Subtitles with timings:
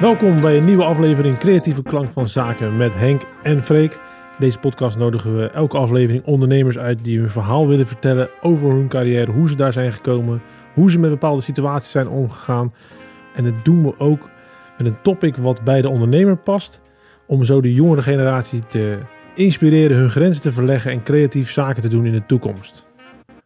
[0.00, 3.98] Welkom bij een nieuwe aflevering Creatieve Klank van Zaken met Henk en Freek.
[4.38, 8.88] Deze podcast nodigen we elke aflevering ondernemers uit die hun verhaal willen vertellen over hun
[8.88, 10.42] carrière, hoe ze daar zijn gekomen,
[10.74, 12.74] hoe ze met bepaalde situaties zijn omgegaan.
[13.34, 14.28] En dat doen we ook
[14.78, 16.80] met een topic wat bij de ondernemer past,
[17.26, 18.98] om zo de jongere generatie te
[19.34, 22.90] inspireren hun grenzen te verleggen en creatief zaken te doen in de toekomst.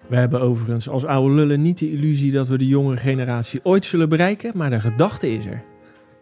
[0.08, 3.84] We hebben overigens als oude lullen niet de illusie dat we de jongere generatie ooit
[3.84, 5.62] zullen bereiken, maar de gedachte is er.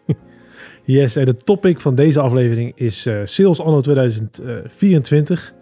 [0.83, 5.53] Yes, en de topic van deze aflevering is eh, Sales Anno 2024.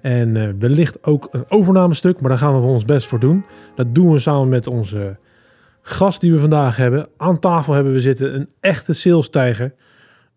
[0.00, 3.44] En eh, wellicht ook een overnamestuk, maar daar gaan we voor ons best voor doen.
[3.74, 5.16] Dat doen we samen met onze
[5.82, 7.08] gast die we vandaag hebben.
[7.16, 9.74] Aan tafel hebben we zitten een echte sales-tijger.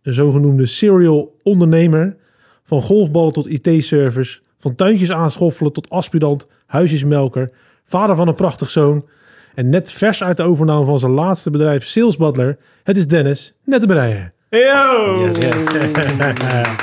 [0.01, 2.15] Een zogenoemde serial ondernemer.
[2.63, 4.39] Van golfballen tot IT-service.
[4.63, 7.51] Van tuintjes aanschoffelen tot aspirant, huisjesmelker.
[7.85, 9.05] Vader van een prachtig zoon.
[9.55, 12.57] En net vers uit de overname van zijn laatste bedrijf, Sales Butler.
[12.83, 14.31] Het is Dennis, net de breier.
[14.49, 15.19] Yo!
[15.19, 15.55] Yes, yes.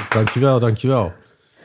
[0.16, 1.12] dankjewel, dankjewel.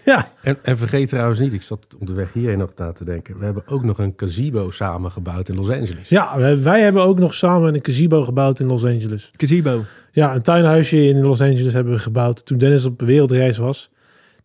[0.06, 3.06] Ja, En, en vergeet trouwens niet, ik zat op de weg hierheen nog na te
[3.06, 3.40] denken.
[3.40, 6.10] We hebben ook nog een gazebo samen gebouwd in Los Angeles.
[6.10, 9.32] ja wij, wij hebben ook nog samen een gazebo gebouwd in Los Angeles.
[9.38, 9.84] Gazebo.
[10.12, 13.90] Ja, een tuinhuisje in Los Angeles hebben we gebouwd toen Dennis op wereldreis was.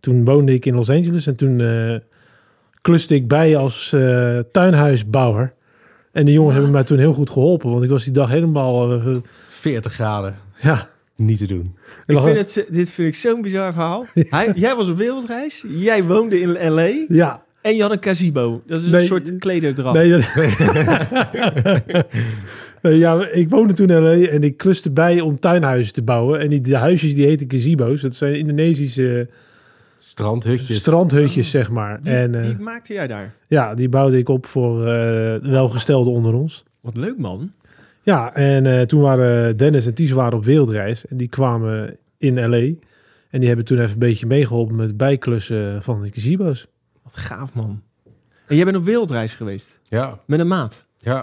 [0.01, 1.95] Toen woonde ik in Los Angeles en toen eh
[2.83, 5.53] kluste ik bij als eh, tuinhuisbouwer.
[6.13, 8.93] En de jongens hebben mij toen heel goed geholpen, want ik was die dag helemaal...
[8.93, 9.17] eh,
[9.51, 11.75] 40 graden, ja, niet te doen.
[12.07, 14.07] Ik vind het, dit vind ik zo'n bizar verhaal.
[14.15, 16.91] Hij, jij was op wereldreis, jij woonde in L.A.
[17.09, 17.43] ja.
[17.63, 18.63] en je had een gazebo.
[18.67, 19.07] Dat is een Nee.
[19.07, 19.95] soort klederdracht.
[19.97, 20.33] Nee, dat-
[22.83, 26.41] Nee, ja, ik woonde toen in LA en ik kluste bij om tuinhuizen te bouwen.
[26.41, 28.01] En die de huisjes die heten gazebo's.
[28.01, 29.29] Dat zijn Indonesische
[30.11, 30.77] Strandhutjes.
[30.79, 32.01] strandhutjes, zeg maar.
[32.03, 33.35] Die, en eh, die maakte jij daar.
[33.47, 36.65] ja, die bouwde ik op voor eh welgestelden onder ons.
[36.81, 37.53] Wat leuk man.
[38.03, 41.07] Ja, en eh, toen waren Dennis en Ties waren op wereldreis.
[41.07, 42.57] En die kwamen in LA.
[43.31, 46.67] En die hebben toen even een beetje meegeholpen met bijklussen van de gazebo's.
[47.03, 47.83] Wat gaaf man.
[48.47, 49.79] En jij bent op wereldreis geweest.
[49.89, 50.85] ja, Met een maat.
[50.99, 51.19] ja.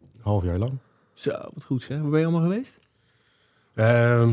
[0.00, 0.72] Een half jaar lang.
[1.14, 1.98] Zo, wat goed zeg.
[2.00, 2.78] Waar ben je allemaal geweest?
[3.74, 4.30] Ehm,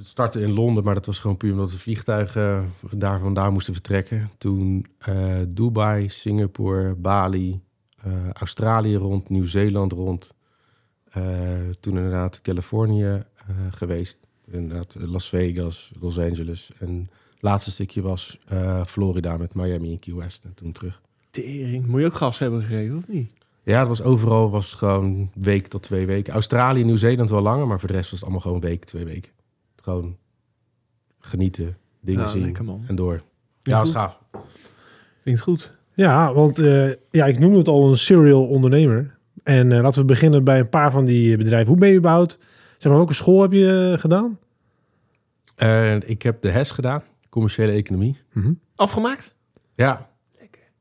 [0.00, 4.30] startte in Londen, maar dat was gewoon puur omdat we vliegtuigen daar vandaan moesten vertrekken.
[4.38, 5.16] Toen eh,
[5.48, 7.60] Dubai, Singapore, Bali,
[8.02, 10.34] eh, Australië rond, Nieuw-Zeeland rond.
[11.10, 11.22] Eh,
[11.80, 14.18] toen inderdaad Californië eh, geweest.
[14.50, 16.70] Inderdaad Las Vegas, Los Angeles.
[16.78, 20.44] En het laatste stukje was eh, Florida met Miami en Key West.
[20.44, 21.00] En toen terug.
[21.30, 21.86] Tering.
[21.86, 23.30] Moet je ook gas hebben gegeven of niet?
[23.62, 26.32] Ja, het was overal was gewoon week tot twee weken.
[26.32, 29.32] Australië, Nieuw-Zeeland wel langer, maar voor de rest was het allemaal gewoon week, twee weken.
[29.86, 30.16] Gewoon
[31.18, 32.84] genieten, dingen Ja, zien lekker, man.
[32.88, 33.12] en door.
[33.14, 33.22] Ja,
[33.62, 33.98] Ja, dat is goed.
[34.00, 34.20] gaaf.
[35.22, 35.76] Klinkt goed.
[35.94, 39.18] Ja, want eh, ja, ik noemde het al een serial ondernemer.
[39.42, 41.68] En eh, laten we beginnen bij een paar van die bedrijven.
[41.68, 42.38] Hoe ben je überhaupt?
[42.78, 44.38] Zeg maar, welke school heb je eh, gedaan?
[45.54, 48.16] En ik heb de HES gedaan, commerciële economie.
[48.74, 49.34] Afgemaakt?
[49.74, 50.10] Ja.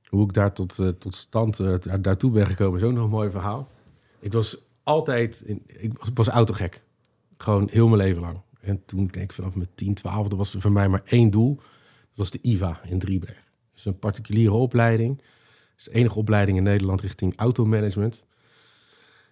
[0.10, 3.30] Hoe ik daar tot, tot stand daar- daartoe ben gekomen, is ook nog een mooi
[3.32, 3.68] verhaal.
[4.20, 6.82] Ik was altijd, in, ik was, was autogek.
[7.38, 8.38] Gewoon heel mijn leven lang.
[8.66, 11.32] En toen, denk ik vanaf mijn 10, 12, er was er voor mij maar één
[11.32, 11.56] doel.
[11.56, 11.66] Dat
[12.16, 13.36] was de IVA in Drieberg.
[13.36, 15.18] Dat is een particuliere opleiding.
[15.18, 15.28] Dat
[15.78, 18.24] is de enige opleiding in Nederland richting automanagement.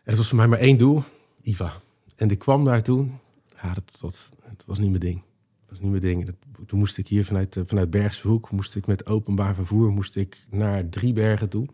[0.04, 1.04] En het was voor mij maar één doel,
[1.42, 1.74] IVA.
[2.16, 3.20] En ik kwam daar toen.
[3.62, 5.16] Ja, dat, dat, dat was niet mijn ding.
[5.60, 6.26] Dat was niet mijn ding.
[6.26, 6.36] Dat,
[6.68, 10.16] toen moest ik hier vanuit, eh, vanuit Bergse Hoek, moest ik met openbaar vervoer, moest
[10.16, 11.66] ik naar Driebergen toe.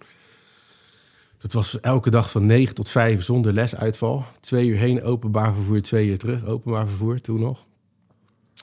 [1.40, 4.26] Dat was elke dag van 9 tot 5 zonder lesuitval.
[4.40, 7.66] Twee uur heen openbaar vervoer, twee uur terug openbaar vervoer toen nog.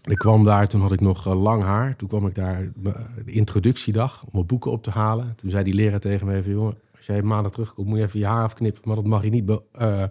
[0.05, 1.97] Ik kwam daar, toen had ik nog eh, lang haar.
[1.97, 2.93] Toen kwam ik daar eh,
[3.25, 5.35] de introductiedag om mijn boeken op te halen.
[5.37, 8.19] Toen zei die leraar tegen me even, jongen, als jij maandag terugkomt, moet je even
[8.19, 8.83] je haar afknippen.
[8.85, 10.03] Maar dat mag je niet eh,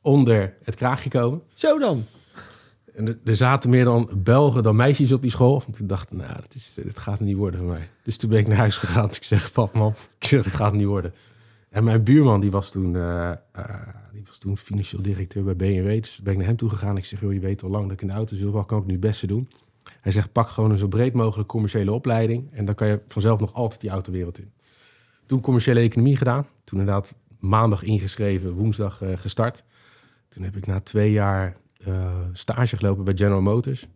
[0.00, 1.42] onder het kraagje komen.
[1.54, 2.04] Zo dan.
[2.94, 5.62] En er- zaten meer dan Belgen dan meisjes op die school.
[5.66, 7.88] Want ik dacht, nou, dat, is, dit gaat niet worden voor mij.
[8.02, 9.08] Dus toen ben ik naar huis gegaan.
[9.08, 11.14] Ik zeg, pap, zeg, dit gaat niet worden.
[11.74, 13.36] En mijn buurman, die was toen, eh, eh,
[14.12, 16.02] die was toen financieel directeur bij BMW.
[16.02, 16.96] Dus ben ik naar hem toe gegaan.
[16.96, 18.50] Ik zeg, joh, je weet al lang dat ik in de auto zit.
[18.50, 19.48] Wat kan ik nu het beste doen?
[20.00, 22.52] Hij zegt, pak gewoon een zo breed mogelijk commerciële opleiding.
[22.52, 24.52] En dan kan je vanzelf nog altijd die autowereld in.
[25.26, 26.46] Toen commerciële economie gedaan.
[26.64, 29.64] Toen inderdaad maandag ingeschreven, woensdag eh, gestart.
[30.28, 31.56] Toen heb ik na twee jaar
[32.32, 33.86] stage gelopen bij General Motors.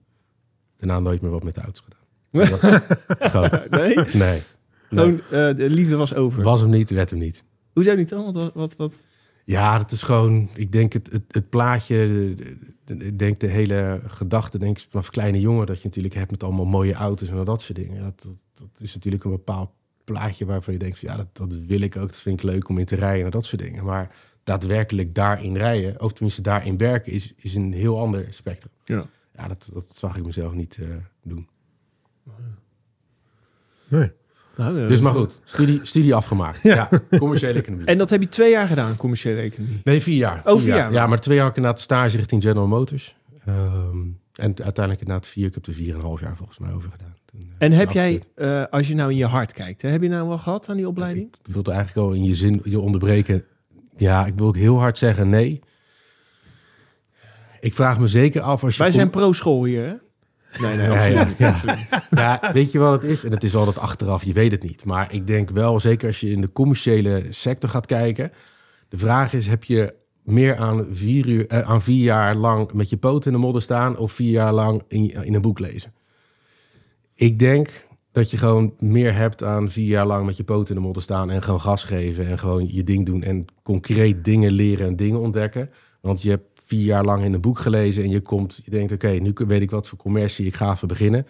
[0.79, 1.97] Daarna nooit meer wat met de auto's gedaan.
[3.71, 3.95] Nee?
[3.95, 4.07] nee.
[4.13, 4.43] nee.
[4.89, 6.43] Gewoon, de liefde was over.
[6.43, 7.45] Was hem niet, werd hem niet.
[7.79, 8.33] Hoezo niet dan?
[8.33, 9.03] Wat, wat, wat?
[9.45, 12.35] Ja, dat is gewoon, ik denk het, het, het plaatje, de,
[12.85, 16.15] de- de- ik denk de hele gedachte, denk ik, vanaf kleine jongen, dat je natuurlijk
[16.15, 18.03] hebt met allemaal mooie auto's en dat soort dingen.
[18.03, 19.71] Dat, dat, dat is natuurlijk een bepaald
[20.05, 22.79] plaatje waarvan je denkt, ja, dat, dat wil ik ook, dat vind ik leuk om
[22.79, 23.85] in te rijden en dat soort dingen.
[23.85, 24.15] Maar
[24.45, 28.73] daadwerkelijk daarin rijden, of tenminste daarin werken, is, is een heel ander spectrum.
[28.85, 29.07] Ja.
[29.37, 30.89] Ja, dat, dat zag ik mezelf niet eh,
[31.23, 31.49] doen.
[33.89, 34.11] Nee.
[34.59, 36.63] Nou, Dus maar goed, studie, studie afgemaakt.
[36.73, 36.89] Ja.
[37.19, 37.87] commerciële economie.
[37.87, 39.81] En dat heb je twee jaar gedaan, commerciële economie.
[39.85, 40.43] nee, vier jaar.
[40.45, 40.93] Oh, vier jaar.
[40.93, 43.17] Ja, maar twee jaar heb ik inderdaad stage richting General Motors.
[43.47, 43.99] Ehm,
[44.35, 46.91] en uiteindelijk inderdaad vier, ik heb er vier en een half jaar volgens mij over
[46.91, 47.15] gedaan.
[47.25, 50.03] Toen, eh, En heb jij, eh, als je nou in je hart kijkt, hè, heb
[50.03, 51.27] je nou wel gehad aan die opleiding?
[51.47, 53.45] Ik wilde eigenlijk al in je zin je onderbreken.
[53.97, 55.61] Ja, ik wil ook heel hard zeggen nee.
[57.61, 58.83] Ik vraag me zeker af als je...
[58.83, 59.95] Wij zijn pro-school hier, hè?
[60.61, 62.09] Nee, nee, absoluut niet.
[62.11, 63.25] Ja, weet je wat het is?
[63.25, 64.85] En het is altijd achteraf, je weet het niet.
[64.85, 68.33] Maar ik denk wel, zeker als je in de commerciële sector gaat kijken.
[68.89, 72.89] De vraag is, heb je meer aan vier, uur, eh, aan vier jaar lang met
[72.89, 73.97] je poot in de modder staan...
[73.97, 75.93] of vier jaar lang in, in een boek lezen?
[77.15, 80.75] Ik denk dat je gewoon meer hebt aan vier jaar lang met je poot in
[80.75, 81.31] de modder staan...
[81.31, 83.23] en gewoon gas geven en gewoon je ding doen...
[83.23, 85.71] en concreet dingen leren en dingen ontdekken.
[86.01, 88.61] Want je hebt vier jaar lang in een boek gelezen en je komt...
[88.65, 91.27] je denkt, oké, nu weet ik wat voor commercie, ik ga even beginnen...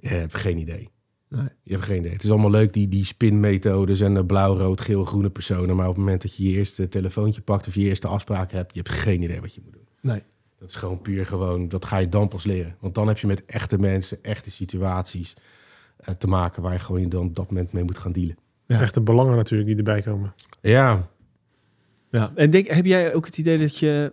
[0.00, 0.90] Je hebt geen idee.
[1.28, 1.48] Nee.
[1.62, 2.12] Je hebt geen idee.
[2.12, 5.76] Het is allemaal leuk, die, die spinmethodes en de blauw, rood, geel, groene personen.
[5.76, 8.74] Maar op het moment dat je je eerste telefoontje pakt of je eerste afspraak hebt,
[8.74, 9.86] je hebt geen idee wat je moet doen.
[10.00, 10.22] Nee.
[10.58, 12.76] Dat is gewoon puur gewoon, dat ga je dan pas leren.
[12.80, 15.34] Want dan heb je met echte mensen, echte situaties
[15.96, 18.36] eh, te maken waar je gewoon dan op dat moment mee moet gaan dealen.
[18.66, 18.80] Ja.
[18.80, 20.34] Echte belangen natuurlijk die erbij komen.
[20.60, 21.08] Ja,
[22.10, 22.32] Ja.
[22.34, 24.12] En denk, heb jij ook het idee dat je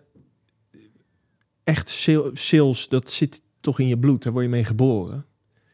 [1.66, 5.26] echt sale- sales, dat zit toch in je bloed, daar word je mee geboren.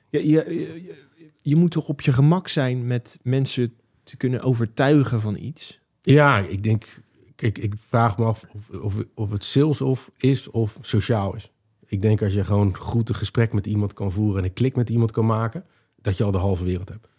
[0.09, 0.95] Je, je, je,
[1.39, 3.73] je moet toch op je gemak zijn met mensen
[4.03, 5.79] te kunnen overtuigen van iets.
[6.01, 7.01] ja ik denk,
[7.35, 11.51] kijk, ik vraag me af of, of, of het sales of is of sociaal is.
[11.85, 14.75] Ik denk als je gewoon goed een gesprek met iemand kan voeren en een klik
[14.75, 15.65] met iemand kan maken,
[16.01, 17.01] dat je al de halve wereld hebt.
[17.01, 17.09] Ben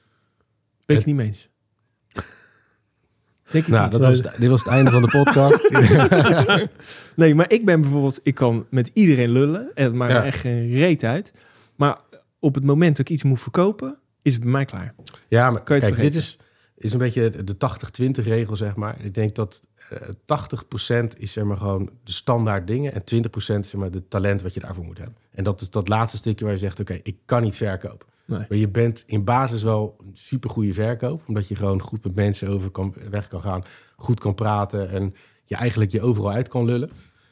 [0.87, 1.49] ik Het- niet mee eens.
[3.53, 3.93] Denk ik Nou, niet.
[3.93, 5.69] dat was, het- dit was het einde van de podcast.
[7.17, 9.71] Nee, maar ik ben bijvoorbeeld, ik kan met iedereen lullen.
[9.75, 10.19] En het maakt Ja.
[10.21, 11.33] me echt geen reet uit.
[11.77, 11.99] Maar
[12.39, 14.95] op het moment dat ik iets moet verkopen, is het bij mij klaar.
[15.29, 16.39] Ja, maar Kan je kijk, dit is,
[16.77, 18.97] is een beetje de 80-20 regel, zeg maar.
[19.05, 23.75] Ik denk dat eh 80% is zeg maar gewoon de standaard dingen en 20% zeg
[23.75, 25.17] maar de talent wat je daarvoor moet hebben.
[25.31, 28.07] En dat is dat laatste stukje waar je zegt, oké, ik kan niet verkopen.
[28.39, 28.47] Nee.
[28.49, 32.49] Maar je bent in basis wel een supergoeie verkoop, omdat je gewoon goed met mensen
[32.49, 33.65] over kan, weg kan gaan,
[33.97, 35.15] goed kan praten en
[35.45, 36.91] je eigenlijk je overal uit kan lullen.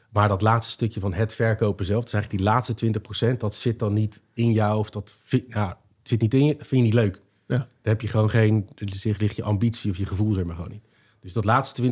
[0.09, 3.79] Maar dat laatste stukje van het verkopen zelf, dus eigenlijk die laatste 20%, dat zit
[3.79, 6.93] dan niet in jou of dat vind, nou, zit niet in je, vind je niet
[6.93, 7.21] leuk.
[7.47, 7.57] Ja.
[7.57, 10.71] Daar heb je gewoon geen, er ligt je ambitie of je gevoel zeg maar gewoon
[10.71, 10.87] niet.
[11.19, 11.91] Dus dat laatste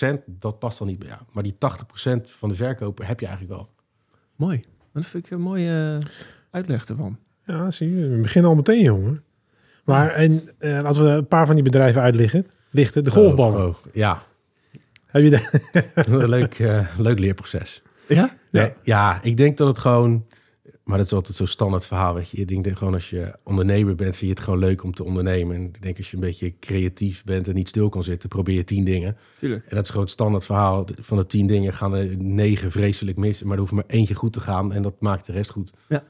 [0.00, 1.20] 20%, dat past dan niet bij jou.
[1.32, 1.56] Maar die 80%
[2.22, 3.70] van de verkoper heb je eigenlijk wel.
[4.36, 4.64] Mooi.
[4.92, 6.10] Dat vind ik een mooie eh,
[6.50, 7.18] uitleg ervan.
[7.48, 8.08] Ja, zie je.
[8.08, 9.22] We beginnen al meteen, jongen.
[9.84, 13.58] Maar en, eh, als we een paar van die bedrijven uitliggen, lichten, de golfballen.
[13.58, 14.22] Oh, oh, ja,
[15.06, 17.82] Heb je de, een leuk, eh, leuk leerproces.
[18.08, 18.36] Ja?
[18.50, 20.26] Nee, ja, ik denk dat het gewoon...
[20.84, 22.36] Maar dat is altijd zo'n standaard verhaal, weet je.
[22.36, 25.04] Ik denk dat gewoon als je ondernemer bent, vind je het gewoon leuk om te
[25.04, 25.56] ondernemen.
[25.56, 28.54] En ik denk als je een beetje creatief bent en niet stil kan zitten, probeer
[28.54, 29.16] je tien dingen.
[29.36, 29.64] Tuurlijk.
[29.66, 30.86] En dat is gewoon het standaard verhaal.
[31.00, 33.42] Van de tien dingen gaan er negen vreselijk mis.
[33.42, 35.72] Maar er hoeft maar eentje goed te gaan en dat maakt de rest goed.
[35.88, 36.04] Ja.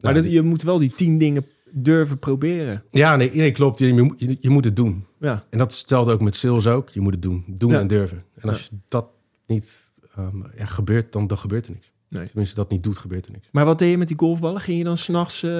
[0.00, 2.82] Maar dat, je moet wel die tien dingen durven proberen.
[2.90, 3.78] Ja, nee, nee klopt.
[3.78, 5.04] Je, je, moet- je, moet het doen.
[5.20, 5.44] Ja.
[5.50, 6.88] En dat is hetzelfde ook met sales ook.
[6.88, 7.44] Je moet het doen.
[7.46, 7.80] Doen Ja.
[7.80, 8.24] en durven.
[8.34, 9.06] En als dat
[9.46, 11.92] niet ehm, ja, gebeurt, dan, dan gebeurt er niks.
[12.14, 12.26] Nee.
[12.26, 13.48] Tenminste, dat niet doet, gebeurt er niks.
[13.52, 14.60] Maar wat deed je met die golfballen?
[14.60, 15.50] Ging je dan s'nachts uh,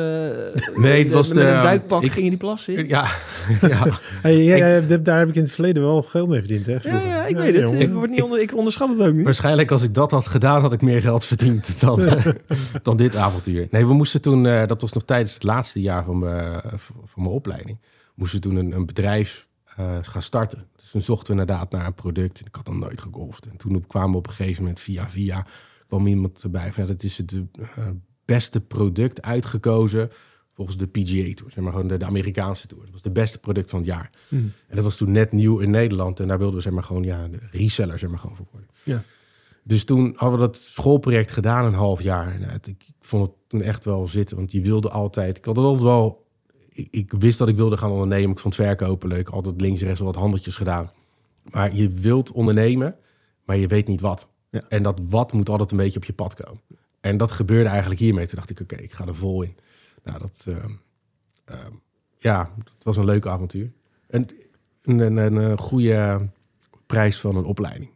[0.76, 2.88] Nee, het was met de- een duikpak ik- ging je die plas in?
[2.88, 3.02] Ja,
[3.60, 3.86] ja.
[4.22, 6.66] hey, hebt- daar heb ik in het verleden wel geld mee verdiend.
[6.66, 7.06] Hè, Ja, vroeger.
[7.08, 7.72] ja, ik weet het.
[7.72, 9.24] Ik, word niet onder, ik onderschat het ook niet.
[9.24, 12.08] Waarschijnlijk als ik dat had gedaan, had ik meer geld verdiend dan,
[12.82, 13.66] dan dit avontuur.
[13.70, 16.60] Nee, we moesten toen, eh, dat was nog tijdens het laatste jaar van mijn,
[17.04, 17.78] van mijn opleiding,
[18.14, 19.46] moesten we toen een, een bedrijf
[19.76, 20.66] eh, gaan starten.
[20.76, 22.40] Dus toen zochten we inderdaad naar een product.
[22.40, 23.46] En ik had dan nooit gegolfd.
[23.46, 25.46] En toen kwamen we op een gegeven moment via via,
[25.86, 27.88] kwam iemand erbij van, ja, dat is het eh,
[28.24, 30.10] beste product uitgekozen
[30.54, 31.52] volgens de PGA Tour.
[31.52, 32.82] Zeg maar gewoon de, de Amerikaanse Tour.
[32.82, 34.10] Dat was het beste product van het jaar.
[34.28, 34.52] Hmm.
[34.68, 36.20] En dat was toen net nieuw in Nederland.
[36.20, 38.70] En daar wilden we zeg maar gewoon ja, de reseller zeg maar gewoon voor worden.
[38.82, 39.02] Ja.
[39.62, 42.34] Dus toen hadden we dat schoolproject gedaan een half jaar.
[42.34, 44.36] En het, ik vond het toen echt wel zitten.
[44.36, 45.38] Want je wilde altijd...
[45.38, 46.26] Ik had het altijd wel...
[46.68, 48.30] Ik, ik wist dat ik wilde gaan ondernemen.
[48.30, 49.28] Ik vond verkopen leuk.
[49.28, 50.90] Altijd links en rechts wat handeltjes gedaan.
[51.50, 52.96] Maar je wilt ondernemen,
[53.44, 54.28] maar je weet niet wat.
[54.54, 54.62] Ja.
[54.68, 56.60] En dat wat moet altijd een beetje op je pad komen.
[57.00, 58.26] En dat gebeurde eigenlijk hiermee.
[58.26, 59.56] Toen dacht ik, oké, ik ga er vol in.
[60.04, 60.44] Nou, dat...
[60.48, 60.70] ehm,
[61.44, 61.72] ehm,
[62.18, 63.72] ja, het was een leuk avontuur.
[64.08, 64.26] En
[64.82, 66.28] een, een, een, een goede
[66.86, 67.90] prijs van een opleiding.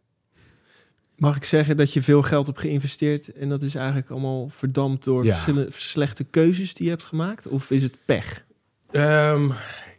[1.17, 5.05] Mag ik zeggen dat je veel geld hebt geïnvesteerd en dat is eigenlijk allemaal verdampt
[5.05, 5.33] door Ja.
[5.33, 7.47] verschillende slechte keuzes die je hebt gemaakt?
[7.47, 8.45] Of is het pech?
[8.91, 9.51] Ehm,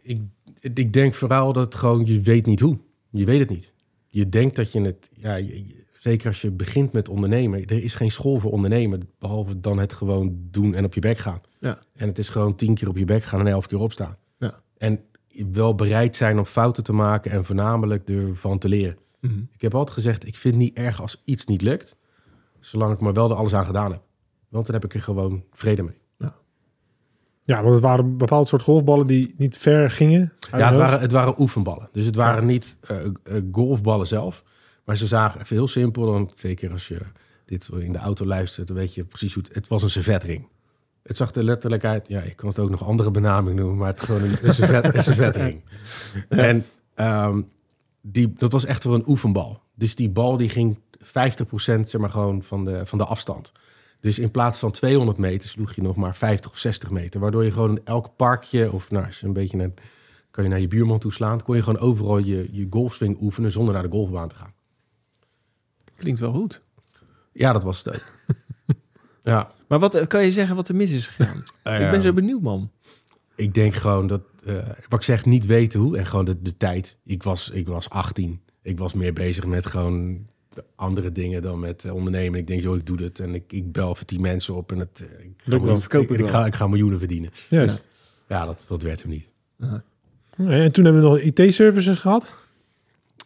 [0.02, 0.20] ik,
[0.60, 2.78] ik denk vooral dat gewoon, je weet niet hoe.
[3.10, 3.72] Je weet het niet.
[4.08, 7.94] je denkt dat je het, ja, je- zeker als je begint met ondernemen, er is
[7.94, 11.40] geen school voor ondernemen, behalve dan het gewoon doen en op je bek gaan.
[11.58, 11.78] Ja.
[11.94, 14.16] En het is gewoon tien keer op je bek gaan en elf keer opstaan.
[14.38, 14.60] Ja.
[14.76, 15.00] En
[15.52, 18.98] wel bereid zijn om fouten te maken en voornamelijk ervan te leren.
[19.20, 19.38] Mhm.
[19.52, 21.96] Ik heb altijd gezegd, ik vind het niet erg als iets niet lukt,
[22.60, 24.02] zolang ik maar wel er alles aan gedaan heb.
[24.48, 25.98] Want dan heb ik er gewoon vrede mee.
[27.44, 30.32] Ja, want het waren een bepaald soort golfballen die niet ver gingen.
[30.50, 31.88] Ja, het waren, het waren oefenballen.
[31.92, 34.44] Dus het waren niet eh, eh, golfballen zelf.
[34.90, 36.06] Maar ze zagen even heel simpel.
[36.06, 36.98] Dan, zeker als je
[37.44, 39.54] dit in de auto luistert, dan weet je precies hoe het...
[39.54, 40.48] Het was een servetring.
[41.02, 42.08] Het zag er letterlijk uit...
[42.08, 44.54] Ja, ik kan het ook nog andere benaming noemen, maar het is gewoon een, een,
[44.54, 45.62] servet, een servetring.
[46.28, 47.42] En ehm,
[48.00, 49.62] die, dat was echt wel een oefenbal.
[49.74, 51.08] Dus die bal die ging 50%
[51.62, 53.52] zeg maar gewoon van de, van de afstand.
[54.00, 57.20] Dus in plaats van 200 meter sloeg je nog maar 50 of 60 meter.
[57.20, 59.70] Waardoor je gewoon in elk parkje, of nou, een beetje naar,
[60.30, 63.50] kan je naar je buurman toe slaan, kon je gewoon overal je, je golfswing oefenen
[63.50, 64.58] zonder naar de golfbaan te gaan.
[66.00, 66.62] Klinkt wel goed.
[67.32, 68.02] Ja, dat was het ook.
[69.32, 71.36] ja, Maar wat eh, kan je zeggen wat er mis is gegaan?
[71.84, 72.70] Ik ben zo benieuwd, man.
[73.36, 74.54] Ik denk gewoon dat, eh,
[74.88, 75.98] wat ik zeg, niet weten hoe.
[75.98, 76.96] En gewoon de, de tijd.
[77.04, 78.40] Ik was, ik was 18.
[78.62, 80.26] Ik was meer bezig met gewoon
[80.76, 82.38] andere dingen dan met eh, ondernemen.
[82.40, 83.18] Ik denk, joh, ik doe het.
[83.18, 84.72] En ik, ik bel voor tien mensen op.
[84.72, 87.30] En het, ik, ga miljoen- ik, ga, ik ga miljoenen verdienen.
[87.48, 87.88] Juist.
[88.28, 89.26] Ja, dat, dat werd hem niet.
[90.36, 92.32] En toen hebben we nog IT-services gehad.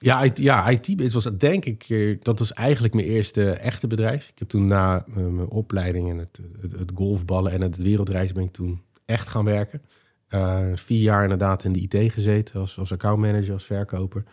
[0.04, 3.86] Ja, IT, ja, IT het was denk ik, eh, dat was eigenlijk mijn eerste echte
[3.86, 4.28] bedrijf.
[4.28, 8.32] Ik heb toen na eh, mijn opleiding en het, het, het golfballen en het wereldreis
[8.32, 9.82] ben ik toen echt gaan werken.
[10.28, 14.24] Eh, vier jaar inderdaad in de IT gezeten als, als accountmanager, als verkoper.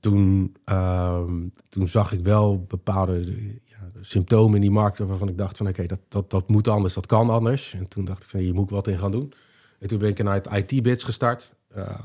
[0.00, 3.24] Toen, ehm, toen zag ik wel bepaalde
[3.64, 6.94] ja, symptomen in die markt waarvan ik dacht van oké, dat, dat, dat moet anders,
[6.94, 7.74] dat kan anders.
[7.74, 9.32] En toen dacht ik van hier moet wat in gaan doen.
[9.78, 11.54] En toen ben ik een IT-bits gestart.
[11.68, 11.98] Eh,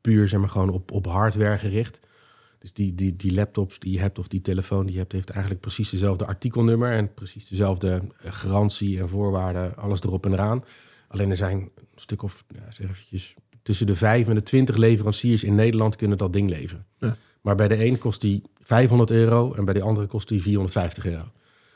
[0.00, 2.00] puur zeg maar gewoon op, op hardware gericht.
[2.64, 5.30] Dus die, die, die laptops die je hebt of die telefoon die je hebt, heeft
[5.30, 10.64] eigenlijk precies dezelfde artikelnummer en precies dezelfde eh, garantie en voorwaarden, alles erop en eraan.
[11.08, 14.76] Alleen er zijn een stuk of ja, zeg eventjes, tussen de 5 en de 20
[14.76, 16.86] leveranciers in Nederland kunnen dat ding leveren.
[16.98, 17.16] Ja.
[17.40, 21.06] Maar bij de een kost die 500 euro en bij de andere kost die 450
[21.06, 21.32] euro.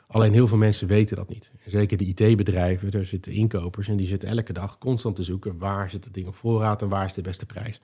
[0.07, 1.53] Alleen heel veel mensen weten dat niet.
[1.67, 5.91] Zeker de IT-bedrijven, daar zitten inkopers en die zitten elke dag constant te zoeken waar
[5.91, 7.81] zit het ding op voorraad en waar is de beste prijs.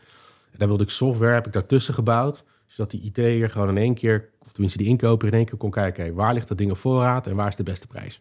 [0.50, 3.94] En daar wilde ik software, heb ik daartussen gebouwd, zodat die IT'er gewoon in één
[3.94, 6.76] keer, of tenminste die inkoper in één keer kon kijken, waar ligt dat ding op
[6.76, 8.20] voorraad en waar is de beste prijs.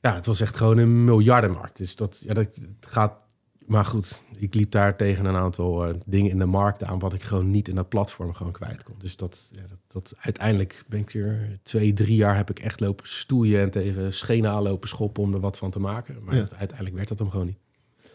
[0.00, 1.76] Ja, het was echt gewoon een miljardenmarkt.
[1.76, 3.20] Dus dat, ja, dat gaat.
[3.66, 7.12] Maar goed, ik liep daar tegen een aantal eh, dingen in de markt aan, wat
[7.12, 8.94] ik gewoon niet in dat platform gewoon kwijt kon.
[8.98, 12.80] Dus dat, ja, dat, dat uiteindelijk ben ik hier twee, drie jaar heb ik echt
[12.80, 16.24] lopen stoeien en tegen schenen aan lopen schoppen om er wat van te maken.
[16.24, 16.46] Maar Ja.
[16.56, 17.58] uiteindelijk werd dat hem gewoon niet.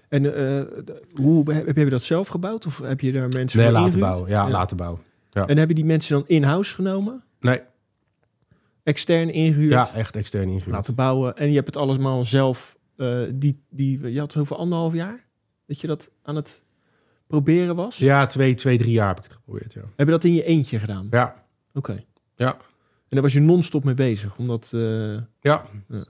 [0.08, 0.62] En eh,
[1.16, 2.66] hoe heb je dat zelf gebouwd?
[2.66, 4.30] Of heb je daar mensen Nee, voor laten bouwen.
[4.30, 5.02] Ja, laten bouwen.
[5.32, 7.24] En hebben die mensen dan in-house genomen?
[7.40, 7.62] Nee,
[8.84, 9.72] Extern ingehuurd?
[9.72, 10.66] ja, echt extern ingehuurd.
[10.76, 11.36] laten bouwen.
[11.38, 15.26] En je hebt het allemaal zelf, eh, die, die, je had het over anderhalf jaar?
[15.66, 16.64] Dat je dat aan het
[17.28, 17.98] proberen was?
[17.98, 19.82] Ja, twee, twee, drie jaar heb ik het geprobeerd, ja.
[19.96, 21.08] Heb je dat in je eentje gedaan?
[21.12, 22.04] Ja, Oké.
[22.36, 22.52] ja.
[22.54, 22.60] En
[23.10, 24.38] daar was je non-stop mee bezig?
[24.38, 25.66] Omdat, eh, Ja.
[25.88, 26.06] Ja.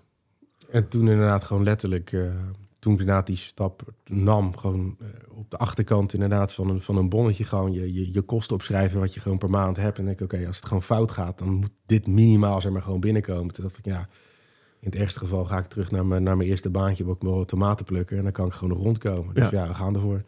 [0.71, 2.15] En toen inderdaad gewoon letterlijk,
[2.87, 6.97] toen ik inderdaad die stap nam, gewoon eh, op de achterkant inderdaad van een, van
[6.97, 9.97] een bonnetje gewoon je, je, je kosten opschrijven wat je gewoon per maand hebt.
[9.97, 12.81] En denk ik, oké, als het gewoon fout gaat, dan moet dit minimaal zeg maar
[12.81, 13.53] gewoon binnenkomen.
[13.53, 13.99] Toen dacht ik, ja,
[14.79, 17.21] in het ergste geval ga ik terug naar mijn, naar mijn eerste baantje, waar ik
[17.21, 19.33] wel wat tomaten plukken en dan kan ik gewoon rondkomen.
[19.33, 19.61] Dus Ja.
[19.61, 20.23] ja, we gaan ervoor.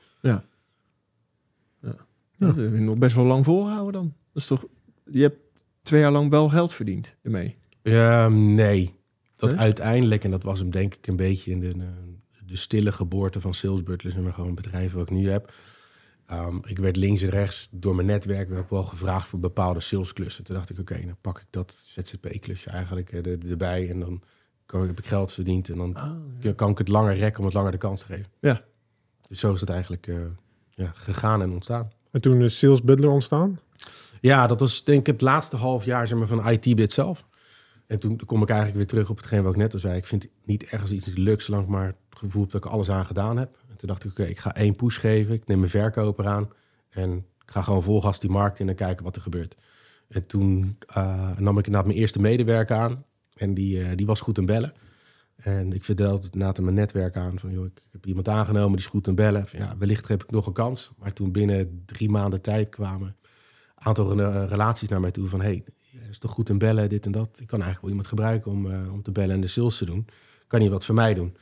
[2.37, 4.13] dat heb je nog best wel lang volgehouden dan.
[4.33, 4.65] Dat is toch,
[5.11, 5.39] je hebt
[5.81, 7.57] twee jaar lang wel geld verdiend ermee.
[7.81, 8.97] Ja, nee.
[9.35, 9.59] Dat Nee?
[9.59, 11.87] uiteindelijk, en dat was hem denk ik een beetje in de, eh,
[12.49, 15.53] de stille geboorte van Sales Butlers en gewoon bedrijven wat ik nu heb.
[16.25, 20.43] Ehm, ik werd links en rechts door mijn netwerk werd wel gevraagd voor bepaalde salesklussen.
[20.43, 24.21] Toen dacht ik, oké, dan pak ik dat ZZP-klusje eigenlijk eh, er- erbij en dan
[24.65, 25.93] kan, heb ik geld verdiend en dan
[26.41, 28.25] kan- kan ik het langer rekken om het langer de kans te geven.
[28.39, 28.61] Ja.
[29.27, 30.15] Dus zo is het eigenlijk eh,
[30.69, 31.91] ja, gegaan en ontstaan.
[32.11, 33.59] En toen is Sales Butler ontstaan.
[34.21, 37.25] Ja, dat was denk ik het laatste half jaar zeg maar, van IT-bit zelf.
[37.89, 39.97] En toen kom ik eigenlijk weer terug op hetgeen wat ik net al zei.
[39.97, 43.05] Ik vind niet ergens iets lukt, zolang maar het gevoel heb dat ik alles aan
[43.05, 43.57] gedaan heb.
[43.69, 45.33] En toen dacht ik, oké, ik ga één push geven.
[45.33, 46.49] Ik neem mijn verkoper aan.
[46.89, 49.55] En ik ga gewoon vol gas die markt in en kijken wat er gebeurt.
[50.07, 53.05] En toen eh, nam ik inderdaad mijn eerste medewerker aan.
[53.35, 54.73] En die, eh, die was goed in bellen.
[55.35, 57.39] En ik vertelde het mijn netwerk aan.
[57.39, 59.45] Van, joh, ik heb iemand aangenomen, die is goed in bellen.
[59.51, 60.91] Ja, wellicht heb ik nog een kans.
[60.97, 63.07] Maar toen binnen drie maanden tijd kwamen
[63.75, 64.15] een aantal
[64.47, 65.27] relaties naar mij toe.
[65.27, 65.63] Van, hey,
[66.09, 67.39] is toch goed in bellen, dit en dat.
[67.41, 69.85] Ik kan eigenlijk wel iemand gebruiken om, eh, om te bellen en de sales te
[69.85, 70.05] doen.
[70.47, 71.37] Kan je wat voor mij doen?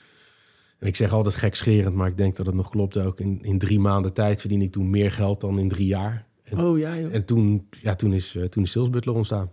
[0.80, 3.20] En ik zeg altijd gekscherend, maar ik denk dat het nog klopt ook.
[3.20, 6.26] In, in drie maanden tijd verdien ik toen meer geld dan in drie jaar.
[6.44, 7.14] En, Oh ja, joh.
[7.14, 9.52] en toen, ja, toen, is, eh, toen is Sales Butler ontstaan.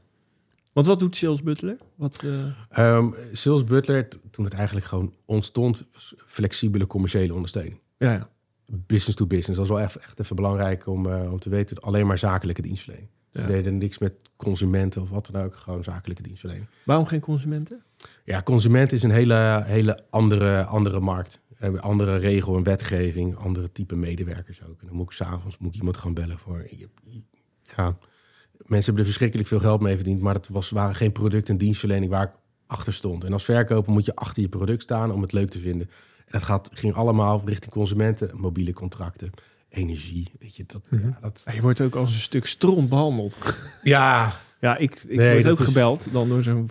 [0.72, 1.76] Want wat doet Sales Butler?
[1.94, 2.24] Wat,
[3.32, 7.80] Sales Butler, toen het eigenlijk gewoon ontstond, was flexibele commerciële ondersteuning.
[7.98, 8.32] ja, ja.
[8.66, 9.58] Business to business.
[9.58, 11.78] Dat was wel echt, echt even belangrijk om, om te weten.
[11.80, 13.10] Alleen maar zakelijke dienstverlening.
[13.34, 13.46] Ja.
[13.46, 15.56] we deden niks met consumenten of wat dan ook.
[15.56, 16.68] Gewoon zakelijke dienstverlening.
[16.84, 17.82] Waarom geen consumenten?
[18.24, 21.40] Ja, consument is een hele, hele andere, andere markt.
[21.54, 24.80] Hebben andere regel en wetgeving, andere type medewerkers ook.
[24.80, 26.66] En dan moet ik s'avonds moet ik iemand gaan bellen voor.
[27.76, 27.96] Ja,
[28.56, 31.56] mensen hebben er verschrikkelijk veel geld mee verdiend, maar het was, waren geen product- en
[31.56, 32.32] dienstverlening waar ik
[32.66, 33.24] achter stond.
[33.24, 35.88] En als verkoper moet je achter je product staan om het leuk te vinden.
[36.18, 39.30] En dat gaat, ging allemaal richting consumenten, mobiele contracten,
[39.74, 40.32] energie.
[40.38, 41.08] Weet je, dat, Mhm.
[41.08, 43.38] ja, dat, Ja, je wordt ook als een stuk stront behandeld.
[43.82, 46.70] ja, Ja, ik, ik Nee, word ook is- gebeld dan door zo'n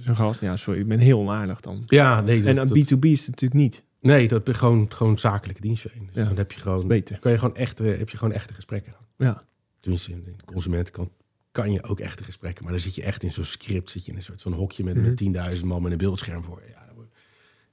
[0.00, 0.40] zo'n gast.
[0.40, 1.82] Ja, sorry, ik ben heel onaardig dan.
[1.86, 3.82] ja, nee, dat, en dat- B2B is het natuurlijk niet.
[4.00, 6.10] nee, dat is gewoon, gewoon zakelijke dienstverlening.
[6.12, 6.28] Dus Ja.
[6.28, 7.18] dan heb je gewoon, beter.
[7.20, 8.94] kan je gewoon echte, heb je gewoon echte gesprekken.
[9.16, 9.44] Ja.
[9.80, 11.10] Tenminste, in de consumentenkant
[11.52, 12.62] kan je ook echte gesprekken.
[12.64, 14.84] Maar dan zit je echt in zo'n script, zit je in een soort van hokje
[14.84, 15.04] met, Mhm.
[15.04, 16.70] met 10.000 man met een beeldscherm voor je.
[16.72, 17.08] Ja, daar word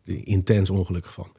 [0.04, 1.32] je intens ongelukkig van.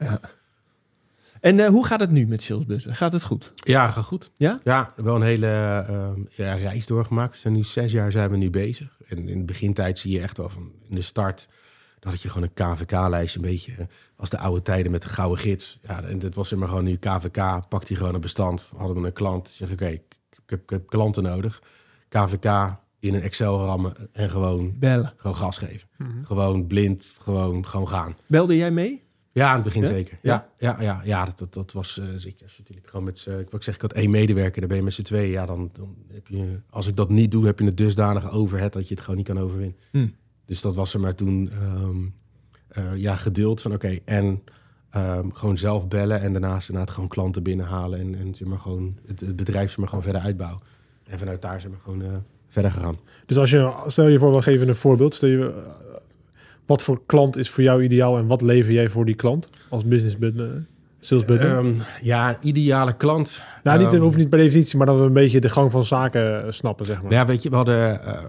[1.41, 2.95] En eh, hoe gaat het nu met Sales Butler?
[2.95, 3.53] Gaat het goed?
[3.55, 4.31] Ja, gaat goed.
[4.35, 4.59] Ja?
[4.63, 5.47] Ja, wel een hele
[5.87, 7.33] ehm, ja, reis doorgemaakt.
[7.33, 8.97] We zijn nu zes jaar zijn we nu bezig.
[9.07, 11.47] En in de begintijd zie je echt wel van in de start...
[11.99, 15.09] dat had je gewoon een KVK-lijstje, een beetje eh, als de oude tijden met de
[15.09, 15.79] gouden gids.
[15.83, 18.71] Ja, en dit was zeg maar gewoon nu KVK, pakt hij gewoon een bestand.
[18.77, 20.03] Hadden we een klant, zeg oké, ik,
[20.47, 21.61] ik heb klanten nodig.
[22.09, 25.13] KVK in een Excel rammen en gewoon, Bellen.
[25.17, 25.87] gewoon gas geven.
[25.97, 26.23] Mhm.
[26.23, 28.15] Gewoon blind, gewoon, gewoon gaan.
[28.27, 29.03] Belde jij mee?
[29.33, 29.87] Ja, in het begin Ja?
[29.87, 30.17] zeker.
[30.21, 30.47] Ja?
[30.57, 32.43] Ja, ja, ja, ja dat, dat, dat was zeker.
[32.43, 34.77] Als je natuurlijk gewoon met z'n- wat ik zeg, ik had één medewerker, dan ben
[34.77, 35.31] je met z'n tweeën.
[35.31, 38.73] Ja, dan, dan heb je, als ik dat niet doe, heb je een dusdanige overhead
[38.73, 39.75] dat je het gewoon niet kan overwinnen.
[39.91, 40.07] Hm.
[40.45, 41.97] Dus dat was er maar toen ehm,
[42.67, 44.43] eh, ja, gedeeld van oké, en
[44.89, 48.97] ehm, gewoon zelf bellen en daarnaast inderdaad gewoon klanten binnenhalen en, en zeg maar gewoon
[49.07, 50.61] het, het bedrijf zeg maar gewoon verder uitbouwen.
[51.03, 52.09] En vanuit daar zijn we gewoon eh,
[52.47, 52.95] verder gegaan.
[53.25, 55.13] Dus als je, stel je voor, we geven een voorbeeld.
[55.13, 55.63] Stel je,
[56.71, 59.85] wat voor klant is voor jou ideaal en wat lever jij voor die klant als
[59.85, 60.65] business butler,
[60.99, 61.57] sales butler?
[61.57, 63.41] Ehm, ja, ideale klant.
[63.63, 65.83] nou, niet, ehm, hoeft niet per definitie, maar dat we een beetje de gang van
[65.83, 67.11] zaken eh, snappen, zeg maar.
[67.11, 68.23] Nou ja, weet je, we hadden eh,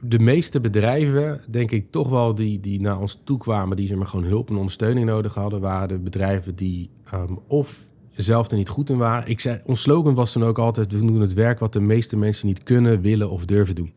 [0.00, 3.96] de meeste bedrijven, denk ik toch wel, die, die naar ons toe kwamen, die zeg
[3.96, 8.56] maar gewoon hulp en ondersteuning nodig hadden, waren de bedrijven die ehm, of zelf er
[8.56, 9.30] niet goed in waren.
[9.30, 12.16] Ik zei, ons slogan was dan ook altijd, we doen het werk wat de meeste
[12.16, 13.92] mensen niet kunnen, willen of durven doen.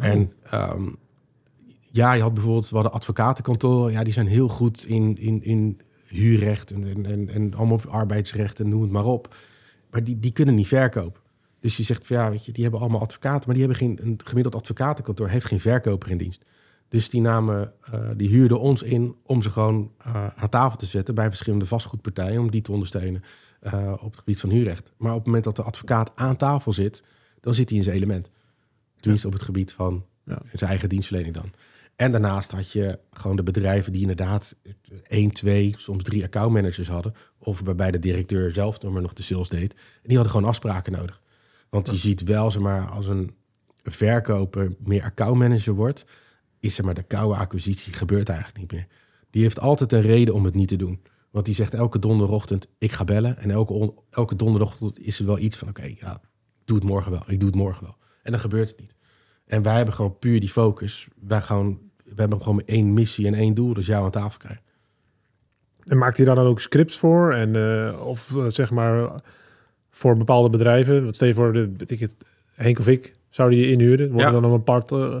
[0.00, 0.88] En ehm,
[1.92, 5.80] ja, je had bijvoorbeeld, we hadden advocatenkantoren, ja, die zijn heel goed in, in, in
[6.06, 9.34] huurrecht en, en, en, en allemaal arbeidsrecht en noem het maar op.
[9.90, 11.20] Maar die, die kunnen niet verkopen.
[11.60, 13.98] Dus je zegt van ja, weet je, die hebben allemaal advocaten, maar die hebben geen,
[14.02, 16.44] een gemiddeld advocatenkantoor heeft geen verkoper in dienst.
[16.88, 20.86] Dus die namen, eh, die huurden ons in om ze gewoon eh, aan tafel te
[20.86, 23.22] zetten bij verschillende vastgoedpartijen, om die te ondersteunen
[23.60, 24.92] eh, op het gebied van huurrecht.
[24.96, 27.02] Maar op het moment dat de advocaat aan tafel zit,
[27.40, 28.30] dan zit hij in zijn element.
[29.00, 30.38] Tenminste op het gebied van Ja.
[30.52, 31.50] zijn eigen dienstverlening dan.
[32.02, 34.54] En daarnaast had je gewoon de bedrijven die inderdaad
[35.06, 37.14] één, twee, soms drie accountmanagers hadden.
[37.38, 39.72] Of waarbij de directeur zelf nog maar nog de sales deed.
[39.72, 41.22] En die hadden gewoon afspraken nodig.
[41.68, 43.34] Want je ziet wel, zeg maar, als een
[43.82, 46.04] verkoper meer accountmanager wordt,
[46.60, 48.86] is zeg maar de koude acquisitie gebeurt eigenlijk niet meer.
[49.30, 51.02] Die heeft altijd een reden om het niet te doen.
[51.30, 53.38] Want die zegt elke donderochtend, ik ga bellen.
[53.38, 56.20] En elke, elke donderochtend is er wel iets van, oké, ja,
[56.60, 57.22] ik doe het morgen wel.
[57.26, 57.96] Ik doe het morgen wel.
[58.22, 58.94] En dan gebeurt het niet.
[59.46, 61.08] En wij hebben gewoon puur die focus.
[61.20, 61.80] Wij gewoon,
[62.14, 64.62] we hebben gewoon één missie en één doel, is jou aan tafel krijgen.
[65.84, 67.32] En maakt hij daar dan ook scripts voor?
[67.32, 69.10] En, eh, of eh, zeg maar
[69.90, 71.02] voor bepaalde bedrijven?
[71.02, 72.14] Want stel je voor, de, ik het,
[72.54, 74.10] Henk of ik zouden je inhuren.
[74.10, 74.30] Wordt Ja.
[74.30, 75.16] dan een apart, eh,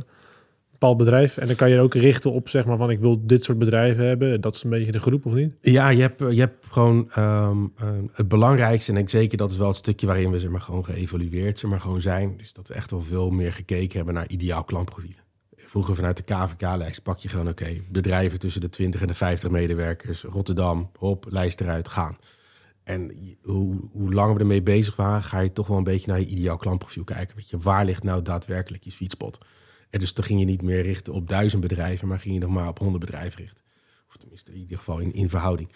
[0.70, 1.36] bepaald bedrijf.
[1.36, 4.06] En dan kan je ook richten op, zeg maar, van ik wil dit soort bedrijven
[4.06, 4.40] hebben.
[4.40, 5.56] Dat is een beetje de groep, of niet?
[5.60, 8.92] Ja, je hebt, je hebt gewoon ehm, eh, het belangrijkste.
[8.92, 11.70] En ik zeker dat is wel het stukje waarin we zeg maar, gewoon geëvalueerd zeg
[11.70, 12.34] maar, gewoon zijn.
[12.36, 15.21] Dus dat we echt wel veel meer gekeken hebben naar ideaal klantprofielen.
[15.72, 19.50] Vroeger vanuit de KVK-lijst pak je gewoon, oké, bedrijven tussen de 20 en de 50
[19.50, 20.22] medewerkers.
[20.22, 22.16] Rotterdam, hop, lijst eruit, gaan.
[22.84, 26.20] En hoe, hoe langer we ermee bezig waren, ga je toch wel een beetje naar
[26.20, 27.36] je ideaal klantprofiel kijken.
[27.36, 29.38] Weet je, waar ligt nou daadwerkelijk je sweet spot?
[29.90, 32.50] En dus toen ging je niet meer richten op duizend bedrijven, maar ging je nog
[32.50, 33.64] maar op honderd bedrijven richten.
[34.08, 35.72] Of tenminste, in ieder geval in, in verhouding.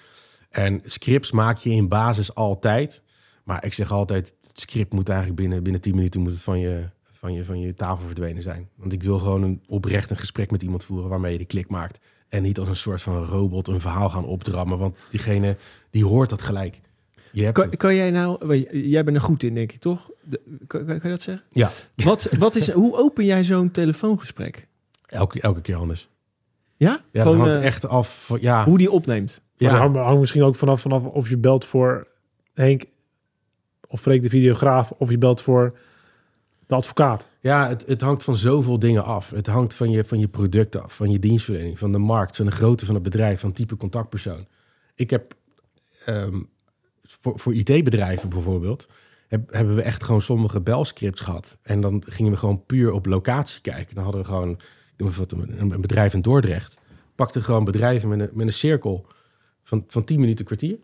[0.50, 3.02] En scripts maak je in basis altijd.
[3.44, 6.59] Maar ik zeg altijd, het script moet eigenlijk binnen, binnen 10 minuten moet het van
[6.59, 8.68] je, van, je, van je tafel verdwenen zijn.
[8.74, 11.68] Want ik wil gewoon een, oprecht een gesprek met iemand voeren waarmee je de klik
[11.68, 11.98] maakt.
[12.29, 14.79] En niet als een soort van robot een verhaal gaan opdrammen.
[14.79, 15.57] Want diegene
[15.90, 16.81] die hoort dat gelijk.
[17.33, 20.11] Je hebt Kan, jij nou, jij bent er goed in, denk ik, toch?
[20.24, 21.44] De- kan, je dat zeggen?
[21.50, 24.68] Ja, Wat, wat is, hoe open jij zo'n telefoongesprek?
[25.07, 26.09] elke, elke keer anders.
[26.76, 26.88] Ja?
[27.12, 28.24] Ja, dat Gewoon, hangt eh, echt af.
[28.24, 29.40] van- Ja, Hoe die opneemt.
[29.59, 29.74] Maar ja.
[29.74, 32.07] dat hangt, hangt misschien ook vanaf, vanaf of je belt voor
[32.55, 32.85] Henk
[33.88, 35.79] of Freek de videograaf, of je belt voor
[36.66, 37.29] de advocaat.
[37.40, 39.31] Ja, het, het hangt van zoveel dingen af.
[39.31, 42.46] Het hangt van je, van je product af, van je dienstverlening, van de markt, van
[42.46, 44.46] de grootte van het bedrijf, van type contactpersoon.
[44.94, 45.35] Ik heb
[46.05, 46.40] ehm,
[47.05, 48.88] voor, voor IT-bedrijven bijvoorbeeld,
[49.29, 51.59] heb- hebben we echt gewoon sommige belscripts gehad.
[51.62, 53.94] En dan gingen we gewoon puur op locatie kijken.
[53.94, 54.59] Dan hadden we gewoon,
[54.96, 56.79] een, een bedrijf in Dordrecht.
[57.14, 59.07] Pakte gewoon bedrijven met een, met een cirkel
[59.62, 60.79] van, van 10 minuten kwartier.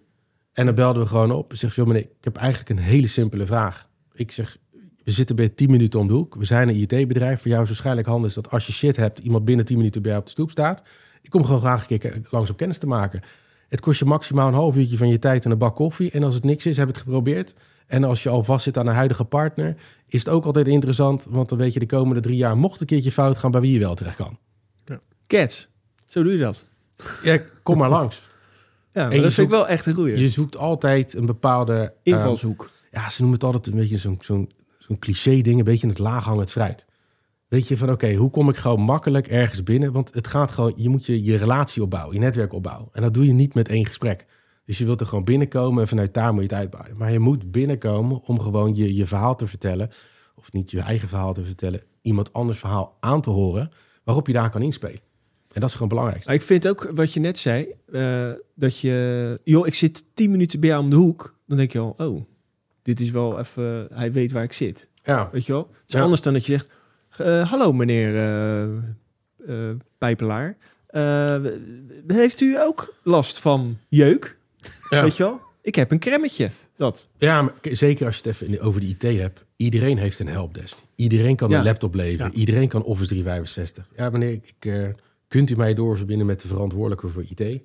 [0.53, 1.53] En dan belden we gewoon op.
[1.57, 3.89] Zeg, veel meneer, ik heb eigenlijk een hele simpele vraag.
[4.13, 4.59] Ik zeg,
[5.05, 6.35] we zitten bij 10 minuten om de hoek.
[6.35, 7.41] We zijn een IT-bedrijf.
[7.41, 10.11] Voor jou is waarschijnlijk handig dat als je shit hebt, iemand binnen 10 minuten bij
[10.11, 10.83] jou op de stoep staat.
[11.23, 13.23] Ik kom gewoon graag een keer langs om kennis te maken.
[13.69, 16.11] Het kost je maximaal een half uurtje van je tijd en een bak koffie.
[16.11, 17.55] En als het niks is, heb je het geprobeerd.
[17.87, 21.27] En als je al vast zit aan een huidige partner, is het ook altijd interessant.
[21.31, 23.73] Want dan weet je de komende drie jaar, mocht een keertje fout gaan, bij wie
[23.73, 24.39] je wel terecht kan.
[25.27, 25.69] Cats.
[26.07, 26.67] Zo doe je dat.
[27.23, 28.23] Ja, kom maar langs.
[28.95, 30.19] Ja, maar dat vind ik wel echt een goeie.
[30.19, 31.93] Je zoekt altijd een bepaalde...
[32.03, 32.71] Invalshoek.
[32.91, 34.51] ja, ze noemen het altijd een beetje zo'n zo'n
[34.83, 36.87] zo'n cliché ding, een beetje het laaghangend fruit.
[37.49, 39.93] Weet je, van oké, hoe kom ik gewoon makkelijk ergens binnen?
[39.93, 42.89] Want het gaat gewoon, je moet je, je relatie opbouwen, je netwerk opbouwen.
[42.93, 44.27] En dat doe je niet met één gesprek.
[44.65, 46.97] Dus je wilt er gewoon binnenkomen en vanuit daar moet je het uitbouwen.
[46.97, 49.91] Maar je moet binnenkomen om gewoon je, je verhaal te vertellen.
[50.35, 53.71] Of niet je eigen verhaal te vertellen, iemand anders verhaal aan te horen,
[54.05, 55.01] waarop je daar kan inspelen.
[55.53, 56.05] En dat is gewoon.
[56.05, 60.31] Maar ik vind ook wat je net zei, eh, dat je, joh, ik zit tien
[60.31, 61.39] minuten bij jou om de hoek.
[61.47, 62.25] Dan denk je al, oh,
[62.83, 64.89] dit is wel even, hij weet waar ik zit.
[65.05, 65.63] Ja, Weet je wel?
[65.73, 66.01] Het is Ja.
[66.03, 66.71] anders dan dat je zegt,
[67.17, 68.63] eh, hallo meneer eh,
[69.47, 70.57] eh, Pijpelaar.
[72.07, 74.37] Heeft u ook last van jeuk?
[74.91, 75.03] Ja.
[75.03, 75.39] Weet je wel?
[75.63, 76.51] Ik heb een kremmetje.
[76.77, 77.09] Dat.
[77.19, 79.45] Ja, maar zeker als je het even over de IT hebt.
[79.57, 80.77] Iedereen heeft een helpdesk.
[80.95, 81.59] Iedereen kan Ja.
[81.59, 82.35] een laptop leveren.
[82.35, 83.89] Iedereen kan Office 365.
[83.97, 84.95] Ja, meneer, ik,
[85.29, 87.61] kunt u mij doorverbinden met de verantwoordelijke voor IT?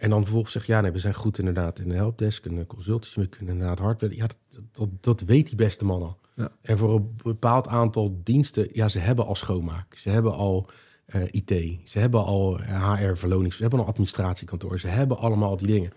[0.00, 2.46] En dan vervolgens zegt, ja, nee, we zijn goed inderdaad in de helpdesk.
[2.46, 2.66] En de
[3.14, 4.16] we kunnen inderdaad hardware.
[4.16, 4.38] Ja, dat,
[4.72, 6.18] dat, dat weet die beste man al.
[6.34, 6.50] Ja.
[6.62, 9.94] En voor een bepaald aantal diensten, ja, ze hebben al schoonmaak.
[9.96, 10.68] Ze hebben al
[11.06, 11.80] eh, IT.
[11.84, 13.52] Ze hebben al HR-verloning.
[13.54, 14.80] Ze hebben al administratiekantoor.
[14.80, 15.92] Ze hebben allemaal die dingen.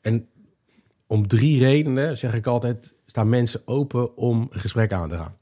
[0.00, 0.28] En
[1.06, 5.36] om drie redenen, zeg ik altijd, staan mensen open om een gesprek aan te gaan.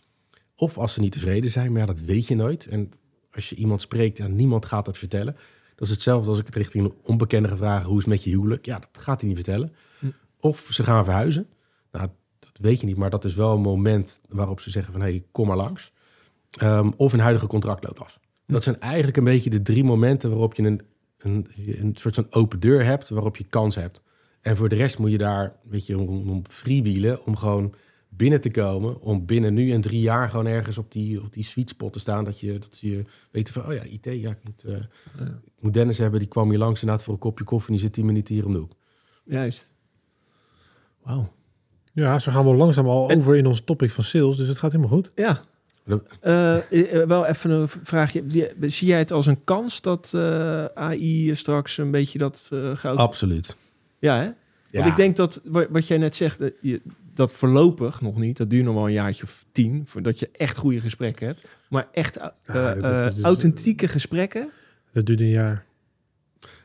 [0.57, 2.67] Of als ze niet tevreden zijn, maar ja, dat weet je nooit.
[2.67, 2.93] En
[3.31, 5.37] als je iemand spreekt, ja, niemand gaat het vertellen.
[5.83, 8.25] Dat is hetzelfde als ik het richting een onbekende ga vragen, hoe is het met
[8.25, 8.67] je huwelijk?
[8.67, 9.73] Ja, dat gaat hij niet vertellen.
[9.99, 10.07] Hm.
[10.41, 11.47] Of ze gaan verhuizen.
[11.93, 15.03] Nou, dat weet je niet, maar dat is wel een moment waarop ze zeggen van,
[15.03, 15.93] hé, hey, kom maar langs.
[16.51, 18.21] Ehm, of een huidige contract loopt af.
[18.47, 20.83] Dat zijn eigenlijk een beetje de drie momenten waarop je een,
[21.19, 24.01] een, een soort van open deur hebt, waarop je kans hebt.
[24.41, 27.75] En voor de rest moet je daar, weet je, om, om freewheelen, om gewoon
[28.17, 31.45] binnen te komen, om binnen nu en drie jaar gewoon ergens op die, op die
[31.45, 34.39] sweet spot te staan, dat je, dat je weet van, oh ja, IT, ja, ik
[34.45, 34.77] moet, eh,
[35.45, 37.83] ik moet Dennis hebben, die kwam hier langs inderdaad voor een kopje koffie en die
[37.83, 38.73] zit tien minuten hier om de hoek.
[39.25, 39.75] Juist.
[41.03, 41.33] Wauw.
[41.93, 44.59] Ja, zo gaan we langzaam al En- over in ons topic van sales, dus het
[44.59, 45.11] gaat helemaal goed.
[45.15, 45.41] Ja.
[46.21, 46.57] Eh,
[47.01, 48.25] eh, wel even een vraagje.
[48.61, 52.97] Zie jij het als een kans dat eh, AI straks een beetje dat uh, goud...
[52.97, 53.57] Absoluut.
[53.99, 54.25] Ja, hè?
[54.25, 54.33] Ja.
[54.71, 56.83] Want ik denk dat, wa- wat jij net zegt, je-
[57.15, 58.37] dat voorlopig nog niet.
[58.37, 61.49] Dat duurt nog wel een jaartje of tien, voordat je echt goede gesprekken hebt.
[61.69, 64.51] Maar echt eh, eh, dus- authentieke gesprekken.
[64.93, 65.65] Dat duurt een jaar.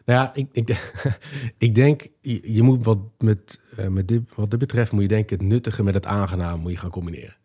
[0.06, 0.92] Nou ja, ik, ik,
[1.58, 5.08] ik denk, je, je moet wat, met, eh, met dit, wat dit betreft, moet je
[5.08, 7.36] denken, het nuttige met het aangenaam moet je gaan combineren.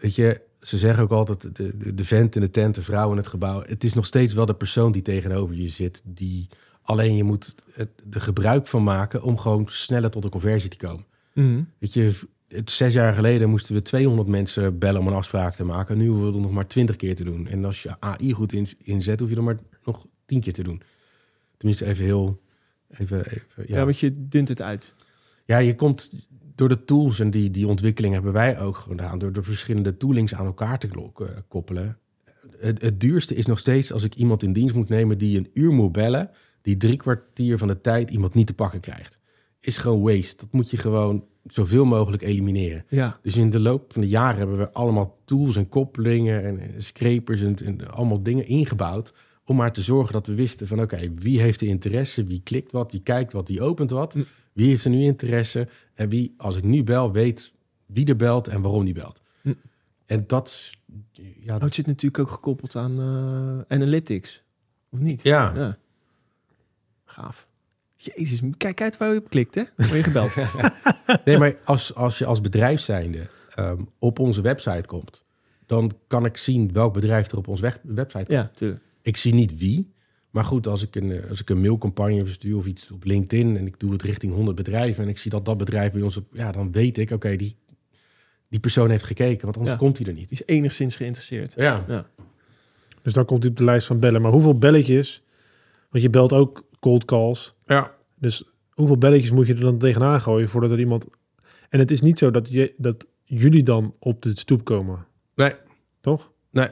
[0.00, 3.10] Weet je, ze zeggen ook altijd, de, de, de vent in de tent, de vrouw
[3.10, 3.62] in het gebouw.
[3.66, 6.48] Het is nog steeds wel de persoon die tegenover je zit, die
[6.82, 10.76] alleen je moet het, er gebruik van maken om gewoon sneller tot een conversie te
[10.76, 11.04] komen.
[11.78, 15.64] Weet je, het, zes jaar geleden moesten we 200 mensen bellen om een afspraak te
[15.64, 15.98] maken.
[15.98, 17.46] Nu hoeven we het nog maar 20 keer te doen.
[17.46, 20.62] En als je AI goed in- inzet, hoef je er maar nog 10 keer te
[20.62, 20.82] doen.
[21.56, 22.40] Tenminste, even heel.
[22.90, 23.64] Even, even, Ja.
[23.76, 23.84] ja.
[23.84, 24.94] want je dunt het uit.
[25.44, 26.12] ja, je komt
[26.54, 29.18] door de tools en die, die ontwikkeling hebben wij ook gedaan.
[29.18, 31.98] Door de verschillende toolings aan elkaar te eh, koppelen.
[32.58, 35.50] Het, het duurste is nog steeds als ik iemand in dienst moet nemen die een
[35.54, 36.30] uur moet bellen.
[36.62, 39.18] Die drie kwartier van de tijd iemand niet te pakken krijgt.
[39.60, 40.36] Is gewoon waste.
[40.36, 42.84] Dat moet je gewoon zoveel mogelijk elimineren.
[42.88, 43.18] Ja.
[43.22, 47.40] Dus in de loop van de jaren hebben we allemaal tools en koppelingen en scrapers
[47.40, 49.14] en, en allemaal dingen ingebouwd.
[49.44, 52.72] Om maar te zorgen dat we wisten van oké, wie heeft de interesse, wie klikt
[52.72, 54.12] wat, wie kijkt wat, wie opent wat.
[54.12, 54.22] Hm.
[54.52, 57.54] Wie heeft er nu interesse en wie, als ik nu bel, weet
[57.86, 59.20] wie er belt en waarom die belt.
[59.42, 59.54] Hm.
[60.06, 60.76] En dat
[61.40, 64.42] ja, Oh, het zit natuurlijk ook gekoppeld aan eh, analytics.
[64.90, 65.22] Of niet?
[65.22, 65.78] ja, Ja.
[67.04, 67.47] Gaaf.
[68.00, 69.62] Jezus, kijk uit waar je op klikt, hè?
[69.76, 70.34] Word je gebeld.
[71.24, 75.24] Nee, maar als, als je als bedrijf zijnde ehm, op onze website komt,
[75.66, 78.36] dan kan ik zien welk bedrijf er op onze weg- website komt.
[78.38, 78.82] ja, tuurlijk.
[79.02, 79.92] Ik zie niet wie.
[80.30, 83.56] Maar goed, als ik een, eh, als ik een mailcampagne verstuur of iets op LinkedIn
[83.56, 86.16] en ik doe het richting 100 bedrijven en ik zie dat dat bedrijf bij ons
[86.16, 87.56] op, ja, dan weet ik, oké, die,
[88.48, 89.80] die persoon heeft gekeken, want anders Ja.
[89.82, 90.28] komt hij er niet.
[90.28, 91.54] Die is enigszins geïnteresseerd.
[91.56, 92.06] Ja,
[93.02, 94.22] Dus dan komt hij op de lijst van bellen.
[94.22, 95.22] Maar hoeveel belletjes?
[95.90, 97.54] Want je belt ook cold calls.
[97.66, 97.96] ja.
[98.20, 101.06] Dus hoeveel belletjes moet je er dan tegenaan gooien voordat er iemand...
[101.68, 105.52] En het is niet zo dat, je, dat jullie dan op de stoep komen, Nee,
[106.00, 106.32] toch?
[106.50, 106.68] Nee.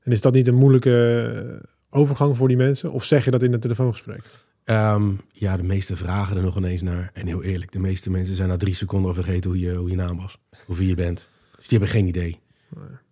[0.00, 2.92] En is dat niet een moeilijke eh, overgang voor die mensen?
[2.92, 4.24] Of zeg je dat in het telefoongesprek?
[4.64, 7.10] Ehm, ja, de meeste vragen er nog ineens naar.
[7.12, 9.90] En heel eerlijk, de meeste mensen zijn na drie seconden al vergeten hoe je, hoe
[9.90, 10.38] je naam was.
[10.66, 11.28] Of wie je bent.
[11.56, 12.40] Dus die hebben geen idee.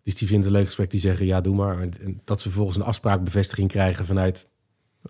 [0.03, 0.90] Dus die vinden het een leuk gesprek.
[0.90, 1.81] Die zeggen, ja, doe maar.
[1.81, 4.49] En, en dat ze vervolgens een afspraakbevestiging krijgen vanuit...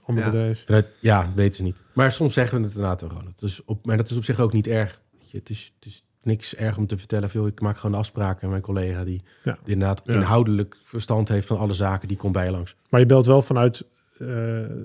[0.05, 0.31] Ander Ja.
[0.31, 0.65] bedrijf.
[0.65, 1.83] vanuit ja, weten ze niet.
[1.93, 3.27] Maar soms zeggen we het inderdaad wel gewoon.
[3.27, 5.01] Het is op, maar dat is op zich ook niet erg.
[5.19, 7.31] Weet je, het, is, het is niks erg om te vertellen.
[7.31, 8.43] Veel, ik maak gewoon afspraken.
[8.43, 9.59] En mijn collega die, Ja.
[9.65, 10.15] die inderdaad Ja.
[10.15, 12.09] inhoudelijk verstand heeft van alle zaken...
[12.09, 12.77] die komt bij je langs.
[12.89, 13.85] Maar je belt wel vanuit
[14.19, 14.29] eh,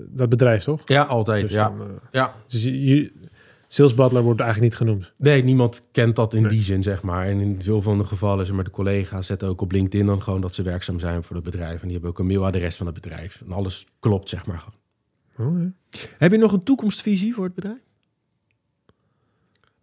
[0.08, 0.82] dat bedrijf, toch?
[0.84, 1.42] Ja, altijd.
[1.42, 1.68] Dus ja.
[1.68, 2.34] dan, eh, ja.
[2.46, 3.12] dus je, je-
[3.70, 5.12] Sales Butler wordt eigenlijk niet genoemd.
[5.16, 6.50] Nee, niemand kent dat in Nee.
[6.50, 7.26] die zin, zeg maar.
[7.26, 10.22] En in veel van de gevallen, zeg maar, de collega's zetten ook op LinkedIn dan
[10.22, 11.74] gewoon dat ze werkzaam zijn voor het bedrijf.
[11.74, 13.42] En die hebben ook een mailadres van het bedrijf.
[13.46, 14.58] En alles klopt, zeg maar.
[14.58, 14.74] gewoon.
[15.38, 15.64] Oh.
[16.18, 17.78] Heb je nog een toekomstvisie voor het bedrijf?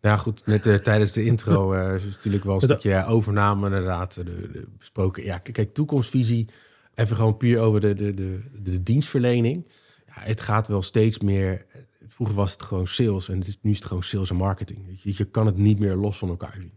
[0.01, 2.89] Nou ja, goed, net eh, tijdens de intro eh, is natuurlijk wel een Dat- stukje
[2.89, 5.23] ja, overname inderdaad eh, de, de besproken.
[5.23, 6.47] Ja, kijk, toekomstvisie,
[6.93, 9.67] even gewoon puur over de, de, de, de dienstverlening.
[10.07, 11.65] Ja, het gaat wel steeds meer...
[12.07, 14.85] Vroeger was het gewoon sales en nu is het gewoon sales en marketing.
[14.87, 16.71] Weet je, je kan het niet meer los van elkaar zien.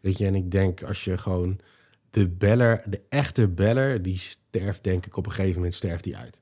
[0.00, 1.58] Weet je, en ik denk als je gewoon
[2.10, 6.16] de beller, de echte beller, die sterft denk ik op een gegeven moment sterft die
[6.16, 6.40] uit.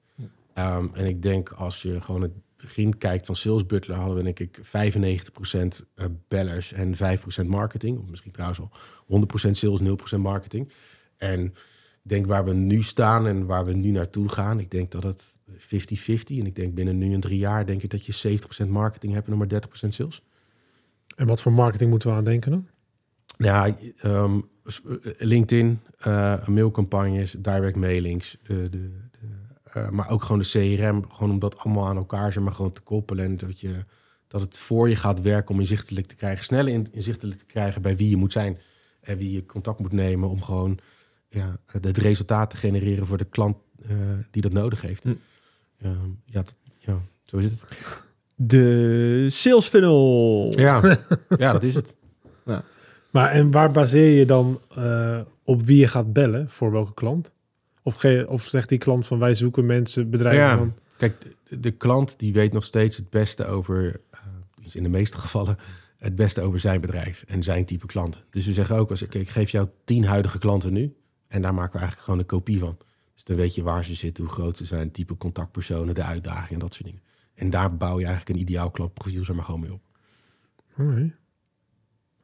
[0.57, 4.23] Ehm, en ik denk als je gewoon het begin kijkt van Sales Butler, hadden we
[4.23, 7.99] denk ik 95% eh, bellers en 5% marketing.
[7.99, 8.71] Of misschien trouwens al
[9.07, 10.73] 100% sales, 0% marketing.
[11.17, 11.55] En ik
[12.03, 15.37] denk waar we nu staan en waar we nu naartoe gaan, ik denk dat het
[15.51, 16.39] 50-50.
[16.39, 19.29] En ik denk binnen nu en drie jaar denk ik dat je 70% marketing hebt
[19.29, 20.23] en nog maar 30% sales.
[21.17, 22.67] En wat voor marketing moeten we aan denken dan?
[23.39, 28.91] Ja, ehm, eh, LinkedIn, eh, mailcampagnes, direct mailings, de,
[29.77, 32.73] eh, maar ook gewoon de CRM, gewoon om dat allemaal aan elkaar zeg maar, gewoon
[32.73, 33.75] te koppelen en dat, je,
[34.29, 37.83] dat het voor je gaat werken om inzichtelijk te krijgen, sneller in- inzichtelijk te krijgen
[37.83, 38.59] bij wie je moet zijn
[39.01, 40.79] en wie je contact moet nemen om gewoon
[41.29, 43.57] ja, het resultaat te genereren voor de klant
[43.89, 43.97] eh,
[44.31, 45.03] die dat nodig heeft.
[45.03, 45.15] Hm.
[45.81, 45.93] Ehm,
[46.25, 47.61] ja, dat- ja, zo is het.
[48.35, 50.53] De sales funnel.
[50.59, 50.99] Ja,
[51.37, 51.95] ja, dat is het.
[53.11, 57.33] Maar en waar baseer je dan eh, op wie je gaat bellen voor welke klant?
[57.87, 60.57] Of, ge- of zegt die klant van wij zoeken mensen, bedrijven Ja.
[60.57, 60.75] van...
[60.97, 64.19] Kijk, de, de klant die weet nog steeds het beste over, eh,
[64.73, 65.59] in de meeste gevallen,
[65.99, 68.21] het beste over zijn bedrijf en zijn type klanten.
[68.31, 70.95] Dus we zeggen ook, als ik, ik geef jou tien huidige klanten nu
[71.29, 72.77] en daar maken we eigenlijk gewoon een kopie van.
[73.15, 76.53] Dus dan weet je waar ze zitten, hoe groot ze zijn, type contactpersonen, de uitdagingen
[76.53, 77.03] en dat soort dingen.
[77.35, 79.83] En daar bouw je eigenlijk een ideaal klantprofiel zeg maar gewoon mee op.
[80.79, 81.15] Oké.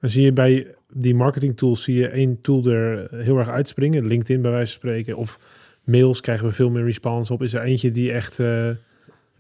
[0.03, 4.07] En zie je bij die marketing tools, zie je één tool er heel erg uitspringen?
[4.07, 5.17] LinkedIn bij wijze van spreken.
[5.17, 5.39] Of
[5.85, 7.43] mails krijgen we veel meer response op.
[7.43, 8.69] Is er eentje die echt eh,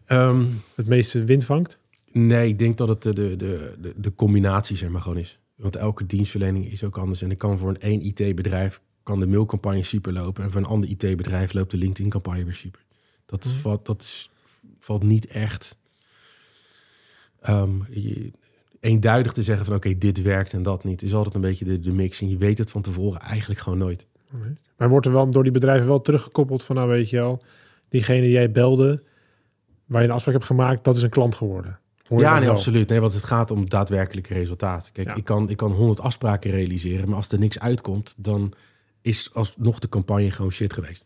[0.07, 0.43] Ehm,
[0.75, 1.79] het meeste wind vangt?
[2.13, 5.39] Nee, ik denk dat het de, de, de, de, de combinatie zeg maar gewoon is.
[5.55, 7.23] Want elke dienstverlening is ook anders.
[7.23, 10.45] En ik kan voor een één IT-bedrijf kan de mailcampagne super lopen.
[10.45, 12.81] En voor een ander IT-bedrijf loopt de LinkedIn-campagne weer super.
[13.27, 13.55] Dat, Mhm.
[13.55, 14.31] valt, dat is-
[14.79, 15.77] valt niet echt
[17.41, 18.33] ehm, je-
[18.83, 21.03] eenduidig te zeggen van oké, dit werkt en dat niet.
[21.03, 22.21] Is altijd een beetje de, de mix.
[22.21, 24.07] En je weet het van tevoren eigenlijk gewoon nooit.
[24.77, 27.43] Maar wordt er wel door die bedrijven wel teruggekoppeld van, nou weet je wel,
[27.89, 28.99] diegene die jij belde,
[29.87, 31.79] waar je een afspraak hebt gemaakt, dat is een klant geworden.
[32.09, 32.55] Ja, nee, wel?
[32.55, 32.89] absoluut.
[32.89, 34.91] Nee, want het gaat om daadwerkelijke resultaat.
[34.93, 35.15] Kijk, Ja.
[35.15, 38.53] ik, kan, ik kan 100 afspraken realiseren, maar als er niks uitkomt, dan
[39.01, 41.05] is alsnog de campagne gewoon shit geweest.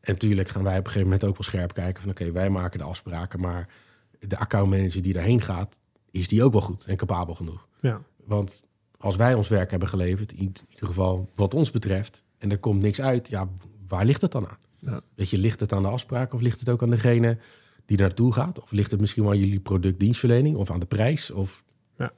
[0.00, 2.50] En tuurlijk gaan wij op een gegeven moment ook wel scherp kijken van oké, wij
[2.50, 3.68] maken de afspraken, maar
[4.20, 5.76] de accountmanager die daarheen gaat,
[6.10, 7.68] is die ook wel goed en capabel genoeg.
[7.80, 8.02] Ja.
[8.24, 8.64] Want
[8.98, 12.82] als wij ons werk hebben geleverd, in ieder geval wat ons betreft, en er komt
[12.82, 13.48] niks uit, ja,
[13.88, 14.58] waar ligt het dan aan?
[14.78, 15.00] Ja.
[15.14, 17.38] Weet je, ligt het aan de afspraak of ligt het ook aan degene
[17.84, 18.62] die naartoe gaat?
[18.62, 21.30] Of ligt het misschien wel aan jullie productdienstverlening of aan de prijs?
[21.30, 21.64] Of...
[21.98, 22.10] Ja.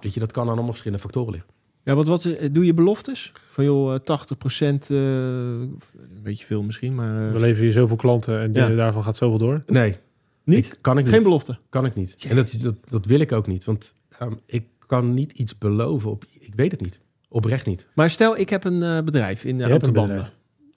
[0.00, 1.50] Weet je, dat kan aan allemaal verschillende factoren liggen.
[1.84, 3.32] Ja, wat, wat eh, doe je beloftes?
[3.48, 5.78] Van joh, eh, 80 procent, eh, een
[6.22, 8.68] beetje veel misschien, maar eh, We leveren je zoveel klanten en Ja.
[8.68, 9.62] daarvan gaat zoveel door.
[9.66, 9.96] Nee,
[10.44, 10.66] niet?
[10.66, 11.14] ik- kan ik niet.
[11.14, 11.58] Geen belofte.
[11.70, 12.26] Kan ik niet.
[12.28, 13.64] En dat, dat, dat wil ik ook niet.
[13.64, 16.24] Want ehm, ik kan niet iets beloven op...
[16.38, 16.98] Ik weet het niet.
[17.28, 17.86] Oprecht niet.
[17.94, 20.18] Maar stel, ik heb een eh, bedrijf in uh, autobanden.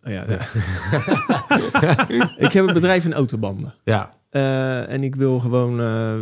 [0.04, 0.39] Oh, ja, ja.
[2.45, 3.73] ik heb een bedrijf in autobanden.
[3.84, 5.80] Ja, Eh, en ik wil gewoon...
[5.82, 6.13] eh,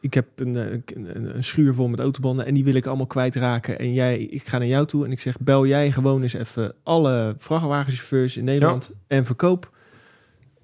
[0.00, 3.78] ik heb een, een, een schuur vol met autobanden en die wil ik allemaal kwijtraken.
[3.78, 6.74] En jij, ik ga naar jou toe en ik zeg, bel jij gewoon eens even
[6.82, 9.76] alle vrachtwagenchauffeurs in Nederland en verkoop,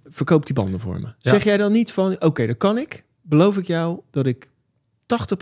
[0.04, 1.06] verkoop die banden voor me.
[1.06, 1.30] Ja.
[1.30, 3.04] Zeg jij dan niet van, oké, dat kan ik.
[3.22, 4.46] Beloof ik jou dat ik 80%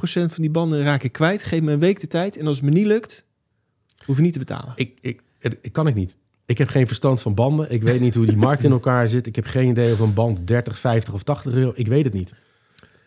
[0.05, 1.43] van die banden raak ik kwijt.
[1.43, 3.25] Geef me een week de tijd en als het me niet lukt,
[4.05, 4.73] Hoef je niet te betalen.
[4.77, 5.23] Ik, ik,
[5.61, 6.17] ik kan ik niet.
[6.47, 7.71] Ik heb geen verstand van banden.
[7.71, 9.27] Ik weet niet hoe die markt in elkaar zit.
[9.27, 11.73] Ik heb geen idee of een band 30, 50 of 80 euro.
[11.75, 12.35] Ik weet het niet.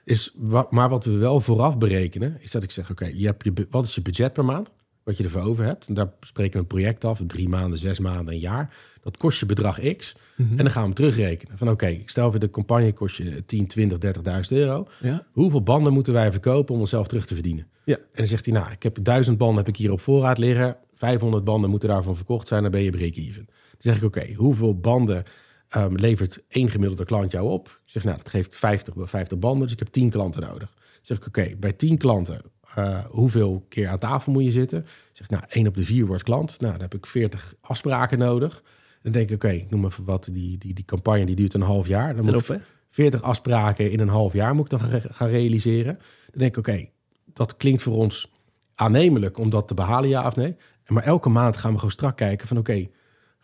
[0.04, 0.36] Is,
[0.70, 3.86] maar wat we wel vooraf berekenen, is dat ik zeg: oké, je hebt je, wat
[3.86, 4.72] is je budget per maand?
[5.06, 5.88] Wat je ervoor over hebt.
[5.88, 8.76] En daar spreken we een project af, drie maanden, zes maanden, een jaar.
[9.02, 10.16] Dat kost je bedrag X.
[10.36, 10.50] Mhm.
[10.50, 11.58] En dan gaan we hem terugrekenen.
[11.58, 14.88] Van oké, ik stel voor de campagne kost je 10, 20, 30.000 euro.
[15.02, 15.26] Ja.
[15.32, 17.68] Hoeveel banden moeten wij verkopen om onszelf terug te verdienen?
[17.84, 17.96] Ja.
[17.96, 20.78] En dan zegt hij, nou, ik heb duizend banden heb ik hier op voorraad liggen.
[20.94, 23.46] 500 banden moeten daarvan verkocht zijn, dan ben je break-even.
[23.46, 25.24] Dan zeg ik, oké, hoeveel banden
[25.70, 27.68] ehm, levert één gemiddelde klant jou op?
[27.68, 30.74] Ik zeg, nou, dat geeft 50, 50 banden, dus ik heb 10 klanten nodig.
[30.74, 32.42] Dan zeg ik, oké, bij 10 klanten,
[32.76, 34.80] eh, hoeveel keer aan tafel moet je zitten?
[34.80, 36.60] Ik zeg, nou, 1 op de 4 wordt klant.
[36.60, 38.64] Nou, dan heb ik 40 afspraken nodig.
[39.02, 41.62] Dan denk ik, oké, ik noem even wat, die, die, die campagne die duurt een
[41.62, 42.16] half jaar.
[42.16, 42.58] Dan moet Erop, ik hè?
[42.90, 45.98] 40 afspraken in een half jaar moet ik dan gaan, realiseren.
[46.30, 46.90] Dan denk ik, oké,
[47.34, 48.32] dat klinkt voor ons
[48.76, 50.56] aannemelijk om dat te behalen, ja of nee.
[50.88, 52.88] Maar elke maand gaan we gewoon strak kijken van, oké,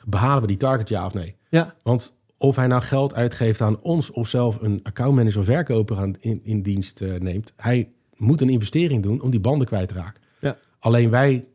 [0.05, 1.35] behalen we die target, ja of nee?
[1.49, 1.75] Ja.
[1.83, 6.15] Want of hij nou geld uitgeeft aan ons of zelf een accountmanager of verkoper aan,
[6.19, 7.89] in, in dienst eh, neemt, hij
[8.21, 10.21] moet een investering doen om die banden kwijt te raken.
[10.39, 10.57] Ja.
[10.79, 11.45] Alleen wij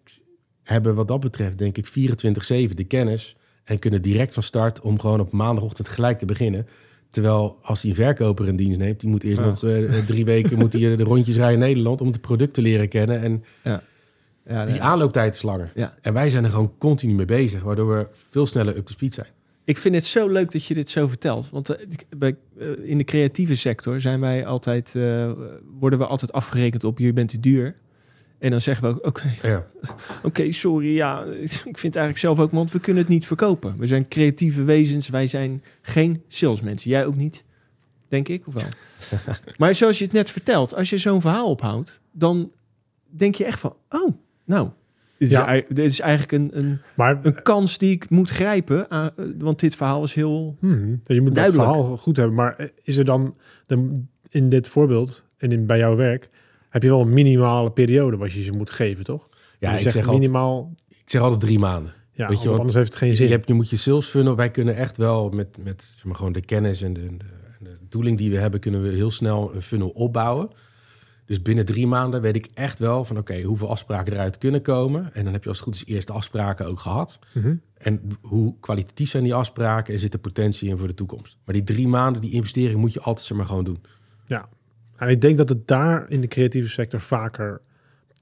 [0.62, 5.00] hebben wat dat betreft, denk ik, 24-7 de kennis en kunnen direct van start om
[5.00, 6.66] gewoon op maandagochtend gelijk te beginnen.
[7.10, 9.46] Terwijl als een verkoper in dienst neemt, die moet eerst Ja.
[9.46, 12.62] nog eh, drie weken moet hij de rondjes rijden in Nederland om het product te
[12.62, 13.20] leren kennen.
[13.22, 13.82] En Ja,
[14.64, 14.82] die nee.
[14.82, 15.72] aanlooptijd is langer.
[15.74, 15.94] Ja.
[16.00, 19.14] En wij zijn er gewoon continu mee bezig, waardoor we veel sneller up to speed
[19.14, 19.26] zijn.
[19.66, 21.50] Ik vind het zo leuk dat je dit zo vertelt.
[21.50, 21.86] Want eh,
[22.18, 22.34] eh,
[22.82, 25.30] in de creatieve sector zijn wij altijd, eh,
[25.78, 27.76] worden we altijd afgerekend op je bent te duur.
[28.38, 29.66] En dan zeggen we ook, oké, Ja.
[30.22, 33.78] oké, sorry, ja, ik vind het eigenlijk zelf ook, want we kunnen het niet verkopen.
[33.78, 36.90] We zijn creatieve wezens, wij zijn geen salesmensen.
[36.90, 37.44] Jij ook niet,
[38.08, 38.68] denk ik, of wel?
[39.58, 42.50] maar zoals je het net vertelt, als je zo'n verhaal ophoudt, dan
[43.10, 44.68] denk je echt van, oh, nou,
[45.18, 45.46] dit is, Ja.
[45.46, 49.24] ei- dit is eigenlijk een, een, Maar een kans die ik moet grijpen, aan- eh,
[49.38, 50.56] want dit verhaal is heel...
[50.60, 51.64] hmm, je moet Duidelijk.
[51.64, 52.34] dat verhaal goed hebben.
[52.36, 53.34] Maar eh, is er dan
[54.30, 56.28] in dit voorbeeld en in, bij jouw werk
[56.70, 59.28] heb je wel een minimale periode wat je ze moet geven, toch?
[59.58, 60.74] Ja, je ik zegt zeg, altijd, minimaal.
[60.88, 61.92] ik zeg altijd drie maanden.
[62.12, 63.30] Ja, Weet je, anders heeft het geen Je, zin.
[63.30, 64.36] hebt, je moet je sales funnel.
[64.36, 67.24] Wij kunnen echt wel met, met zeg maar, gewoon de kennis en de, de,
[67.58, 70.48] en de doeling die we hebben, kunnen we heel snel een funnel opbouwen.
[71.26, 75.10] Dus binnen drie maanden weet ik echt wel van oké, hoeveel afspraken eruit kunnen komen.
[75.14, 77.18] En dan heb je als het goed is eerste afspraken ook gehad.
[77.34, 77.54] Mhm.
[77.78, 81.36] En hoe kwalitatief zijn die afspraken en zit er potentie in voor de toekomst.
[81.44, 83.78] Maar die drie maanden, die investering moet je altijd zeg maar gewoon doen.
[84.26, 84.48] Ja.
[84.96, 87.60] En ik denk dat het daar in de creatieve sector vaker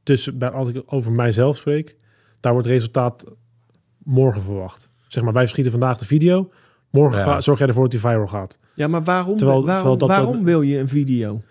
[0.03, 1.97] tussen, bij, als ik over mijzelf spreek,
[2.41, 3.25] daar wordt resultaat
[3.99, 4.89] morgen verwacht.
[5.09, 6.51] Zeg maar, wij schieten vandaag de video.
[6.91, 7.25] Morgen Ja.
[7.25, 8.59] ga- zorg jij ervoor dat die viral gaat.
[8.75, 11.43] Ja, maar waarom, Terwijl- waarom, terwijl dat- waarom dat- wil je een video?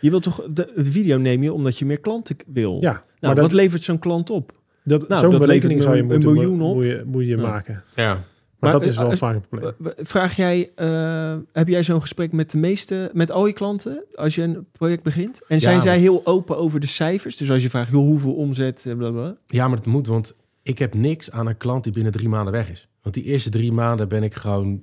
[0.00, 2.78] Je wilt toch de video neem je omdat je meer klanten wil.
[2.80, 4.52] Ja, Nou, maar wat dat, levert zo'n klant op?
[4.84, 6.74] dat, nou, zo'n dat berekening zou je een moeten, miljoen op.
[6.74, 7.42] Moet je, moet je Ja.
[7.42, 7.82] maken.
[7.96, 8.12] Ja.
[8.58, 9.72] Maar, Maar, dat is wel eh, vaak een probleem.
[9.96, 14.34] Vraag jij, eh, heb jij zo'n gesprek met de meeste, met al je klanten als
[14.34, 15.40] je een project begint?
[15.48, 17.36] En zijn zij heel open over de cijfers?
[17.36, 19.36] Dus als je vraagt, joh, hoeveel omzet, eh, bla bla.
[19.46, 22.52] ja, maar het moet, want ik heb niks aan een klant die binnen drie maanden
[22.52, 22.88] weg is.
[23.02, 24.82] Want die eerste drie maanden ben ik gewoon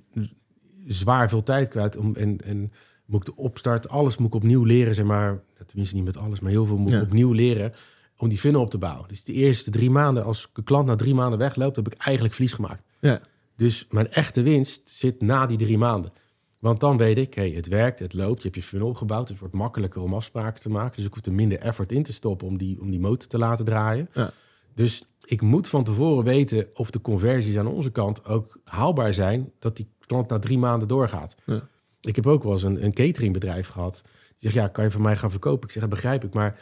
[0.88, 1.98] zwaar veel tijd kwijt.
[1.98, 2.72] Om, en, en
[3.06, 5.44] moet ik de opstart, alles moet ik opnieuw leren, zeg maar.
[5.66, 7.02] Tenminste niet met alles, maar heel veel moet ik Ja.
[7.02, 7.74] opnieuw leren
[8.18, 9.08] om die funnel op te bouwen.
[9.08, 12.34] Dus de eerste drie maanden, als de klant na drie maanden wegloopt, heb ik eigenlijk
[12.36, 12.84] verlies gemaakt.
[13.00, 13.22] Ja.
[13.58, 16.12] Dus mijn echte winst zit na die drie maanden.
[16.60, 19.30] Want dan weet ik, hey, het werkt, het loopt, je hebt je funnel opgebouwd.
[19.30, 20.96] Het wordt makkelijker om afspraken te maken.
[20.96, 23.38] Dus ik hoef er minder effort in te stoppen om die, om die motor te
[23.38, 24.10] laten draaien.
[24.14, 24.32] Ja.
[24.74, 29.52] Dus ik moet van tevoren weten of de conversies aan onze kant ook haalbaar zijn...
[29.60, 31.36] dat die klant na drie maanden doorgaat.
[31.46, 31.68] Ja.
[32.06, 34.02] Ik heb ook wel eens een, een cateringbedrijf gehad.
[34.04, 35.68] Die zegt, ja, kan je van mij gaan verkopen?
[35.68, 36.60] Ik zeg, dat begrijp ik, maar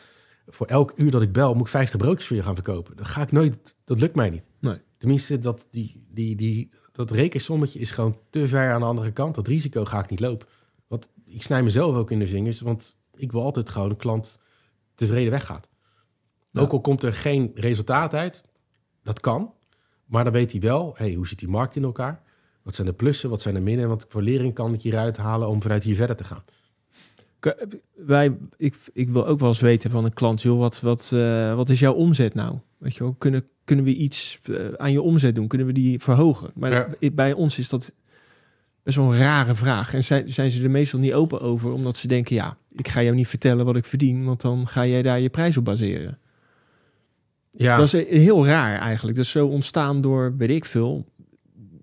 [0.47, 1.53] voor elk uur dat ik bel...
[1.53, 2.95] moet ik 50 broodjes voor je gaan verkopen.
[2.95, 4.47] Dat ga ik nooit, dat lukt mij niet.
[4.59, 4.77] Nee.
[4.97, 9.35] Tenminste, dat, die, die, die, dat rekensommetje is gewoon te ver aan de andere kant.
[9.35, 10.47] Dat risico ga ik niet lopen.
[10.87, 14.39] Want ik snij mezelf ook in de vingers, want ik wil altijd gewoon een klant
[14.95, 15.69] tevreden weggaat.
[16.51, 16.61] Ja.
[16.61, 18.43] Ook al komt er geen resultaat uit,
[19.03, 19.53] dat kan.
[20.05, 22.23] Maar dan weet hij wel, hey, hoe zit die markt in elkaar?
[22.63, 23.87] Wat zijn de plussen, wat zijn de minnen?
[23.89, 26.43] Wat voor lering kan ik hieruit halen om vanuit hier verder te gaan?
[27.39, 31.11] K- Wij, ik, ik wil ook wel eens weten van een klant, joh, wat, wat,
[31.13, 32.57] eh, wat is jouw omzet nou?
[32.77, 35.47] Weet je wel, kunnen, kunnen we iets eh, aan je omzet doen?
[35.47, 36.51] Kunnen we die verhogen?
[36.55, 37.11] Maar Ja.
[37.13, 37.91] bij ons is dat
[38.83, 39.93] best wel een rare vraag.
[39.93, 43.03] En zijn, zijn ze er meestal niet open over, omdat ze denken, ja, ik ga
[43.03, 46.17] jou niet vertellen wat ik verdien, want dan ga jij daar je prijs op baseren.
[47.51, 49.17] Ja, Dat is eh, heel raar eigenlijk.
[49.17, 51.05] Dat is zo ontstaan door, weet ik veel,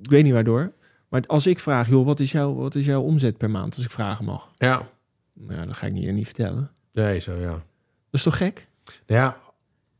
[0.02, 0.72] ik weet niet waardoor.
[1.08, 3.84] Maar als ik vraag, joh, wat is, jouw, wat is jouw omzet per maand, als
[3.84, 4.50] ik vragen mag?
[4.58, 4.88] ja.
[5.34, 6.70] Nou, ja, dat ga ik niet, niet vertellen.
[6.92, 7.50] Nee, zo ja.
[7.50, 7.60] Dat
[8.10, 8.68] is toch gek?
[9.06, 9.36] Nou ja,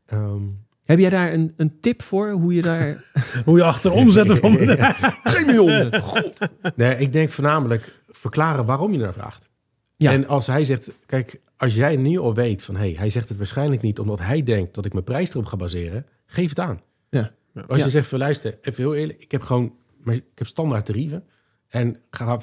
[0.05, 0.41] ehm,
[0.83, 3.03] Heb jij daar een, een tip voor hoe je daar...
[3.45, 4.57] Hoe je achter omzetten van
[5.33, 5.99] Geen miljoen.
[6.01, 6.33] God.
[6.75, 9.49] Nee, ik denk voornamelijk verklaren waarom je naar vraagt.
[9.95, 10.11] Ja.
[10.11, 13.29] En als hij zegt, kijk, als jij nu al weet van, hé, hey, hij zegt
[13.29, 16.59] het waarschijnlijk niet omdat hij denkt dat ik mijn prijs erop ga baseren, geef het
[16.59, 16.81] aan.
[17.09, 17.31] Ja.
[17.67, 17.85] Als Ja.
[17.85, 19.73] je zegt, van, luister, even heel eerlijk, ik heb gewoon,
[20.03, 21.23] maar ik heb standaard tarieven.
[21.67, 22.39] En qua,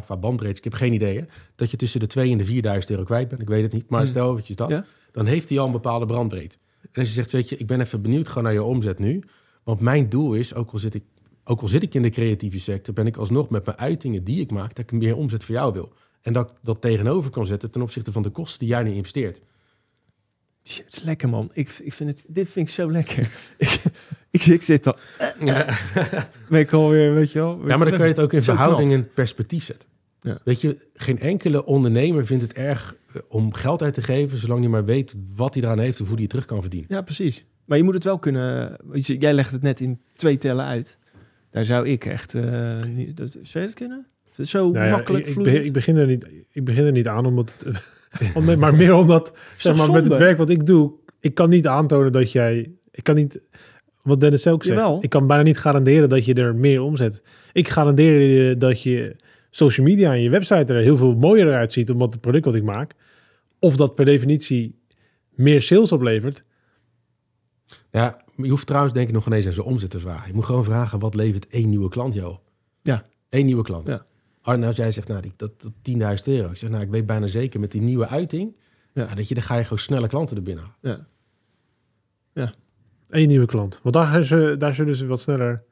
[0.00, 1.24] qua bandbreedte, ik heb geen idee, hè,
[1.56, 3.40] dat je tussen de 2 en de 4000 euro kwijt bent.
[3.40, 4.08] Ik weet het niet, maar Hmm.
[4.08, 4.70] stel eventjes dat.
[4.70, 4.84] Ja.
[5.12, 6.56] Dan heeft hij al een bepaalde brandbreedte.
[6.82, 9.22] En als je zegt, weet je, ik ben even benieuwd gewoon naar je omzet nu.
[9.64, 11.04] Want mijn doel is, ook al zit ik,
[11.44, 14.40] ook al zit ik in de creatieve sector, ben ik alsnog met mijn uitingen die
[14.40, 15.92] ik maak, dat ik meer omzet voor jou wil.
[16.22, 18.92] En dat ik dat tegenover kan zetten ten opzichte van de kosten die jij nu
[18.92, 19.40] investeert.
[20.68, 21.50] Shit, het is lekker man.
[21.52, 23.30] Ik, ik vind het, dit vind ik zo lekker.
[23.56, 23.80] ik,
[24.30, 24.96] ik, ik zit al...
[26.50, 27.68] Ben ik alweer, weet je wel.
[27.68, 29.88] Ja, maar dan kan je het ook in verhouding in perspectief zetten.
[30.20, 30.38] Ja.
[30.44, 34.60] Weet je, geen enkele ondernemer vindt het erg eh, om geld uit te geven, zolang
[34.60, 36.94] hij maar weet wat hij eraan heeft of hoe hij het terug kan verdienen.
[36.94, 37.44] Ja, precies.
[37.64, 38.76] Maar je moet het wel kunnen...
[38.84, 40.98] weet je, Jij legt het net in twee tellen uit.
[41.50, 42.34] Daar zou ik echt...
[42.34, 44.06] eh niet, dat, zou je dat kunnen?
[44.42, 45.54] Zo Nou ja, makkelijk ik, ik, vloeiend?
[45.54, 49.38] begin, ik, begin er niet, ik begin er niet aan, omdat het, maar meer omdat,
[49.56, 53.04] zeg maar, met het werk wat ik doe, ik kan niet aantonen dat jij, ik
[53.04, 53.40] kan niet,
[54.02, 54.98] wat Dennis ook zegt, Jawel.
[55.02, 57.22] ik kan bijna niet garanderen dat je er meer omzet.
[57.52, 59.16] Ik garandeer je dat je
[59.50, 62.62] social media en je website er heel veel mooier uitziet, omdat het product wat ik
[62.62, 62.94] maak,
[63.58, 64.78] of dat per definitie
[65.30, 66.44] meer sales oplevert.
[67.90, 70.28] Ja, je hoeft trouwens denk ik nog ineens aan zijn omzet te vragen.
[70.28, 72.32] Je moet gewoon vragen, wat levert één nieuwe klant jou?
[72.32, 72.40] op?
[72.82, 73.04] Ja.
[73.28, 73.88] Eén nieuwe klant.
[73.88, 74.06] Ja.
[74.56, 75.72] Nou, als jij zegt, nou, die, dat, dat
[76.18, 76.50] 10.000 euro.
[76.50, 78.56] Ik zeg, nou, ik weet bijna zeker met die nieuwe uiting,
[78.92, 79.06] Ja.
[79.08, 79.14] ja.
[79.14, 80.64] dat je, dan ga je gewoon snelle klanten er binnen.
[80.82, 81.06] halen.
[82.32, 82.52] Ja.
[83.08, 83.80] Eén nieuwe klant.
[83.82, 85.62] Want daar, ze, daar zullen ze wat sneller,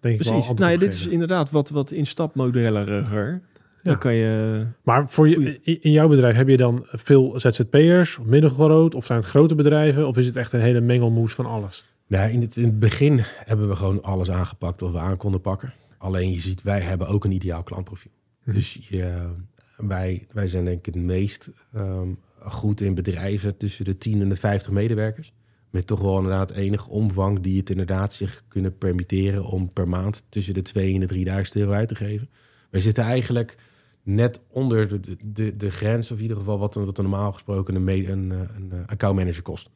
[0.00, 0.58] denk ik wel, Precies.
[0.58, 3.30] Nou ja, dit is inderdaad wat, wat instapmodelleriger.
[3.32, 3.40] Ja.
[3.82, 4.66] Dan kan je...
[4.82, 9.28] Maar voor je, in jouw bedrijf heb je dan veel ZZP'ers, middelgroot, of zijn het
[9.28, 11.84] grote bedrijven, of is het echt een hele mengelmoes van alles?
[12.06, 15.40] Nou, in het, in het begin hebben we gewoon alles aangepakt wat we aan konden
[15.40, 15.72] pakken.
[15.98, 18.10] Alleen je ziet, wij hebben ook een ideaal klantprofiel.
[18.44, 18.54] Mhm.
[18.54, 19.30] Dus je,
[19.76, 24.28] wij, wij zijn denk ik het meest ehm, goed in bedrijven tussen de 10 en
[24.28, 25.32] de 50 medewerkers.
[25.70, 30.22] Met toch wel inderdaad enige omvang die het inderdaad zich kunnen permitteren om per maand
[30.28, 32.28] tussen de 2 en de 3000 euro uit te geven.
[32.70, 33.56] Wij zitten eigenlijk
[34.02, 37.74] net onder de, de, de grens, of in ieder geval wat, wat een normaal gesproken
[37.74, 39.70] een, een, eh, een accountmanager kost.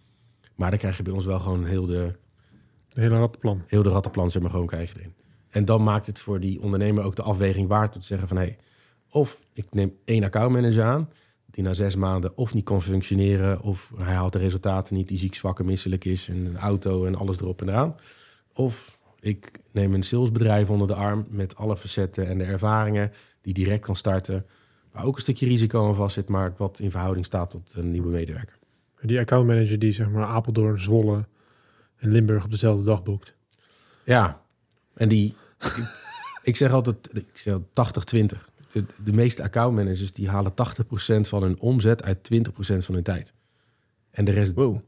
[0.55, 2.17] Maar dan krijg je bij ons wel gewoon heel de,
[2.93, 3.63] Een hele rattenplan.
[3.67, 5.15] heel de rattenplan zeg maar gewoon krijg je erin.
[5.51, 8.37] En dan maakt het voor die ondernemer ook de afweging waard om te zeggen van
[8.37, 8.59] hé, hey,
[9.11, 11.09] of ik neem één accountmanager aan
[11.51, 15.19] die na zes maanden of niet kan functioneren of hij haalt de resultaten niet, die
[15.19, 17.97] ziek, zwak en misselijk is en een auto en alles erop en eraan.
[18.53, 23.55] Of ik neem een salesbedrijf onder de arm met alle facetten en de ervaringen die
[23.55, 24.47] direct kan starten,
[24.93, 27.91] waar ook een stukje risico aan vast zit, maar wat in verhouding staat tot een
[27.91, 28.59] nieuwe medewerker.
[29.01, 31.27] Die accountmanager die zeg maar Apeldoorn, Zwolle
[31.97, 33.35] en Limburg op dezelfde dag boekt.
[34.05, 34.43] Ja,
[34.95, 35.95] en die, ik,
[36.43, 37.61] ik zeg altijd, ik zeg 80-20.
[38.73, 40.55] De, de meeste accountmanagers die halen 80%
[41.21, 43.33] van hun omzet uit 20% van hun tijd.
[44.11, 44.81] En de rest Wow.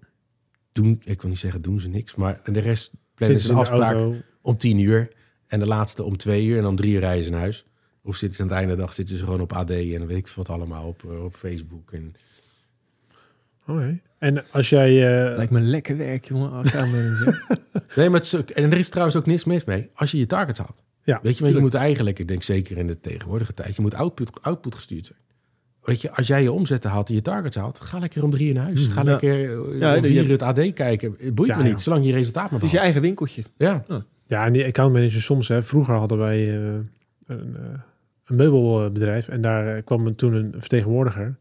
[0.73, 4.14] doen, ik wil niet zeggen doen ze niks, maar de rest plannen ze een afspraak
[4.41, 5.09] om 10 uur.
[5.47, 7.64] En de laatste om 2 uur en om 3 uur rijden ze naar huis.
[8.03, 10.07] Of zitten ze aan het einde van de dag zitten ze gewoon op AD en
[10.07, 11.93] weet ik wat allemaal op, eh, op Facebook.
[11.93, 12.14] En,
[13.66, 14.01] Oké.
[14.23, 14.89] En als jij...
[15.31, 16.51] eh, Lijkt me lekker werk, jongen.
[16.53, 17.45] accountmanager.
[17.97, 20.18] nee, maar het is ook- en er is trouwens ook niks mis mee als je
[20.18, 20.83] je targets haalt.
[21.05, 23.95] ja, Weet je, je moet eigenlijk, ik denk zeker in de tegenwoordige tijd, je moet
[23.95, 25.18] output, output gestuurd zijn.
[25.83, 28.49] Weet je, als jij je omzetten haalt en je targets haalt, ga lekker om drie
[28.49, 28.87] uur naar huis.
[28.87, 29.11] Ga Ja.
[29.11, 31.14] lekker eh, Ja, om vier het AD kijken.
[31.18, 31.68] Het boeit Ja, me ja.
[31.68, 33.43] niet, zolang je je resultaat maar het is je eigen winkeltje.
[33.57, 33.85] Ja,
[34.27, 36.64] Ja, en die accountmanager soms, hè, vroeger hadden wij eh,
[37.27, 37.62] een, eh,
[38.27, 41.37] een meubelbedrijf en daar kwam toen een vertegenwoordiger.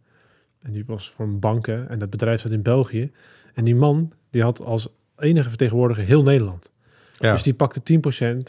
[0.61, 3.11] En die was voor een banken en dat bedrijf zat in België.
[3.53, 4.87] En die man, die had als
[5.17, 6.71] enige vertegenwoordiger heel Nederland.
[7.19, 7.33] ja.
[7.33, 7.99] Dus die pakte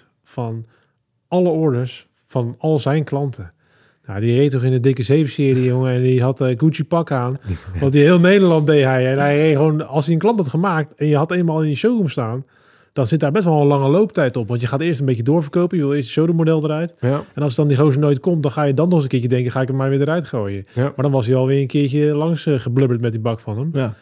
[0.03, 0.67] 10% van
[1.29, 3.53] alle orders van al zijn klanten.
[4.07, 5.93] Nou, die reed toch in de dikke 7-serie, jongen.
[5.93, 7.39] En die had een Gucci pak aan.
[7.81, 9.13] Want die heel Nederland deed hij.
[9.13, 11.67] En hij reed gewoon, als hij een klant had gemaakt en je had eenmaal in
[11.67, 12.45] die showroom staan,
[12.93, 14.49] dan zit daar best wel een lange looptijd op.
[14.49, 15.77] Want je gaat eerst een beetje doorverkopen.
[15.77, 16.95] Je wil eerst het showroommodel eruit.
[17.01, 17.25] ja.
[17.35, 19.29] En als dan die gozer nooit komt, dan ga je dan nog eens een keertje
[19.29, 20.65] denken, ga ik hem maar weer eruit gooien.
[20.75, 20.83] Ja.
[20.83, 23.71] Maar dan was hij alweer een keertje langs eh, geblubberd met die bak van hem.
[23.73, 23.95] Ja.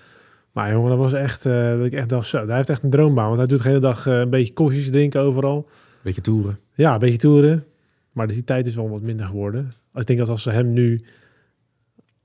[0.53, 2.91] Maar jongen, dat was echt, eh, dat ik echt dacht, zo, hij heeft echt een
[2.91, 3.26] droombaan.
[3.26, 5.68] Want hij doet de hele dag eh, een beetje koffies drinken overal.
[6.03, 6.59] Beetje toeren.
[6.74, 7.64] Ja, een beetje toeren.
[8.12, 9.72] Maar die tijd is wel wat minder geworden.
[9.95, 11.05] Ik denk dat als ze hem nu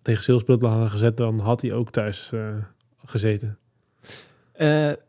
[0.02, 2.48] tegen salesbruttel hadden gezet, dan had hij ook thuis eh,
[3.06, 3.58] gezeten.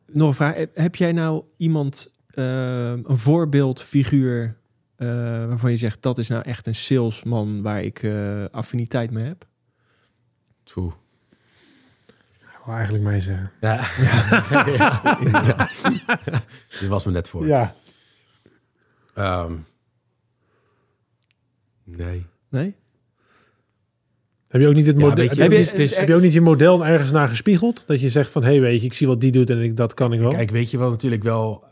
[0.08, 0.54] Eh, nog een vraag.
[0.54, 4.56] Heb- Heb jij nou iemand, eh, een voorbeeldfiguur,
[4.96, 5.06] eh,
[5.46, 9.46] waarvan je zegt, dat is nou echt een salesman waar ik eh, affiniteit mee heb?
[10.76, 10.94] Oeh.
[12.66, 13.50] Oh, eigenlijk mij zeggen.
[13.60, 13.74] Ja.
[14.00, 14.40] ja.
[15.30, 15.68] ja.
[16.80, 17.46] Dit was me net voor.
[17.46, 17.74] Ja.
[19.14, 19.56] Ehm,
[21.84, 22.26] nee.
[22.48, 22.76] Nee?
[24.48, 25.24] Heb je ook niet het Ja, model?
[25.24, 27.86] je, heb, je, het is- heb je ook niet je model ergens naar gespiegeld?
[27.86, 29.76] Dat je zegt van, hé, hey, weet je, ik zie wat die doet en ik,
[29.76, 30.30] dat kan ik wel.
[30.30, 31.64] Kijk, weet je wel natuurlijk wel...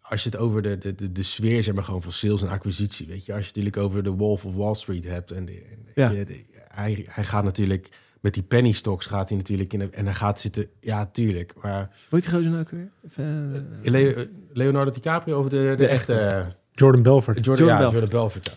[0.00, 2.48] Als je het over de, de, de, de sfeer, zeg maar, gewoon van sales en
[2.48, 3.32] acquisitie, weet je.
[3.32, 5.30] Als je het natuurlijk over de Wolf of Wall Street hebt.
[5.30, 5.62] En, de-
[5.94, 6.10] Ja.
[6.10, 7.88] je, de- hij, hij gaat natuurlijk...
[8.20, 9.78] Met die penny stocks gaat hij natuurlijk in...
[9.78, 10.66] de- en hij gaat zitten...
[10.80, 11.54] Ja, tuurlijk.
[11.62, 12.88] Maar Hoe heet die nou ook weer?
[13.06, 16.14] Even, eh, Leo- Leonardo DiCaprio of de, de, De echte...
[16.14, 16.46] echte.
[16.72, 17.44] Jordan Belfort.
[17.44, 18.56] Jordan, Jordan ja, Jordan Belfort.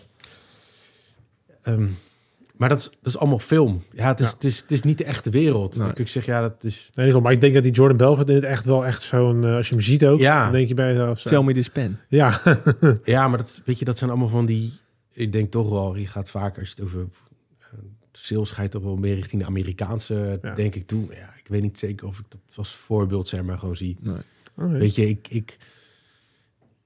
[1.46, 1.54] ja.
[1.72, 1.86] Ehm,
[2.60, 3.80] maar dat is, dat is allemaal film.
[3.92, 4.32] Ja, het is, Ja.
[4.34, 5.74] Het is, het is niet de echte wereld.
[5.76, 5.84] Nee.
[5.84, 6.90] Dan kun ik zeggen, ja, dat is...
[6.94, 9.44] Nee, maar ik denk dat die Jordan Belfort in het echt wel echt zo'n...
[9.44, 10.42] eh, als je hem ziet ook, Ja.
[10.42, 11.18] dan denk je bij jezelf...
[11.20, 11.28] zo.
[11.28, 11.98] Sell me this pen.
[12.08, 12.40] Ja,
[13.04, 14.72] Ja, maar dat, weet je, dat zijn allemaal van die...
[15.12, 17.00] Ik denk toch wel, je gaat vaak als je het over
[17.60, 17.66] eh,
[18.12, 20.54] sales ga je toch wel meer richting de Amerikaanse, Ja.
[20.54, 21.06] denk ik, toe.
[21.14, 23.96] Ja, ik weet niet zeker of ik dat als voorbeeld, zeg maar, gewoon zie.
[24.00, 24.16] Nee.
[24.56, 24.68] Oké.
[24.68, 25.56] Weet je, ik, ik,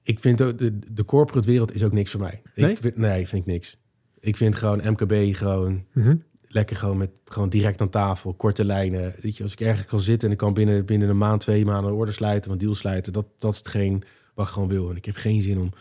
[0.03, 2.41] ik vind ook, de, de corporate wereld is ook niks voor mij.
[2.55, 2.71] Nee?
[2.71, 3.77] Ik, vind- nee, vind ik niks.
[4.25, 6.15] Ik vind gewoon MKB gewoon Mhm.
[6.47, 9.13] lekker gewoon met gewoon direct aan tafel, korte lijnen.
[9.21, 11.65] Weet je, als ik ergens kan zitten en ik kan binnen, binnen een maand, twee
[11.65, 14.03] maanden een order sluiten, een deal sluiten, dat, dat is hetgeen
[14.33, 14.89] wat ik gewoon wil.
[14.89, 15.71] En ik heb geen zin om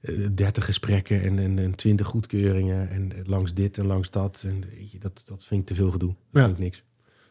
[0.00, 4.44] eh, 30 gesprekken en, en, en 20 goedkeuringen en eh, langs dit en langs dat.
[4.46, 6.08] En weet je, dat, dat vind ik te veel gedoe.
[6.30, 6.44] Dat Ja.
[6.44, 6.82] vind ik niks.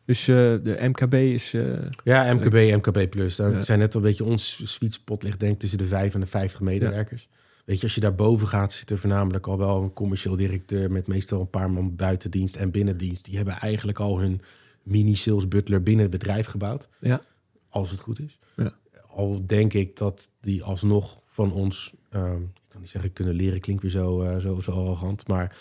[0.05, 1.53] Dus eh, de MKB is...
[1.53, 1.63] eh,
[2.03, 2.53] Ja, MKB,
[2.85, 3.35] MKB plus.
[3.35, 3.61] Daar Ja.
[3.61, 6.25] zijn net een beetje ons sweet spot ligt denk ik tussen de 5 en de
[6.25, 7.29] 50 medewerkers.
[7.63, 10.91] Weet je, als je daar boven gaat, zit er voornamelijk al wel een commercieel directeur
[10.91, 13.25] met meestal een paar man buitendienst en binnendienst.
[13.25, 14.41] Die hebben eigenlijk al hun
[14.83, 16.89] mini-sales butler binnen het bedrijf gebouwd.
[16.99, 17.21] Ja.
[17.69, 18.39] Als het goed is.
[18.55, 18.73] Ja.
[19.07, 23.59] Al denk ik dat die alsnog van ons, ehm, ik kan niet zeggen kunnen leren,
[23.59, 25.57] klinkt weer zo, eh, zo, zo arrogant, maar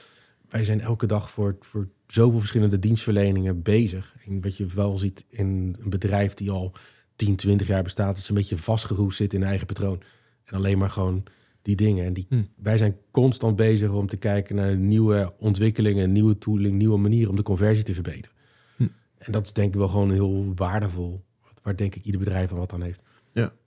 [0.49, 4.17] wij zijn elke dag voor, voor zoveel verschillende dienstverleningen bezig.
[4.27, 6.73] En wat je wel ziet in een bedrijf die al
[7.17, 10.03] 10, 20 jaar bestaat, is een beetje vastgeroest zit in eigen patroon.
[10.45, 11.25] En alleen maar gewoon
[11.63, 12.05] die dingen.
[12.05, 12.43] En die, Hm.
[12.57, 17.37] wij zijn constant bezig om te kijken naar nieuwe ontwikkelingen, nieuwe tooling, nieuwe manieren om
[17.37, 18.37] de conversie te verbeteren.
[18.77, 18.87] Hm.
[19.19, 21.23] En dat is denk ik wel gewoon heel waardevol.
[21.63, 23.03] Waar denk ik ieder bedrijf van wat aan heeft.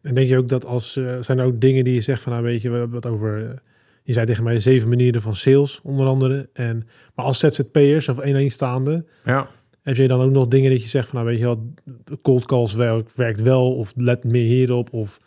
[0.01, 0.95] En denk je ook dat als...
[0.97, 3.05] eh, zijn er ook dingen die je zegt van, nou weet je, we hebben het
[3.05, 3.49] over...
[3.49, 3.57] eh,
[4.03, 6.49] je zei tegen mij zeven manieren van sales, onder andere.
[6.53, 9.05] En, maar als ZZP'ers of eeneenstaande...
[9.23, 9.49] Ja.
[9.81, 11.73] Heb je dan ook nog dingen dat je zegt van, nou weet je wel,
[12.21, 15.19] cold calls werkt, werkt wel of let meer hierop of...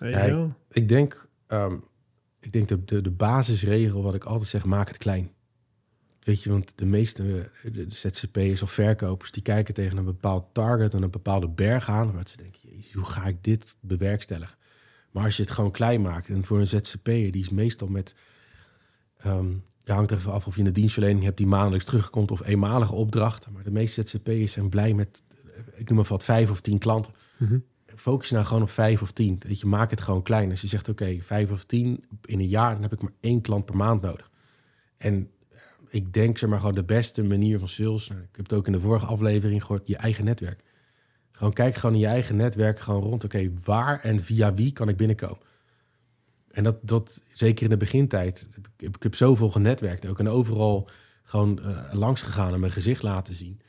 [0.00, 0.56] Ja?
[0.70, 1.74] Ik denk, ehm,
[2.44, 5.30] ik denk de, de, de basisregel wat ik altijd zeg, maak het klein.
[6.20, 9.30] Weet je, want de meeste de, ZZP'ers of verkopers...
[9.30, 12.12] die kijken tegen een bepaald target en een bepaalde berg aan...
[12.12, 12.60] waar ze denken,
[12.92, 14.56] hoe ga ik dit bewerkstelligen?
[15.10, 16.28] Maar als je het gewoon klein maakt...
[16.28, 18.14] en voor een ZZP'er, die is meestal met...
[19.16, 19.52] ehm
[19.84, 21.36] je hangt even af of je een dienstverlening hebt...
[21.36, 23.52] die maandelijks terugkomt of eenmalige opdrachten.
[23.52, 25.22] Maar de meeste ZZP'ers zijn blij met,
[25.74, 27.58] ik noem maar wat, vijf of tien klanten Mhm.
[27.96, 29.40] Focus nou gewoon op vijf of tien.
[29.46, 30.50] Weet je, maak het gewoon klein.
[30.50, 33.40] Als je zegt, oké, vijf of tien in een jaar, dan heb ik maar één
[33.40, 34.30] klant per maand nodig.
[34.96, 38.08] En eh, ik denk, zeg maar, gewoon de beste manier van sales.
[38.08, 40.62] nou, Ik heb het ook in de vorige aflevering gehoord, je eigen netwerk.
[41.32, 43.24] Gewoon kijk gewoon in je eigen netwerk gewoon rond.
[43.24, 45.38] Oké, waar en via wie kan ik binnenkomen?
[46.50, 48.46] En dat, dat zeker in de begintijd.
[48.76, 50.18] Ik heb, ik zoveel genetwerkt ook.
[50.18, 50.88] En overal
[51.22, 53.60] gewoon eh, langs gegaan en mijn gezicht laten zien.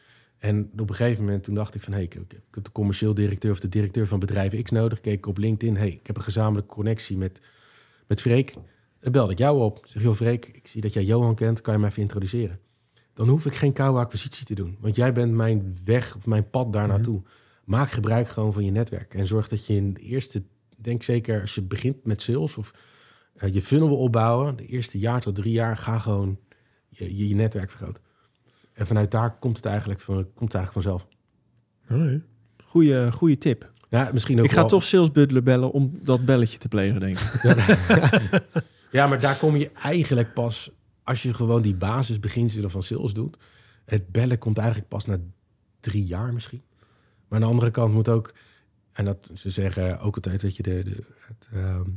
[0.45, 1.93] En op een gegeven moment toen dacht ik van...
[1.93, 5.01] Hey, ik, ik heb de commercieel directeur of de directeur van bedrijf X nodig.
[5.01, 5.77] Keek ik op LinkedIn.
[5.77, 7.39] Hey, ik heb een gezamenlijke connectie met,
[8.07, 8.53] met Freek.
[8.99, 9.81] Dan belde ik jou op.
[9.85, 11.61] Zeg, joh Freek, ik zie dat jij Johan kent.
[11.61, 12.59] Kan je mij even introduceren?
[13.13, 14.77] Dan hoef ik geen koude acquisitie te doen.
[14.79, 17.21] Want jij bent mijn weg of mijn pad daar naartoe.
[17.63, 19.13] Maak gebruik gewoon van je netwerk.
[19.13, 20.43] En zorg dat je in de eerste...
[20.77, 22.73] Denk zeker als je begint met sales of
[23.35, 24.55] eh, je funnel wil opbouwen.
[24.55, 26.39] De eerste jaar tot drie jaar ga gewoon
[26.89, 28.03] je, je, je netwerk vergroten.
[28.75, 31.07] En vanuit daar komt het eigenlijk, van, komt het eigenlijk vanzelf.
[32.63, 33.71] Goeie, goeie tip.
[33.89, 36.99] Ja, misschien ook Ik ga wel- toch Sales Butler bellen om dat belletje te plegen,
[36.99, 37.33] denk ik.
[38.91, 40.71] Ja, maar daar kom je eigenlijk pas
[41.03, 43.37] als je gewoon die basisbeginselen van sales doet.
[43.85, 45.17] Het bellen komt eigenlijk pas na
[45.79, 46.61] drie jaar misschien.
[47.27, 48.33] Maar aan de andere kant moet ook,
[48.91, 51.89] en dat ze zeggen ook altijd dat je de, de, het, ehm,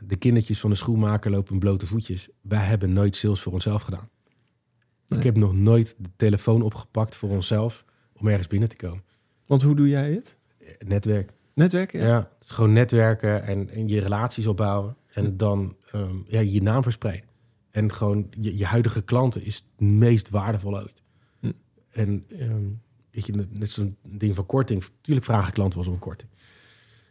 [0.00, 2.28] de kindertjes van de schoenmaker lopen in blote voetjes.
[2.40, 4.08] Wij hebben nooit sales voor onszelf gedaan.
[5.12, 5.20] Nee.
[5.20, 9.04] Ik heb nog nooit de telefoon opgepakt voor onszelf om ergens binnen te komen.
[9.46, 10.36] Want hoe doe jij het?
[10.86, 11.32] Netwerk.
[11.54, 12.00] Netwerken?
[12.00, 14.96] Ja, het is gewoon netwerken en, en je relaties opbouwen.
[15.12, 17.28] En dan ehm, ja, je naam verspreiden.
[17.70, 21.02] En gewoon je, je huidige klanten is het meest waardevol ooit.
[21.40, 21.52] Hm.
[21.90, 22.64] En ehm,
[23.10, 24.84] weet je, net- zo'n ding van korting.
[25.00, 26.30] Tuurlijk vragen klanten wel eens om een korting.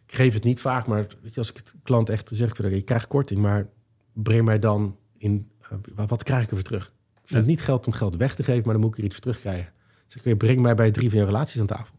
[0.05, 2.71] Ik geef het niet vaak, maar weet je, als ik het klant echt zeg, ik
[2.71, 3.67] je krijgt korting, maar
[4.13, 6.93] breng mij dan in, eh, wat, wat krijg ik ervoor terug?
[7.32, 7.49] Ik vind Ja.
[7.51, 9.23] het niet geld om geld weg te geven, maar dan moet ik er iets voor
[9.23, 9.73] terugkrijgen.
[10.07, 11.95] Dus ik breng mij bij drie van je relaties aan tafel.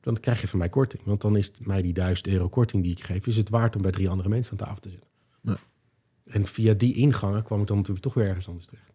[0.00, 1.02] dan krijg je van mij korting.
[1.04, 3.76] Want dan is het mij die 1000 euro korting die ik geef, is het waard
[3.76, 5.08] om bij drie andere mensen aan tafel te zitten.
[5.40, 5.58] Ja.
[6.24, 8.92] En via die ingangen kwam ik dan natuurlijk toch weer ergens anders terecht.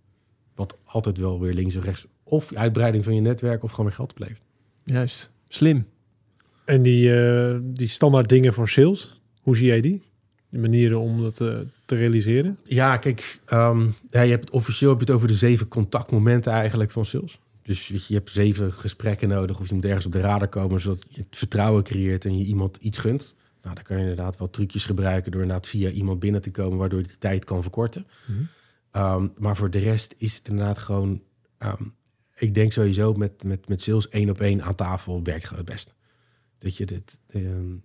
[0.56, 3.96] Wat altijd wel weer links of rechts, of uitbreiding van je netwerk of gewoon weer
[3.96, 4.42] geld oplevert.
[4.84, 5.32] Juist.
[5.48, 5.86] Slim.
[6.66, 10.02] En die, eh, die standaard dingen voor sales, hoe zie jij die?
[10.62, 12.58] Manieren om dat eh, te realiseren?
[12.64, 16.92] Ja, kijk, ehm, ja, je hebt officieel heb je het over de zeven contactmomenten eigenlijk
[16.92, 17.40] van sales.
[17.62, 21.06] Dus je, hebt zeven gesprekken nodig of je moet ergens op de radar komen zodat
[21.10, 23.36] je het vertrouwen creëert en je iemand iets gunt.
[23.62, 26.78] Nou, dan kan je inderdaad wel trucjes gebruiken door inderdaad via iemand binnen te komen,
[26.78, 28.06] waardoor je de tijd kan verkorten.
[28.26, 28.42] Mhm.
[29.04, 31.22] Um, maar voor de rest is het inderdaad gewoon,
[31.58, 31.84] ehm,
[32.36, 35.74] ik denk sowieso met, met, met sales één op één aan tafel werkt gewoon het
[35.74, 35.92] beste.
[36.58, 37.76] Dat je dit, ehm,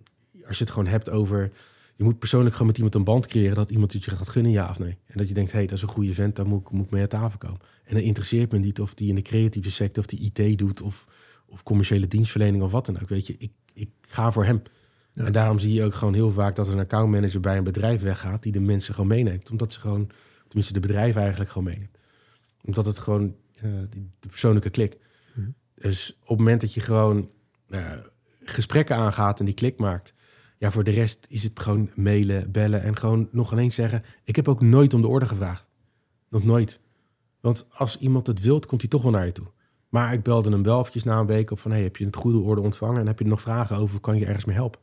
[0.47, 1.51] als je het gewoon hebt over,
[1.99, 4.51] je moet persoonlijk gewoon met iemand een band creëren dat iemand het je gaat gunnen,
[4.51, 4.97] ja of nee.
[5.05, 6.85] En dat je denkt, hé, hey, dat is een goede vent, daar moet, ik- moet
[6.85, 7.59] ik mee aan tafel komen.
[7.83, 10.81] En dan interesseert me niet of die in de creatieve sector, of die IT doet,
[10.81, 11.05] of,
[11.45, 13.09] of commerciële dienstverlening of wat dan ook.
[13.09, 14.61] Weet je, ik, ik ga voor hem.
[15.11, 15.25] Ja.
[15.25, 18.43] En daarom zie je ook gewoon heel vaak dat een accountmanager bij een bedrijf weggaat
[18.43, 19.51] die de mensen gewoon meeneemt.
[19.51, 20.09] Omdat ze gewoon,
[20.47, 21.97] tenminste de bedrijven eigenlijk gewoon meeneemt.
[22.63, 24.97] Omdat het gewoon, eh, die, de persoonlijke klik.
[25.35, 25.47] Mhm.
[25.75, 27.29] Dus op het moment dat je gewoon
[27.69, 27.91] eh,
[28.43, 30.13] gesprekken aangaat en die klik maakt.
[30.59, 34.03] Ja, voor de rest is het gewoon mailen, bellen en gewoon nog ineens zeggen.
[34.23, 35.67] Ik heb ook nooit om de orde gevraagd.
[36.29, 36.79] Nog nooit.
[37.39, 39.47] Want als iemand het wilt, komt hij toch wel naar je toe.
[39.89, 41.71] Maar ik belde hem wel eventjes na een week op van...
[41.71, 43.99] Hey, heb je het goede orde ontvangen en heb je nog vragen over?
[43.99, 44.81] Kan je ergens mee helpen?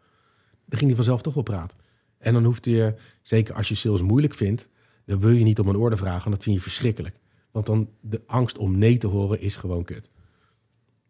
[0.65, 1.79] Dan ging hij vanzelf toch wel praten.
[2.19, 4.69] En dan hoeft je, zeker als je sales moeilijk vindt...
[5.05, 7.17] dan wil je niet om een orde vragen, want dat vind je verschrikkelijk.
[7.51, 10.11] Want dan de angst om nee te horen is gewoon kut.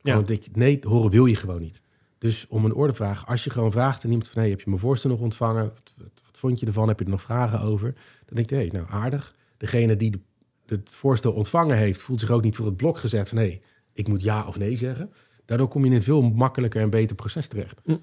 [0.00, 0.14] Ja.
[0.14, 1.82] Want nee horen wil je gewoon niet.
[2.26, 4.40] Dus om een orde vragen, als je gewoon vraagt aan iemand van...
[4.40, 5.62] Hey, heb je mijn voorstel nog ontvangen?
[5.62, 6.88] Wat, wat, wat vond je ervan?
[6.88, 7.92] Heb je er nog vragen over?
[8.24, 9.34] Dan denk je, hey, nou aardig.
[9.56, 10.20] Degene die de,
[10.66, 12.00] het voorstel ontvangen heeft...
[12.00, 13.38] voelt zich ook niet voor het blok gezet van...
[13.38, 13.62] hey,
[13.92, 15.12] ik moet ja of nee zeggen.
[15.44, 17.80] Daardoor kom je in een veel makkelijker en beter proces terecht.
[17.84, 17.96] Hm.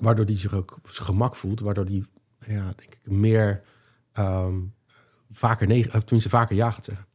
[0.00, 1.60] Waardoor die zich ook op zijn gemak voelt.
[1.60, 2.06] Waardoor die,
[2.46, 3.62] ja, denk ik, meer...
[4.12, 4.60] ehm,
[5.30, 7.06] vaker nee, of tenminste vaker ja gaat zeggen.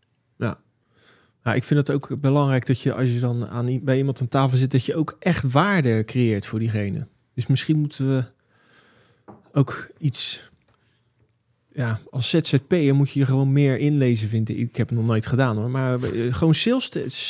[1.44, 4.28] Nou, ik vind het ook belangrijk dat je als je dan aan, bij iemand aan
[4.28, 7.08] tafel zit, dat je ook echt waarde creëert voor diegene.
[7.34, 8.24] Dus misschien moeten we
[9.54, 10.50] ook iets.
[11.74, 14.58] Ja, als ZZP'er moet je je gewoon meer inlezen, vind ik.
[14.58, 15.70] Ik heb het nog nooit gedaan hoor.
[15.70, 16.90] Maar eh, gewoon sales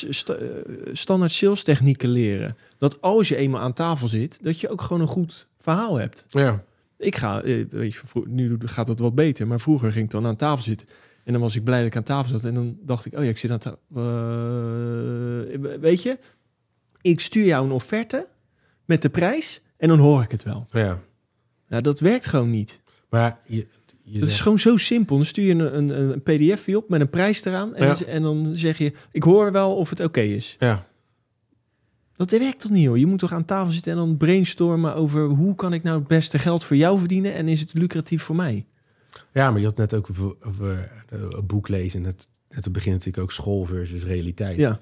[0.09, 0.47] sta- eh,
[0.93, 2.57] standaard sales technieken leren.
[2.77, 6.25] Dat als je eenmaal aan tafel zit, dat je ook gewoon een goed verhaal hebt.
[6.29, 6.63] Ja,
[6.97, 10.25] Ik ga, eh, weet je, nu gaat het wat beter, maar vroeger ging ik dan
[10.25, 10.87] aan tafel zitten.
[11.23, 12.43] En dan was ik blij dat ik aan tafel zat.
[12.43, 13.79] En dan dacht ik, oh ja, ik zit aan tafel.
[15.79, 16.17] weet je,
[17.01, 18.27] ik stuur jou een offerte
[18.85, 20.65] met de prijs en dan hoor ik het wel.
[20.71, 20.99] ja.
[21.67, 22.81] Nou, dat werkt gewoon niet.
[23.09, 23.67] Maar je,
[24.03, 25.15] je Dat is gewoon zo simpel.
[25.15, 27.75] Dan stuur je een, een, een pdf op met een prijs eraan.
[27.75, 27.93] En, Ja.
[27.93, 30.55] dan, en dan zeg je, ik hoor wel of het oké is.
[30.59, 30.87] Ja,
[32.13, 32.99] Dat werkt toch niet hoor?
[32.99, 36.07] Je moet toch aan tafel zitten en dan brainstormen over hoe kan ik nou het
[36.07, 38.65] beste geld voor jou verdienen en is het lucratief voor mij?
[39.33, 40.07] Ja, maar je had net ook
[40.41, 42.03] over eh, een boek lezen.
[42.03, 44.57] Het, het begint natuurlijk ook school versus realiteit.
[44.57, 44.79] Ja,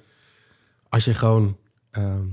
[0.90, 1.58] Als je gewoon,
[1.92, 2.26] ehm,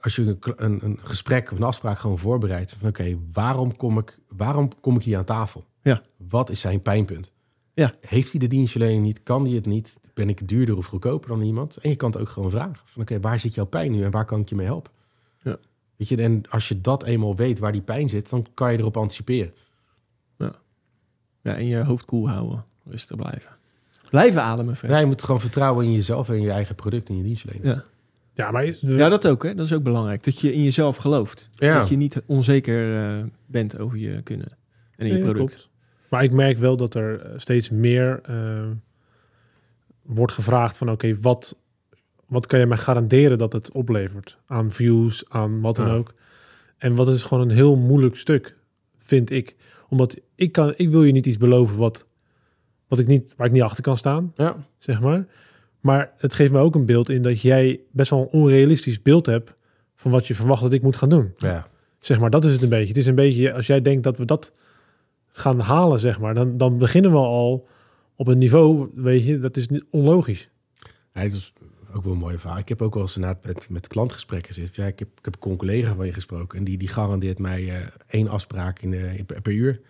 [0.00, 2.74] als je een, een, een gesprek of een afspraak gewoon voorbereidt.
[2.78, 5.64] Van oké, waarom kom ik, waarom kom ik hier aan tafel?
[5.82, 6.02] Ja.
[6.28, 7.32] Wat is zijn pijnpunt?
[7.74, 7.94] Ja.
[8.00, 9.22] Heeft hij de dienstverlening niet?
[9.22, 10.00] Kan hij het niet?
[10.14, 11.76] Ben ik duurder of goedkoper dan iemand?
[11.76, 12.78] En je kan het ook gewoon vragen.
[12.84, 14.92] Van oké, waar zit jouw pijn nu en waar kan ik je mee helpen?
[15.42, 15.56] Ja.
[15.96, 18.78] Weet je, en als je dat eenmaal weet waar die pijn zit, dan kan je
[18.78, 19.54] erop anticiperen.
[21.44, 22.64] Ja en je hoofd koel houden.
[22.86, 23.50] Rustig blijven.
[24.10, 24.90] Blijven ademen, Fred.
[24.90, 27.74] Ja, je moet gewoon vertrouwen in jezelf en je eigen product en je dienstverlening.
[27.74, 27.84] Ja.
[28.36, 29.42] Ja, maar is- ja, dat ook.
[29.42, 29.54] Hè?
[29.54, 30.24] Dat is ook belangrijk.
[30.24, 31.48] Dat je in jezelf gelooft.
[31.54, 31.78] Ja.
[31.78, 34.48] Dat je niet onzeker eh, bent over je kunnen
[34.96, 35.36] en in je product.
[35.54, 35.68] klopt.
[36.08, 38.64] Maar ik merk wel dat er eh, steeds meer eh,
[40.02, 41.56] wordt gevraagd van oké, wat,
[42.26, 44.38] wat kan je mij garanderen dat het oplevert?
[44.46, 45.94] Aan views, aan wat dan Ja.
[45.94, 46.14] ook.
[46.78, 48.56] En wat is gewoon een heel moeilijk stuk,
[48.98, 49.56] vind ik.
[49.94, 52.06] Omdat ik, kan, ik wil je niet iets beloven wat,
[52.88, 54.56] wat ik niet, waar ik niet achter kan staan, Ja.
[54.78, 55.26] zeg maar.
[55.80, 59.26] Maar het geeft me ook een beeld in dat jij best wel een onrealistisch beeld
[59.26, 59.52] hebt
[59.94, 61.32] van wat je verwacht dat ik moet gaan doen.
[61.36, 61.66] Ja.
[61.98, 62.88] Zeg maar, dat is het een beetje.
[62.88, 64.52] Het is een beetje, als jij denkt dat we dat
[65.28, 67.66] gaan halen, zeg maar, dan, dan beginnen we al
[68.16, 70.48] op een niveau, weet je, dat is niet onlogisch.
[71.12, 71.52] Ja, dat is
[71.94, 72.58] ook wel een mooie verhaal.
[72.58, 74.82] Ik heb ook wel eens inderdaad met, met klantgesprekken gezeten.
[74.82, 77.80] Ja, ik heb, ik heb een collega van je gesproken en die, die garandeert mij
[77.80, 79.80] eh, één afspraak in, de, in- per, per uur.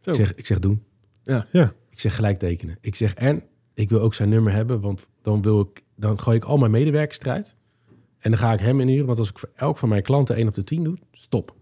[0.00, 0.10] Zo.
[0.10, 0.84] Ik zeg, ik zeg doen.
[1.22, 1.46] Ja.
[1.52, 1.72] Ja.
[1.90, 2.78] Ik zeg gelijk tekenen.
[2.80, 3.42] Ik zeg en
[3.74, 6.70] ik wil ook zijn nummer hebben, want dan wil ik, dan gooi ik al mijn
[6.70, 7.56] medewerkers eruit.
[8.18, 10.48] En dan ga ik hem inhuren, want als ik voor elk van mijn klanten één
[10.48, 11.56] op de tien doe, stop.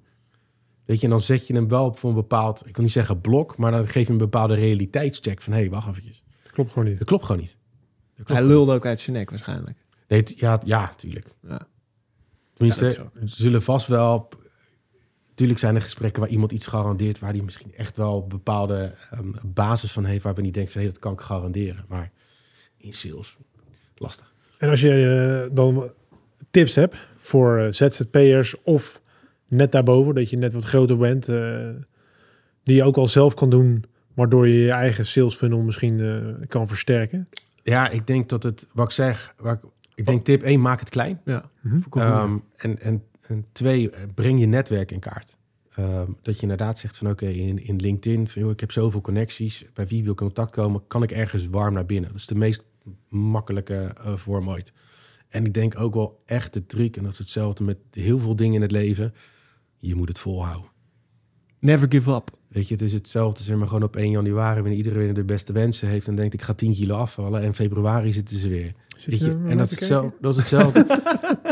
[0.85, 2.95] Weet je, en dan zet je hem wel op voor een bepaald, ik wil niet
[2.95, 6.23] zeggen blok, maar dan geef je een bepaalde realiteitscheck van, hé, hey, wacht eventjes.
[6.53, 6.99] Klopt gewoon niet.
[6.99, 7.57] Dat klopt gewoon niet.
[8.25, 9.77] Hij lulde ook uit zijn nek waarschijnlijk.
[10.09, 11.27] Nee, ja, ja, tuurlijk.
[11.49, 11.61] Ja.
[12.55, 14.29] Tenminste, Ja, zullen vast wel...
[15.35, 17.18] Tuurlijk zijn er gesprekken waar iemand iets garandeert...
[17.18, 20.23] waar die misschien echt wel bepaalde ehm, basis van heeft...
[20.23, 21.85] waar we niet denken, hey, dat kan ik garanderen.
[21.89, 22.11] Maar
[22.77, 23.37] in sales,
[23.97, 24.35] lastig.
[24.59, 25.91] En als je eh, dan
[26.51, 29.01] tips hebt voor eh, ZZP'ers of
[29.49, 31.68] net daarboven, dat je net wat groter bent, eh,
[32.64, 36.49] die je ook al zelf kan doen, waardoor je je eigen sales funnel misschien eh,
[36.49, 37.29] kan versterken.
[37.63, 39.35] Ja, ik denk dat het, wat ik zeg...
[39.39, 39.61] Waar ik,
[39.95, 41.21] ik denk tip 1, maak het klein.
[41.25, 41.51] Ja.
[41.61, 41.79] Mhm.
[41.91, 45.37] Ehm, en, en, en twee, breng je netwerk in kaart.
[45.75, 49.01] Ehm, dat je inderdaad zegt van oké, in, in LinkedIn, van, joh, ik heb zoveel
[49.01, 49.65] connecties.
[49.75, 50.87] Bij wie wil ik in contact komen?
[50.87, 52.11] Kan ik ergens warm naar binnen?
[52.11, 52.65] Dat is de meest
[53.09, 54.73] makkelijke eh, vorm ooit.
[55.29, 58.37] En ik denk ook wel echt de truc, en dat is hetzelfde met heel veel
[58.37, 59.15] dingen in het leven.
[59.79, 60.71] Je moet het volhouden.
[61.59, 62.31] Never give up.
[62.53, 65.53] Weet je, het is hetzelfde, zeg maar, gewoon op 1 januari, wanneer iedereen de beste
[65.53, 67.43] wensen heeft en denkt ik ga 10 kilo afvallen.
[67.43, 68.73] En februari zitten ze weer.
[68.97, 70.85] Zit Weet je en dat is, hetzelfde, dat is hetzelfde.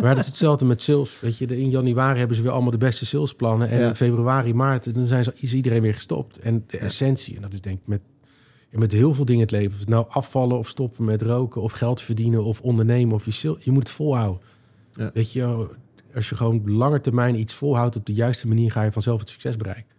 [0.02, 1.20] maar dat is hetzelfde met sales.
[1.20, 3.68] Weet je, de- in januari hebben ze weer allemaal de beste salesplannen.
[3.68, 3.88] En Ja.
[3.88, 6.38] in februari, maart, dan zijn ze, is iedereen weer gestopt.
[6.38, 8.00] En de essentie, en dat is denk ik met,
[8.70, 9.72] met heel veel dingen in het leven.
[9.74, 13.30] Of het nou afvallen of stoppen met roken of geld verdienen of ondernemen of je
[13.30, 14.40] sales, je moet het volhouden.
[14.92, 15.10] Ja.
[15.14, 15.68] Weet je,
[16.14, 19.28] als je gewoon langer termijn iets volhoudt op de juiste manier, ga je vanzelf het
[19.28, 19.98] succes bereiken.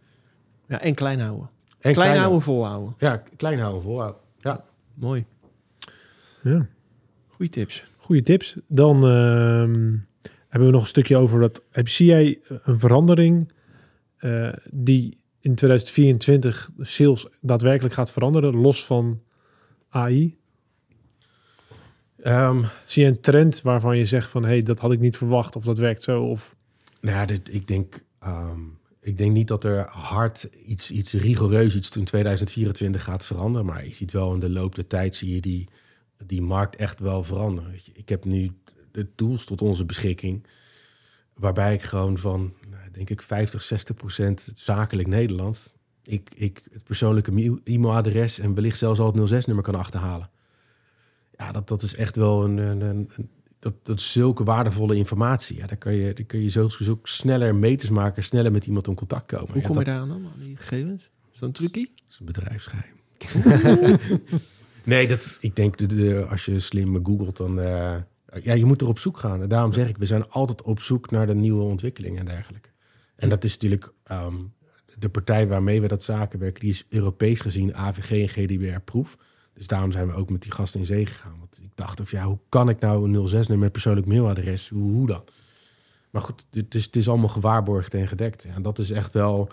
[0.72, 1.49] Ja, en klein houden.
[1.80, 2.95] En klein houden, volhouden.
[2.97, 4.22] Ja, klein houden, volhouden.
[4.39, 4.63] Ja.
[4.93, 5.26] Mooi.
[6.43, 6.67] Ja.
[7.28, 7.86] Goeie tips.
[7.97, 8.57] Goede tips.
[8.67, 9.97] Dan ehm,
[10.47, 11.63] hebben we nog een stukje over dat.
[11.72, 13.51] Heb, zie jij een verandering
[14.17, 19.22] eh, die in 2024 sales daadwerkelijk gaat veranderen, los van
[19.89, 20.38] AI?
[22.17, 25.17] Ehm, Zie je een trend waarvan je zegt van hé, hey, dat had ik niet
[25.17, 26.24] verwacht of dat werkt zo?
[26.24, 26.55] Of
[27.01, 28.59] Nou ja, dit, ik, denk, ehm,
[29.02, 33.68] ik denk niet dat er hard iets, iets rigoureus iets in 2024 gaat veranderen.
[33.68, 35.68] Maar je ziet wel in de loop der tijd zie je die,
[36.26, 37.74] die markt echt wel veranderen.
[37.93, 38.52] Ik heb nu
[38.91, 40.45] de tools tot onze beschikking.
[41.34, 45.74] Waarbij ik gewoon van, nou, denk ik, 50, 60 procent zakelijk Nederland.
[46.04, 50.30] Ik, ik het persoonlijke mail- e-mailadres en wellicht zelfs al het 06-nummer kan achterhalen.
[51.38, 53.10] Ja, dat, dat is echt wel een, een, een-
[53.62, 55.57] dat, dat is zulke waardevolle informatie.
[55.57, 58.88] Ja, daar kan je, daar kun je zo, zo sneller meters maken, sneller met iemand
[58.88, 59.53] in contact komen.
[59.53, 61.09] Hoe kom je dat daar aan dan, aan die gegevens?
[61.34, 61.89] Is dat een trucje?
[62.09, 62.93] is een bedrijfsgeheim.
[64.86, 67.59] nee, dat, ik denk, de, de, als je slim googelt, dan...
[67.59, 67.95] eh,
[68.43, 69.41] ja, je moet er op zoek gaan.
[69.41, 72.70] En daarom zeg ik, we zijn altijd op zoek naar de nieuwe ontwikkelingen en dergelijke.
[73.16, 73.93] En dat is natuurlijk...
[74.03, 74.36] ehm,
[74.97, 79.18] de partij waarmee we dat zaken werken, die is Europees gezien AVG en GDPR-proef.
[79.54, 81.36] Dus daarom zijn we ook met die gasten in zee gegaan.
[81.39, 84.70] Want ik dacht, of ja, hoe kan ik nou een 06-nummer met persoonlijk mailadres?
[84.70, 85.24] Hoe, hoe dan?
[86.10, 88.43] Maar goed, het is, het is allemaal gewaarborgd en gedekt.
[88.43, 89.49] Ja, en dat is echt wel...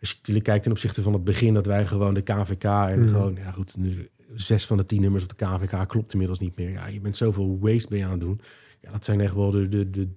[0.00, 3.08] Als je kijkt ten opzichte van het begin, dat wij gewoon de KVK en Mhm.
[3.08, 6.56] gewoon, ja goed, nu zes van de tien nummers op de KVK klopt inmiddels niet
[6.56, 6.70] meer.
[6.70, 8.40] Ja, je bent zoveel waste mee aan het doen.
[8.80, 10.08] Ja, dat zijn echt wel de, de, de,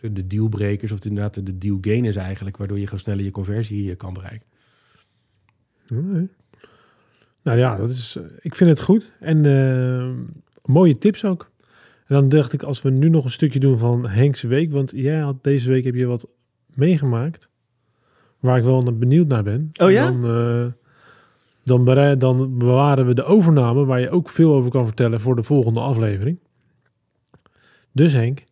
[0.00, 3.30] de, de dealbrekers of inderdaad de, de deal gainers eigenlijk, waardoor je gewoon sneller je
[3.30, 4.46] conversie kan bereiken.
[7.44, 9.10] Nou ja, dat is, eh, ik vind het goed.
[9.20, 10.10] En eh,
[10.64, 11.50] mooie tips ook.
[12.06, 14.72] En dan dacht ik, als we nu nog een stukje doen van Henk's Week.
[14.72, 16.28] Want jij had deze week heb je wat
[16.74, 17.48] meegemaakt.
[18.40, 19.70] Waar ik wel naar benieuwd naar ben.
[19.82, 20.10] Oh ja?
[20.10, 20.72] Dan, eh,
[21.64, 25.42] dan, dan bewaren we de overname, waar je ook veel over kan vertellen voor de
[25.42, 26.38] volgende aflevering.
[27.92, 28.42] Dus Henk,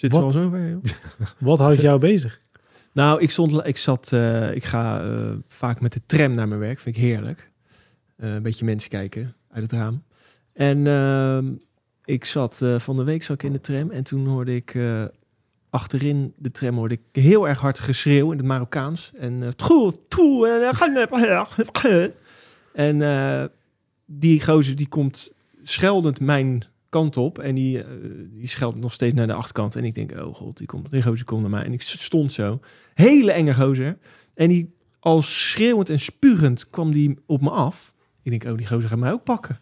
[0.00, 0.10] Wat?
[0.10, 0.82] we al zover, joh?
[1.38, 2.40] wat houdt jou bezig?
[2.92, 6.60] Nou, ik, stond, ik zat, eh, ik ga eh, vaak met de tram naar mijn
[6.60, 7.50] werk, vind ik heerlijk.
[8.16, 10.02] Eh, een beetje mensen kijken uit het raam.
[10.52, 11.52] En ehm,
[12.04, 14.74] ik zat eh, van de week zat ik in de tram en toen hoorde ik
[14.74, 15.04] eh,
[15.70, 19.10] achterin de tram hoorde ik heel erg hard geschreeuw in het Marokkaans.
[19.14, 19.42] En
[20.06, 20.60] toe, en,
[22.72, 23.44] en eh,
[24.06, 27.86] die gozer die komt scheldend mijn kant op en die, eh,
[28.30, 29.76] die scheldt nog steeds naar de achterkant.
[29.76, 31.64] En ik denk, oh god, die, komt, die gozer komt naar mij.
[31.64, 32.60] En ik stond zo.
[32.94, 33.98] Hele enge gozer.
[34.34, 37.94] En die, al schreeuwend en spugend, kwam die op me af.
[38.26, 39.60] Ik denk, oh, die gozer gaat mij ook pakken.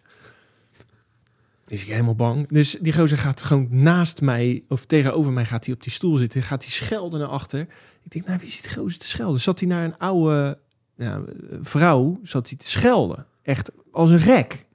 [1.66, 2.48] Dus ik helemaal bang.
[2.48, 6.16] Dus die gozer gaat gewoon naast mij, of tegenover mij gaat hij op die stoel
[6.16, 6.42] zitten.
[6.42, 7.60] Gaat hij schelden naar achter.
[8.02, 9.40] Ik denk, nou, wie zit die gozer te schelden?
[9.40, 10.58] Zat hij naar een oude
[10.96, 11.20] ja,
[11.62, 13.26] vrouw, zat hij te schelden.
[13.42, 14.66] Echt als een gek.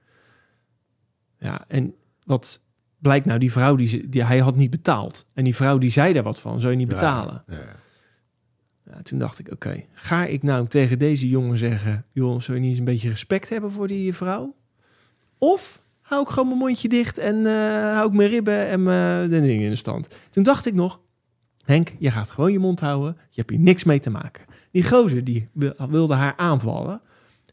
[1.39, 1.93] Ja, en
[2.25, 2.61] wat
[2.97, 5.25] blijkt nou, die vrouw, die, ze- die, hij had niet betaald.
[5.33, 7.43] En die vrouw die zei daar wat van, zou je niet betalen?
[7.47, 7.75] Ja, ja.
[9.03, 12.05] Toen dacht ik, oké, ga ik nou tegen deze jongen zeggen...
[12.11, 14.55] joh, zou je niet eens een beetje respect hebben voor die vrouw?
[15.37, 19.29] Of hou ik gewoon mijn mondje dicht en eh, hou ik mijn ribben en mijn
[19.29, 20.07] de dingen in de stand?
[20.29, 20.99] Toen dacht ik nog,
[21.65, 23.17] Henk, je gaat gewoon je mond houden.
[23.29, 24.45] Je hebt hier niks mee te maken.
[24.71, 27.01] Die gozer, die wil- wilde haar aanvallen.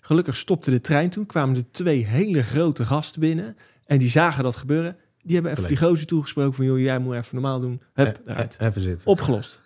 [0.01, 1.27] Gelukkig stopte de trein toen.
[1.27, 3.57] Kwamen er twee hele grote gasten binnen.
[3.85, 4.97] En die zagen dat gebeuren.
[5.23, 6.65] Die hebben even die gozer toegesproken van...
[6.65, 7.83] joh, jij moet even normaal doen.
[7.93, 8.57] Hup, eruit.
[8.61, 9.07] Even zitten.
[9.07, 9.61] Opgelost.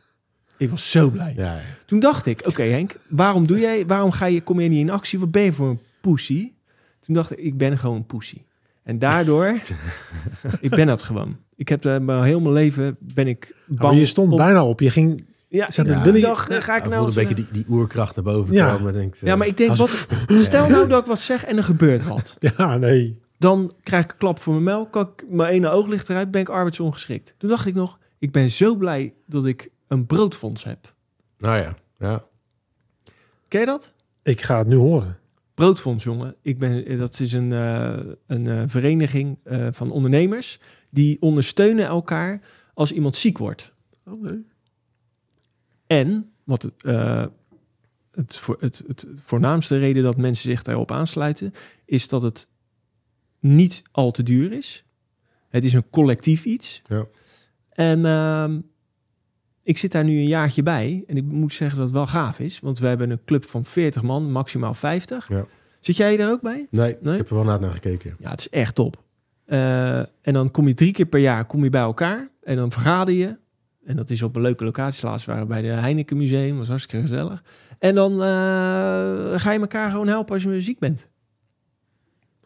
[0.61, 1.33] Ik was zo blij.
[1.37, 1.61] Ja, ja.
[1.85, 4.91] Toen dacht ik, oké Henk, waarom doe jij, waarom ga je, kom je niet in
[4.91, 5.19] actie?
[5.19, 6.53] Wat ben je voor een pussy?
[7.01, 8.43] Toen dacht ik, ik ben gewoon een pussy.
[8.83, 9.61] En daardoor,
[10.61, 11.37] ik ben dat gewoon.
[11.57, 13.81] Ik heb uh, mijn heel mijn leven ben ik bang.
[13.81, 14.81] Maar je stond op- bijna op.
[14.81, 15.25] Je ging...
[15.49, 15.87] Ja, Zat
[16.21, 17.09] dacht, eh, ga ik nou...
[17.09, 18.75] een beetje die, die oerkracht naar boven Ja.
[18.77, 18.93] komen.
[18.93, 21.65] Denkt, eh, Ja, maar ik denk, wat, stel nou dat ik wat zeg en er
[21.65, 22.37] gebeurt wat.
[22.57, 23.19] Ja, nee.
[23.39, 26.31] Dan krijg ik een klap voor mijn melk, kan ik, mijn ene oog ligt eruit,
[26.31, 27.35] ben ik arbeidsongeschikt.
[27.39, 30.95] Toen dacht ik nog, ik ben zo blij dat ik een broodfonds heb.
[31.39, 32.25] Nou ja, ja.
[33.49, 33.93] Ken je dat?
[34.23, 35.19] Ik ga het nu horen.
[35.55, 36.37] Broodfonds, jongen.
[36.43, 40.61] Ik ben, eh, dat is een, eh, een eh, vereniging eh, van ondernemers
[40.91, 42.41] die ondersteunen elkaar
[42.75, 43.73] als iemand ziek wordt.
[45.87, 47.27] En wat het, eh,
[48.13, 51.53] het, voor, het, het voornaamste reden dat mensen zich daarop aansluiten,
[51.85, 52.49] is dat het
[53.39, 54.85] niet al te duur is.
[55.49, 56.83] Het is een collectief iets.
[56.87, 57.07] Ja.
[57.69, 58.61] En ehm,
[59.63, 61.05] ik zit daar nu een jaartje bij.
[61.07, 62.61] En ik moet zeggen dat het wel gaaf is.
[62.61, 65.29] Want we hebben een club van 40 man, maximaal 50.
[65.29, 65.45] Ja.
[65.81, 66.67] Zit jij daar ook bij?
[66.71, 67.13] Nee, Nee?
[67.13, 68.15] ik heb er wel naar naar gekeken.
[68.19, 69.03] Ja, het is echt top.
[69.45, 72.29] Eh, en dan kom je drie keer per jaar kom je bij elkaar.
[72.43, 73.37] En dan vergader je.
[73.85, 75.07] En dat is op een leuke locatie.
[75.07, 76.57] Laatst waren we bij de Heineken Museum.
[76.59, 77.43] was hartstikke gezellig.
[77.79, 78.19] En dan eh,
[79.41, 81.09] ga je elkaar gewoon helpen als je ziek bent.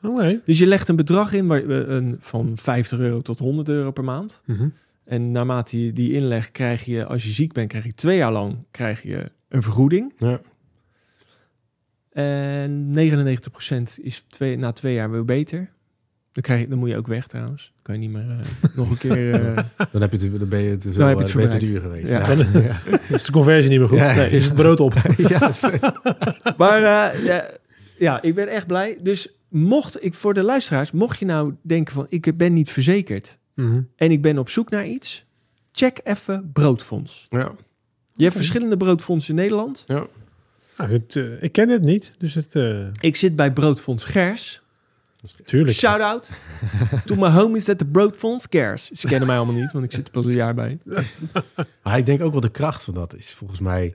[0.03, 0.41] Oké.
[0.47, 3.91] Dus je legt een bedrag in waar, eh, een, van 50 euro tot 100 euro
[3.91, 4.43] per maand.
[4.45, 4.69] Mhm.
[5.05, 8.33] En naarmate je die inlegt, krijg je, als je ziek bent, krijg je twee jaar
[8.33, 10.13] lang krijg je een vergoeding.
[10.19, 10.41] Ja.
[12.13, 12.95] En
[13.71, 15.73] 99% is twee, na twee jaar weer beter.
[16.33, 17.73] Dan, krijg je, dan moet je ook weg trouwens.
[17.75, 19.35] Dan kan je niet meer eh, nog een keer...
[19.35, 21.61] eh, Dan, heb je het, dan ben je te, veel, Dan heb je het eh,
[21.61, 22.09] te duur geweest.
[22.09, 22.29] Ja.
[23.09, 23.99] Is de conversie niet meer goed.
[23.99, 24.95] Ja, nee, is het brood op.
[25.17, 25.51] Ja,
[26.57, 26.81] maar
[27.23, 27.51] ja,
[27.99, 28.99] ja, ik ben echt blij.
[29.01, 33.39] Dus mocht ik voor de luisteraars, mocht je nou denken van ik ben niet verzekerd
[33.55, 33.83] Mhm.
[33.97, 35.25] en ik ben op zoek naar iets,
[35.73, 37.27] check even Broodfonds.
[37.29, 37.53] ja.
[38.17, 39.85] Je hebt verschillende broodfondsen in Nederland.
[39.87, 40.07] ja.
[40.79, 42.55] Nou, het, eh, ik ken het niet, dus het...
[42.55, 44.63] eh, Ik zit bij Broodfonds Gers.
[45.45, 45.77] tuurlijk.
[45.77, 46.31] Shout out
[47.07, 48.91] to my homies at the Broodfonds Gers.
[48.91, 50.79] Ze kennen mij allemaal niet, want ik zit er pas een jaar bij.
[51.83, 53.95] Maar ik denk ook wel de kracht van dat is volgens mij...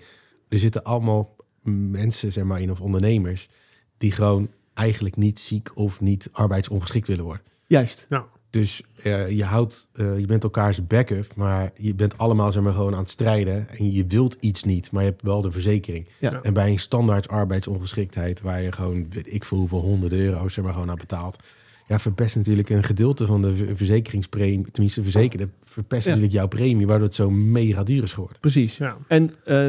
[0.50, 3.50] Er zitten allemaal mensen, zeg maar, in of ondernemers...
[3.98, 7.44] die gewoon eigenlijk niet ziek of niet arbeidsongeschikt willen worden.
[7.68, 8.06] Juist.
[8.10, 12.64] Nou, Dus eh, je houdt, eh, je bent elkaars backup, maar je bent allemaal zeg
[12.64, 13.70] maar, gewoon aan het strijden.
[13.70, 16.08] En je wilt iets niet, maar je hebt wel de verzekering.
[16.20, 16.42] Ja.
[16.42, 20.64] En bij een standaard arbeidsongeschiktheid, waar je gewoon, weet ik veel hoeveel honderden euro's zeg
[20.64, 21.44] maar, gewoon aan betaalt.
[21.88, 26.08] Ja, verpest natuurlijk een gedeelte van de ver- verzekeringspremie, tenminste verzekerde, verpest Ja.
[26.10, 28.40] natuurlijk jouw premie, waardoor het zo mega duur is geworden.
[28.40, 28.78] Precies.
[28.78, 28.98] ja.
[29.08, 29.68] En eh,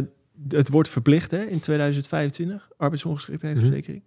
[0.49, 4.03] het wordt verplicht hè, in 2025, arbeidsongeschiktheidsverzekering.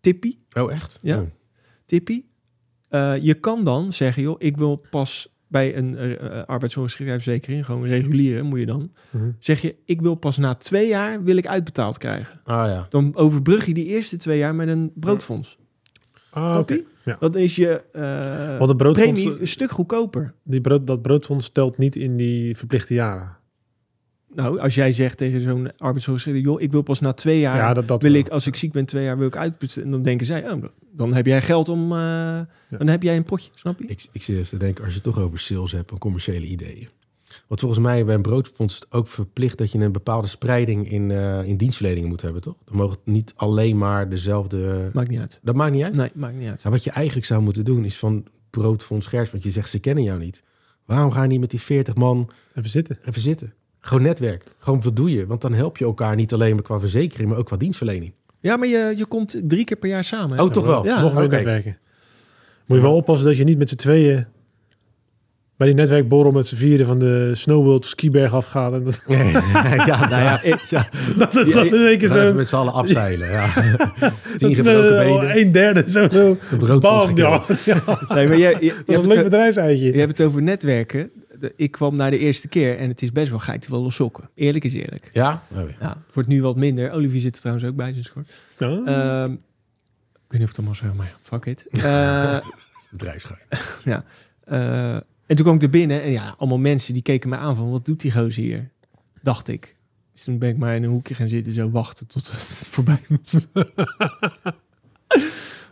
[0.00, 0.98] Tippie, Oh, echt?
[1.02, 1.18] Ja.
[1.20, 1.26] Oh.
[1.86, 2.28] tippie.
[2.96, 8.42] Eh, je kan dan zeggen, joh, ik wil pas bij een eh, arbeidsongeschiktheidsverzekering, gewoon reguliere
[8.42, 9.30] moet je dan, Mhm.
[9.38, 12.40] zeg je, ik wil pas na twee jaar wil ik uitbetaald krijgen.
[12.44, 12.86] Ah ja.
[12.90, 15.58] Dan overbrug je die eerste twee jaar met een broodfonds.
[16.30, 16.80] Ah, oké.
[17.04, 17.16] Ja.
[17.20, 17.82] Dan is je
[18.58, 20.34] Want de broodfonds- premie een stuk goedkoper.
[20.42, 23.36] Die brood, dat broodfonds telt niet in die verplichte jaren.
[24.36, 27.74] Nou, als jij zegt tegen zo'n arbeidsongeschikt, joh, ik wil pas na twee jaar ja,
[27.74, 28.20] dat, dat wil wel.
[28.20, 29.90] ik, als ik ziek ben, twee jaar wil ik uitbetalen.
[29.90, 33.50] Dan denken zij, oh, dan heb jij geld om, eh, dan heb jij een potje,
[33.54, 33.86] snap je?
[33.86, 36.46] Ik, ik zit eens te denken, als je het toch over sales hebt en commerciële
[36.46, 36.88] ideeën.
[37.46, 40.90] Want volgens mij bij een broodfonds is het ook verplicht dat je een bepaalde spreiding
[40.90, 42.56] in, eh, in dienstverleningen moet hebben, toch?
[42.64, 44.90] Dan mogen het niet alleen maar dezelfde...
[44.92, 45.40] Maakt niet uit.
[45.42, 45.94] Dat maakt niet uit.
[45.94, 46.62] Nee, maakt niet uit.
[46.62, 49.78] Nou, wat je eigenlijk zou moeten doen is van broodfonds Gers, want je zegt ze
[49.78, 50.42] kennen jou niet.
[50.84, 52.96] Waarom ga je niet met die 40 man Even zitten.
[53.04, 53.54] even zitten?
[53.86, 54.42] Gewoon netwerk.
[54.58, 55.26] Gewoon wat doe je?
[55.26, 58.12] Want dan help je elkaar niet alleen maar qua verzekering, maar ook qua dienstverlening.
[58.40, 60.36] Ja, maar je, je komt drie keer per jaar samen.
[60.36, 60.42] hè?
[60.42, 60.84] Oh, toch wel?
[60.84, 61.78] Ja, Nog meer netwerken.
[62.66, 64.26] Moet je wel oppassen dat je niet met z'n tweeën
[65.56, 68.72] bij die netwerkborrel met z'n vieren van de Snowworld skiberg afgaat.
[68.72, 70.88] En dat, ja, Nou ja, ik- ja.
[71.18, 72.34] dat het Ja, dan in één keer We gaan even zo...
[72.34, 73.28] met z'n allen afzeilen.
[73.30, 73.46] Ja.
[74.00, 75.36] Dat Tien is gebroken een, benen.
[75.40, 76.08] een derde zo.
[76.08, 77.40] De bam, ja.
[78.14, 79.92] nee, maar je, je, je, Dat is een leuk het, bedrijfsuitje.
[79.92, 81.10] je hebt het over netwerken.
[81.38, 83.94] De- Ik kwam naar de eerste keer en het is best wel geit wel los
[83.94, 84.30] sokken.
[84.34, 85.10] Eerlijk is eerlijk.
[85.12, 85.42] Ja?
[85.50, 85.76] Oh, ja.
[85.80, 86.90] Ja, het wordt nu wat minder.
[86.90, 88.28] Olivier zit er trouwens ook bij, sinds kort.
[88.58, 88.66] Ja.
[88.84, 91.66] Ehm, ik weet niet of het allemaal zo, maar ja, fuck it.
[91.84, 92.38] Eh,
[92.90, 93.46] Bedrijfsgeheim.
[94.44, 95.04] eh, en
[95.36, 97.84] toen kwam ik er binnen en ja, allemaal mensen die keken me aan van, wat
[97.84, 98.70] doet die gozer hier?
[99.22, 99.76] Dacht ik.
[100.12, 103.00] Dus toen ben ik maar in een hoekje gaan zitten, zo wachten tot het voorbij
[103.08, 103.36] was.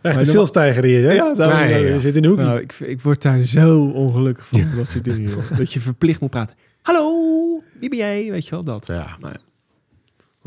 [0.05, 1.11] Echt maar een salestijger hier, hè?
[1.13, 1.93] Ja, Ja, ja, ja.
[1.93, 2.37] Je zit in de hoek.
[2.37, 5.51] Nou, ik, ik word daar zo ongelukkig van, dat soort dingen, joh.
[5.57, 6.55] Dat je verplicht moet praten.
[6.81, 8.31] Hallo, wie ben jij?
[8.31, 8.87] Weet je wel, dat.
[8.87, 9.17] Ja.
[9.19, 9.39] Nou ja,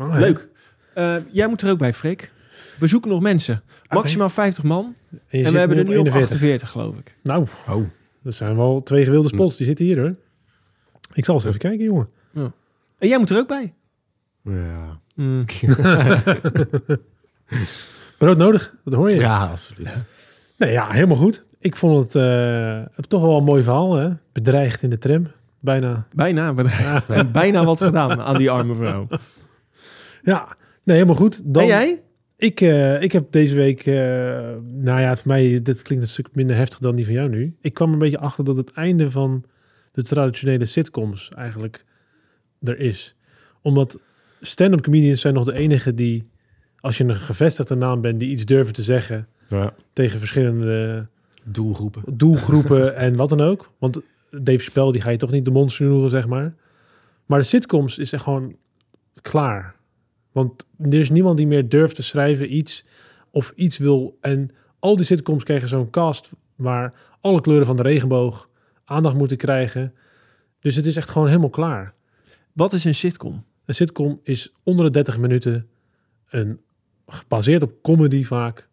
[0.05, 0.19] Oh, ja.
[0.19, 0.49] leuk.
[0.93, 2.31] Eh, jij moet er ook bij, Freek.
[2.79, 3.61] We zoeken nog mensen.
[3.89, 4.95] Maximaal 50 man.
[5.27, 6.31] En we hebben er nu op 41.
[6.31, 7.17] 48, geloof ik.
[7.23, 7.83] Nou, Oh,
[8.23, 9.57] Dat zijn wel twee gewilde spots.
[9.57, 10.15] Die zitten hier hoor.
[11.13, 12.09] Ik zal eens even kijken, jongen.
[12.97, 13.73] En jij moet er ook bij.
[14.43, 15.45] Ja, Mm.
[18.19, 19.15] Brood nodig, dat hoor je.
[19.19, 20.03] ja absoluut.
[20.57, 21.45] Nee, ja, helemaal goed.
[21.59, 23.95] Ik vond het eh, toch wel een mooi verhaal.
[23.95, 24.09] Hè?
[24.31, 25.27] Bedreigd in de tram.
[25.59, 26.07] Bijna.
[26.13, 27.31] Bijna bedreigd.
[27.31, 29.07] Bijna wat gedaan aan die arme vrouw.
[30.23, 30.47] Ja,
[30.83, 31.41] nee, helemaal goed.
[31.43, 32.01] Dan, En jij?
[32.37, 33.95] Ik, eh, ik heb deze week, eh,
[34.61, 37.55] nou ja, voor mij, dit klinkt een stuk minder heftig dan die van jou nu.
[37.61, 39.43] Ik kwam er een beetje achter dat het einde van
[39.91, 41.85] de traditionele sitcoms eigenlijk
[42.61, 43.15] er is.
[43.61, 43.99] Omdat
[44.41, 46.29] stand-up comedians zijn nog de enige die,
[46.81, 49.73] als je een gevestigde naam bent, die iets durven te zeggen Ja.
[49.93, 51.07] tegen verschillende
[51.43, 52.01] Doelgroepen.
[52.17, 53.71] doelgroepen en wat dan ook.
[53.77, 53.99] Want
[54.31, 56.55] Dave Spel, die ga je toch niet de mond snoeren, zeg maar.
[57.25, 58.55] Maar de sitcoms is echt gewoon
[59.21, 59.75] klaar.
[60.31, 62.85] Want er is niemand die meer durft te schrijven iets
[63.31, 64.17] of iets wil.
[64.21, 64.49] En
[64.79, 68.49] al die sitcoms krijgen zo'n cast waar alle kleuren van de regenboog
[68.85, 69.93] aandacht moeten krijgen.
[70.59, 71.93] Dus het is echt gewoon helemaal klaar.
[72.53, 73.43] Wat is een sitcom?
[73.65, 75.67] Een sitcom is onder de 30 minuten
[76.29, 76.59] een
[77.13, 78.67] gebaseerd op comedy vaak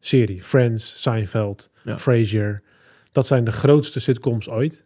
[0.00, 0.42] serie.
[0.42, 1.98] Friends, Seinfeld, Ja.
[1.98, 2.62] Frasier.
[3.12, 4.84] Dat zijn de grootste sitcoms ooit.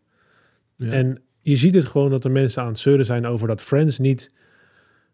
[0.77, 0.91] Ja.
[0.93, 3.99] En je ziet het gewoon dat er mensen aan het zeuren zijn over dat Friends
[3.99, 4.35] niet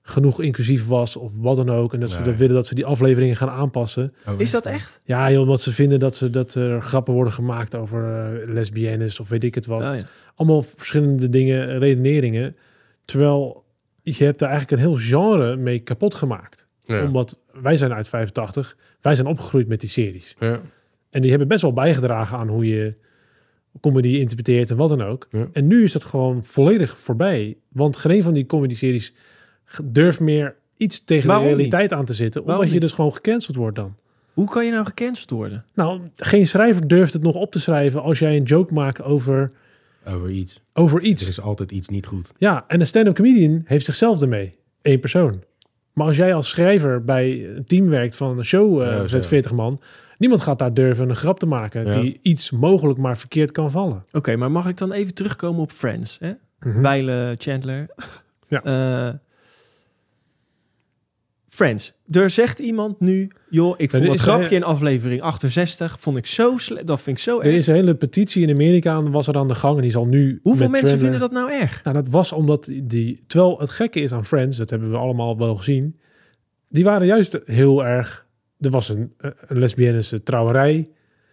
[0.03, 1.95] genoeg inclusief was of wat dan ook.
[1.95, 4.11] En dat ze dat willen dat ze die afleveringen gaan aanpassen.
[4.27, 5.01] Oh, Is dat echt?
[5.05, 8.05] Ja, joh, omdat ze vinden dat, ze, dat er grappen worden gemaakt over
[8.43, 10.05] eh, lesbiennes of weet ik het wat Oh, ja.
[10.35, 12.57] allemaal verschillende dingen, redeneringen.
[13.05, 13.65] Terwijl
[14.03, 16.62] je hebt daar eigenlijk een heel genre mee kapot gemaakt.
[16.85, 17.05] Ja.
[17.05, 20.37] Omdat wij zijn uit 85, wij zijn opgegroeid met die series.
[20.39, 20.61] Ja.
[21.11, 22.97] En die hebben best wel bijgedragen aan hoe je
[23.81, 25.27] comedy interpreteert en wat dan ook.
[25.31, 25.49] Ja.
[25.53, 27.57] En nu is dat gewoon volledig voorbij.
[27.69, 29.15] Want geen van die comedy-series
[29.85, 32.41] durft meer iets tegen Waarom de realiteit aan te zitten.
[32.41, 32.89] Waarom Omdat je niet?
[32.89, 33.95] dus gewoon gecanceld wordt dan.
[34.33, 35.65] Hoe kan je nou gecanceld worden?
[35.75, 39.53] Nou, geen schrijver durft het nog op te schrijven als jij een joke maakt over,
[40.07, 40.61] Over iets.
[40.73, 41.29] over Er iets.
[41.29, 42.33] is altijd iets niet goed.
[42.39, 44.53] Ja, en een stand-up comedian heeft zichzelf ermee.
[44.83, 45.43] Eén persoon.
[45.93, 49.11] Maar als jij als schrijver bij een team werkt van een show eh Ja, met
[49.11, 49.21] zo.
[49.21, 49.81] 40 man,
[50.19, 52.01] niemand gaat daar durven een grap te maken Ja.
[52.01, 54.05] die iets mogelijk maar verkeerd kan vallen.
[54.13, 56.19] Oké, maar mag ik dan even terugkomen op Friends?
[56.21, 56.33] Hè?
[56.61, 57.35] Mhm.
[57.39, 57.87] Chandler.
[58.49, 58.63] Ja.
[58.63, 59.15] Eh,
[61.53, 61.93] Friends.
[62.07, 66.27] Er zegt iemand nu, joh, ik vond er dat grapje in aflevering 68, vond ik
[66.27, 66.87] zo slecht.
[66.87, 67.55] Dat vind ik zo Er erg.
[67.55, 70.07] is een hele petitie in Amerika aan, was er aan de gang en die zal
[70.07, 70.41] nu.
[70.43, 71.85] Hoeveel mensen vinden dat nou erg?
[71.85, 73.25] Nou, dat was omdat die.
[73.27, 76.01] Terwijl het gekke is aan Friends, dat hebben we allemaal wel gezien.
[76.69, 78.27] Die waren juist heel erg.
[78.61, 80.87] Er was een, een lesbiennische trouwerij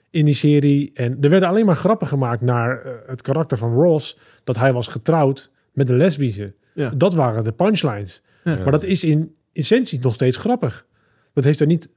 [0.10, 0.92] in die serie.
[0.94, 4.18] En er werden alleen maar grappen gemaakt naar eh, het karakter van Ross.
[4.44, 6.54] Dat hij was getrouwd met een lesbische.
[6.74, 6.90] Ja.
[6.90, 8.22] Dat waren de punchlines.
[8.44, 8.56] Ja.
[8.56, 10.86] Maar dat is in essentie nog steeds grappig.
[11.34, 11.90] Dat, heeft er niet,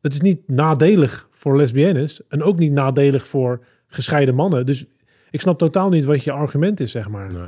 [0.00, 2.20] dat is niet nadelig voor lesbiennes.
[2.28, 4.66] En ook niet nadelig voor gescheiden mannen.
[4.66, 4.84] Dus
[5.30, 7.32] ik snap totaal niet wat je argument is, zeg maar.
[7.32, 7.46] Nee.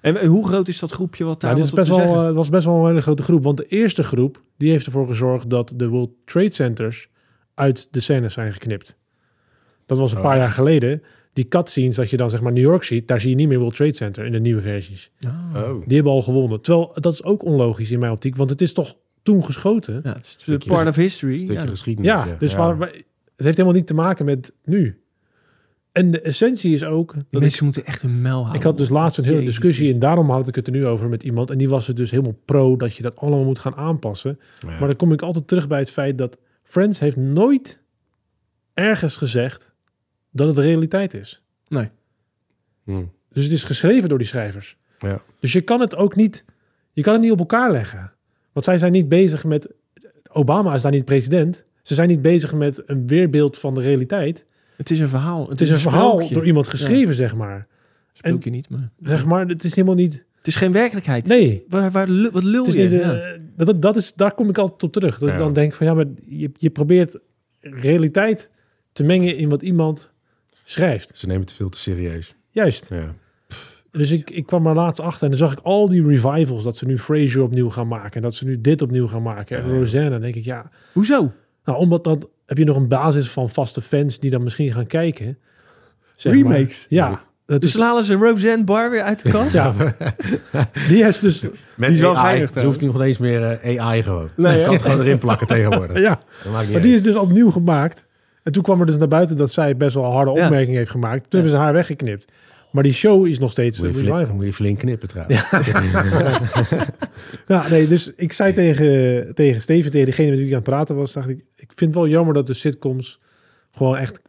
[0.00, 2.28] En hoe groot is dat groepje wat daar Nou, dit is best wel, zeggen?
[2.28, 3.42] eh, was best wel een hele grote groep.
[3.42, 7.08] Want de eerste groep die heeft ervoor gezorgd dat de World Trade Centers
[7.54, 8.96] uit de scènes zijn geknipt.
[9.86, 10.42] Dat was een Oh, paar echt?
[10.44, 11.02] jaar geleden.
[11.36, 13.58] Die cutscenes dat je dan zeg maar New York ziet, daar zie je niet meer
[13.58, 15.10] World Trade Center in de nieuwe versies.
[15.26, 15.54] Oh.
[15.54, 15.86] Oh.
[15.86, 16.60] Die hebben al gewonnen.
[16.60, 20.00] Terwijl dat is ook onlogisch in mijn optiek, want het is toch toen geschoten.
[20.04, 21.38] Ja, het is Stukje- part of history.
[21.38, 21.66] Stukje Ja.
[21.66, 22.10] geschiedenis.
[22.10, 25.00] Ja, dus Waar, waar- het heeft helemaal niet te maken met nu.
[25.92, 28.54] En de essentie is ook Die dat ik, mensen moeten echt hun mel houden.
[28.54, 30.86] ik had dus laatst een hele Jezus discussie en daarom had ik het er nu
[30.86, 33.58] over met iemand en die was het dus helemaal pro dat je dat allemaal moet
[33.58, 34.38] gaan aanpassen.
[34.60, 34.68] Ja.
[34.78, 37.80] Maar dan kom ik altijd terug bij het feit dat Friends heeft nooit
[38.74, 39.74] ergens gezegd
[40.36, 41.42] dat het de realiteit is.
[41.68, 41.88] Nee.
[42.84, 43.02] Hm.
[43.32, 44.76] Dus het is geschreven door die schrijvers.
[44.98, 45.20] Ja.
[45.40, 46.44] Dus je kan het ook niet,
[46.92, 48.12] je kan het niet op elkaar leggen.
[48.52, 49.68] Want zij zijn niet bezig met,
[50.32, 51.64] Obama is daar niet president.
[51.82, 54.46] Ze zijn niet bezig met een weerbeeld van de realiteit.
[54.76, 55.48] Het is een verhaal.
[55.48, 56.34] Het is een verhaal sprookje.
[56.34, 57.66] door iemand geschreven, zeg maar.
[58.12, 58.90] Sprookje niet, maar...
[59.02, 61.26] Zeg maar, het is helemaal niet, Het is geen werkelijkheid.
[61.26, 61.64] nee.
[61.68, 62.80] Waar, waar, wat lul Het is je?
[62.82, 63.14] niet, Ja.
[63.16, 65.18] eh, dat, dat, dat is, daar kom ik altijd op terug.
[65.18, 67.18] Dat ik dan denk van ja, maar je, je probeert
[67.60, 68.50] realiteit
[68.92, 70.10] te mengen in wat iemand
[70.66, 71.10] schrijft.
[71.14, 72.34] Ze nemen het veel te serieus.
[72.50, 72.86] Juist.
[72.90, 73.14] Ja.
[73.90, 76.62] Dus ik, ik kwam er laatst achter en dan zag ik al die revivals.
[76.62, 78.12] Dat ze nu Frasier opnieuw gaan maken.
[78.12, 79.62] En dat ze nu dit opnieuw gaan maken.
[79.62, 80.08] En Ja.
[80.08, 80.70] Dan denk ik ja.
[80.92, 81.32] Hoezo?
[81.64, 84.86] Nou, omdat dan heb je nog een basis van vaste fans die dan misschien gaan
[84.86, 85.38] kijken.
[86.16, 86.52] Zeg maar.
[86.52, 86.86] Remakes?
[86.88, 87.24] Ja.
[87.46, 89.52] Dat Dus is, halen ze Roseanne Barr weer uit de kast?
[89.52, 89.74] ja.
[90.88, 91.40] die is dus...
[91.40, 94.28] Met Die is wel geinig, Ze hoeft nu nog eens meer eh, AI gewoon.
[94.36, 96.00] Nee, je kan het gewoon erin plakken tegenwoordig.
[96.08, 96.18] Ja.
[96.44, 98.05] Niet Maar die is dus opnieuw gemaakt.
[98.46, 100.44] En toen kwam er dus naar buiten dat zij best wel harde Ja.
[100.44, 101.18] opmerkingen heeft gemaakt.
[101.20, 101.36] Toen Ja.
[101.38, 102.32] hebben ze haar weggeknipt.
[102.70, 104.36] Maar die show is nog steeds Moet een je, flink, revival.
[104.36, 105.50] moet je flink knippen trouwens.
[107.48, 110.68] Ja, nee, dus ik zei tegen, tegen Steven, tegen degene met wie ik aan het
[110.68, 113.20] praten was, dacht ik, ik vind het wel jammer dat de sitcoms
[113.70, 114.20] gewoon echt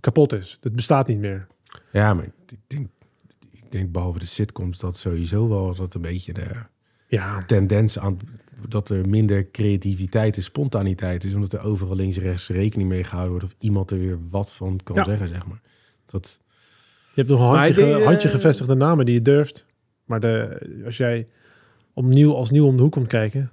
[0.00, 0.58] kapot is.
[0.60, 1.46] Het bestaat niet meer.
[1.92, 2.88] Ja, maar ik denk,
[3.50, 6.46] ik denk behalve de sitcoms dat sowieso wel dat een beetje de
[7.06, 8.16] Ja, tendens aan
[8.68, 13.04] dat er minder creativiteit en spontaniteit is, omdat er overal links en rechts rekening mee
[13.04, 15.04] gehouden wordt of iemand er weer wat van kan Ja.
[15.04, 15.60] zeggen, zeg maar.
[16.06, 16.40] Dat,
[16.86, 19.66] je hebt nog een handje, die, ge- eh, handje gevestigde namen die je durft.
[20.04, 21.26] Maar de, als jij
[21.92, 23.50] opnieuw als nieuw om de hoek komt kijken,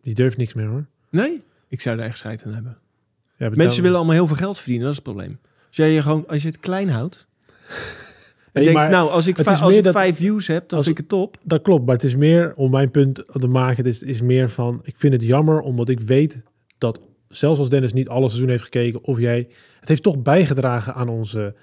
[0.00, 0.86] die durft niks meer hoor.
[1.10, 1.42] Nee?
[1.68, 2.78] Ik zou er echt scheid aan hebben.
[3.36, 5.38] Ja, Mensen willen allemaal heel veel geld verdienen, dat is het probleem.
[5.66, 7.28] Als jij je gewoon, als je het klein houdt.
[8.52, 10.98] Nee, denkt, nou, als ik, als meer ik dat- vijf views heb, dan als- vind
[10.98, 11.36] ik het top.
[11.42, 13.76] Dat klopt, maar het is meer om mijn punt te maken.
[13.76, 16.42] Het is, is meer van, ik vind het jammer omdat ik weet
[16.78, 19.48] dat zelfs als Dennis niet alle seizoen heeft gekeken of jij,
[19.80, 21.54] het heeft toch bijgedragen aan onze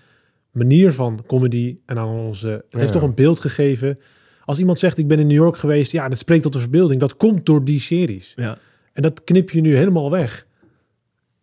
[0.52, 4.00] manier van comedy en aan onze, het heeft toch een beeld gegeven.
[4.46, 7.00] Als iemand zegt ik ben in New York geweest, ja, dat spreekt tot de verbeelding.
[7.00, 8.34] Dat komt door die series.
[8.36, 8.58] Ja.
[8.94, 10.47] En dat knip je nu helemaal weg.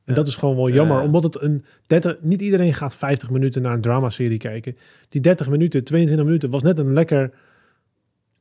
[0.04, 1.02] En dat is gewoon wel jammer, Ja.
[1.04, 4.76] omdat het een 30, niet iedereen gaat 50 minuten naar een dramaserie kijken.
[5.08, 7.30] Die 30 minuten, 22 minuten was net een lekker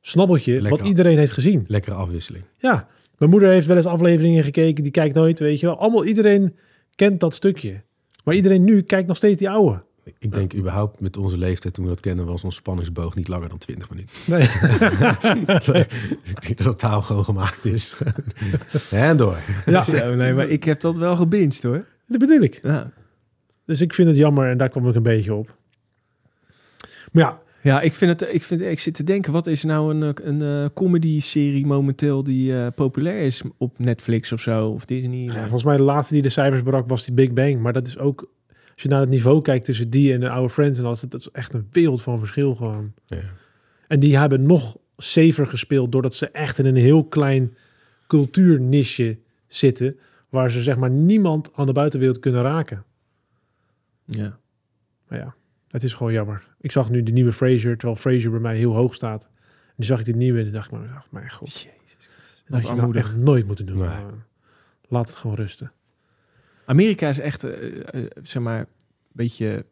[0.02, 0.70] snabbeltje Lekker.
[0.80, 1.64] wat iedereen heeft gezien.
[1.68, 2.44] lekkere afwisseling.
[2.58, 2.88] Ja,
[3.18, 5.78] mijn moeder heeft wel eens afleveringen gekeken, die kijkt nooit, weet je wel.
[5.80, 6.56] Allemaal iedereen
[6.96, 7.82] kent dat stukje.
[8.24, 9.82] Maar iedereen nu kijkt nog steeds die oude.
[10.18, 13.50] Ik denk überhaupt met onze leeftijd, toen we dat kennen, was ons spanningsboog niet langer
[13.50, 14.16] dan 20 minuten.
[14.26, 14.42] Nee.
[16.24, 17.94] ik denk dat het taal gewoon gemaakt is.
[18.92, 19.38] en door.
[19.66, 21.86] ja, Zo, nee, maar ik heb dat wel gebinged hoor.
[22.08, 22.60] dat bedoel ik.
[22.62, 22.92] Ja.
[23.66, 25.56] Dus ik vind het jammer en daar kom ik een beetje op.
[27.12, 29.96] Maar ja, Ja, ik, vind het, ik, vind, ik zit te denken, wat is nou
[29.96, 35.24] een, een, eh, comedy-serie momenteel die eh, populair is op Netflix of zo, of Disney?
[35.24, 37.60] Ja, volgens mij de laatste die de cijfers brak was die Big Bang.
[37.60, 38.30] Maar dat is ook,
[38.74, 41.20] als je naar het niveau kijkt tussen die en de oude Friends en alles, dat
[41.20, 42.94] is echt een wereld van verschil gewoon.
[43.06, 43.22] Ja.
[43.88, 47.56] En die hebben nog safer gespeeld doordat ze echt in een heel klein
[48.08, 49.18] cultuurnisje
[49.48, 49.98] zitten,
[50.30, 52.84] waar ze zeg maar niemand aan de buitenwereld kunnen raken.
[54.06, 54.42] ja.
[55.08, 55.36] Maar ja,
[55.68, 56.48] het is gewoon jammer.
[56.60, 59.24] Ik zag nu de nieuwe Frasier, terwijl Frasier bij mij heel hoog staat.
[59.24, 61.54] En toen zag ik die nieuwe en dacht ik, maar, ach, mijn god.
[61.54, 62.10] Jezus.
[62.48, 63.78] Dat had je nou echt nooit moeten doen.
[63.78, 64.04] Nee.
[64.88, 65.72] Laat het gewoon rusten.
[66.74, 67.52] Amerika is echt, eh,
[67.92, 68.66] eh, zeg maar, een
[69.12, 69.66] beetje...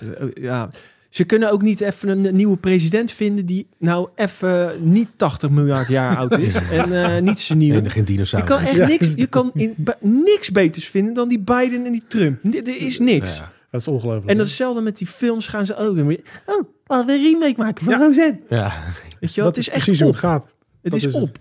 [0.00, 0.68] eh, ja,
[1.08, 5.88] ze kunnen ook niet even een nieuwe president vinden die nou even niet 80 miljard
[5.88, 7.74] jaar oud is en eh, niet senil.
[7.76, 8.48] En geen Je dinosaurus.
[8.48, 8.86] kan echt Ja.
[8.86, 12.42] niks, je kan in, niks beters vinden dan die Biden en die Trump.
[12.44, 13.36] N- Er is niks.
[13.36, 13.52] Ja.
[13.70, 14.26] Dat is ongelooflijk.
[14.30, 15.96] En dat is hetzelfde met die films gaan ze ook.
[15.96, 17.98] weer- Oh, laten we een remake maken van Ja.
[18.06, 18.38] Roseanne.
[18.48, 18.72] ja.
[19.20, 20.14] Weet je wel, dat het is, precies echt hoe op.
[20.14, 20.42] het gaat.
[20.42, 21.22] Het Dat is, is het.
[21.22, 21.36] op.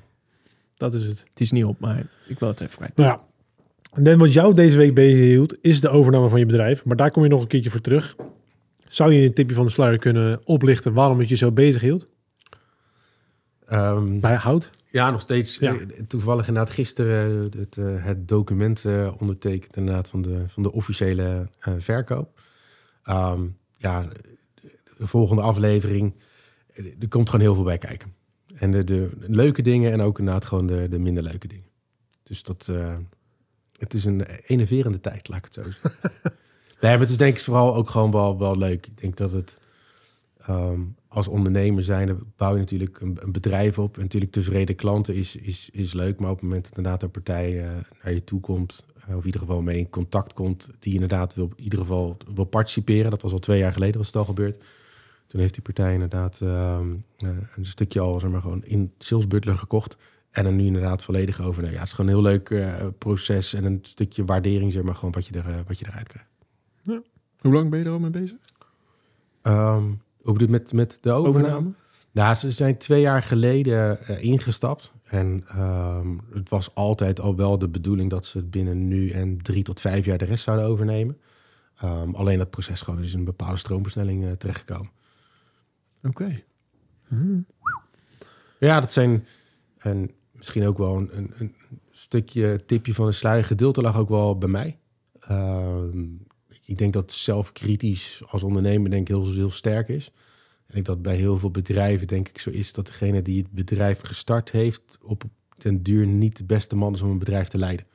[0.77, 1.19] Dat is het.
[1.29, 2.95] Het is niet op, maar ik wil het even kwijt.
[2.95, 3.23] Nou ja,
[3.91, 6.85] en dan wat jou deze week bezig hield, is de overname van je bedrijf.
[6.85, 8.15] Maar daar kom je nog een keertje voor terug.
[8.87, 12.07] Zou je een tipje van de sluier kunnen oplichten waarom het je zo bezig hield?
[13.65, 14.69] Ehm, Bij hout?
[14.89, 15.57] ja, nog steeds.
[15.57, 15.77] Ja.
[16.07, 21.49] Toevallig inderdaad gisteren het, eh, het document eh, ondertekend inderdaad van de, van de officiële
[21.59, 22.41] eh, verkoop.
[23.03, 23.41] Ehm,
[23.77, 24.07] ja,
[24.97, 26.13] de volgende aflevering,
[26.73, 28.13] er komt gewoon heel veel bij kijken.
[28.55, 31.69] En de, de leuke dingen en ook inderdaad gewoon de, de minder leuke dingen.
[32.23, 32.71] Dus dat,
[33.83, 35.91] het is een enerverende tijd, laat ik het zo zeggen.
[36.81, 38.87] nee, maar het is denk ik vooral ook gewoon wel, wel leuk.
[38.87, 39.59] Ik denk dat het
[40.37, 43.95] ehm, als ondernemer zijn, bouw je natuurlijk een, een bedrijf op.
[43.95, 46.19] En natuurlijk tevreden klanten is, is, is leuk.
[46.19, 49.19] Maar op het moment dat inderdaad een partij eh, naar je toe komt, eh, of
[49.19, 53.11] in ieder geval mee in contact komt, die inderdaad wil, in ieder geval wil participeren.
[53.11, 54.63] Dat was al twee jaar geleden was het al gebeurd.
[55.27, 56.87] Toen heeft die partij inderdaad ehm,
[57.17, 59.97] eh, een stukje al zeg maar, gewoon in Sales Butler gekocht.
[60.33, 61.63] En er nu inderdaad volledig over.
[61.63, 64.95] Ja, het is gewoon een heel leuk eh, proces en een stukje waardering, zeg maar,
[64.95, 66.29] gewoon wat je, er, eh, wat je eruit krijgt.
[67.39, 68.37] Hoe lang ben je er al mee bezig?
[69.41, 69.83] Ehm
[70.23, 71.71] hoe bedoel je met, met de overname?
[72.11, 74.91] Nou, ze zijn twee jaar geleden eh, ingestapt.
[75.03, 79.63] En ehm, het was altijd al wel de bedoeling dat ze binnen nu en drie
[79.63, 81.17] tot vijf jaar de rest zouden overnemen.
[81.77, 84.91] Ehm, alleen dat proces gewoon is in een bepaalde stroomversnelling terechtgekomen.
[86.03, 86.43] Oké.
[88.59, 89.25] Ja, dat zijn
[89.77, 90.11] en
[90.43, 91.55] misschien ook wel een, een, een
[91.91, 93.45] stukje tipje van de sluier.
[93.45, 94.79] Gedeelte lag ook wel bij mij.
[95.19, 96.05] Ehm,
[96.65, 100.11] ik denk dat zelfkritisch als ondernemer denk ik heel, heel sterk is.
[100.67, 103.51] En ik dat bij heel veel bedrijven denk ik zo is dat degene die het
[103.51, 105.23] bedrijf gestart heeft op
[105.57, 107.85] den duur niet de beste man is om een bedrijf te leiden.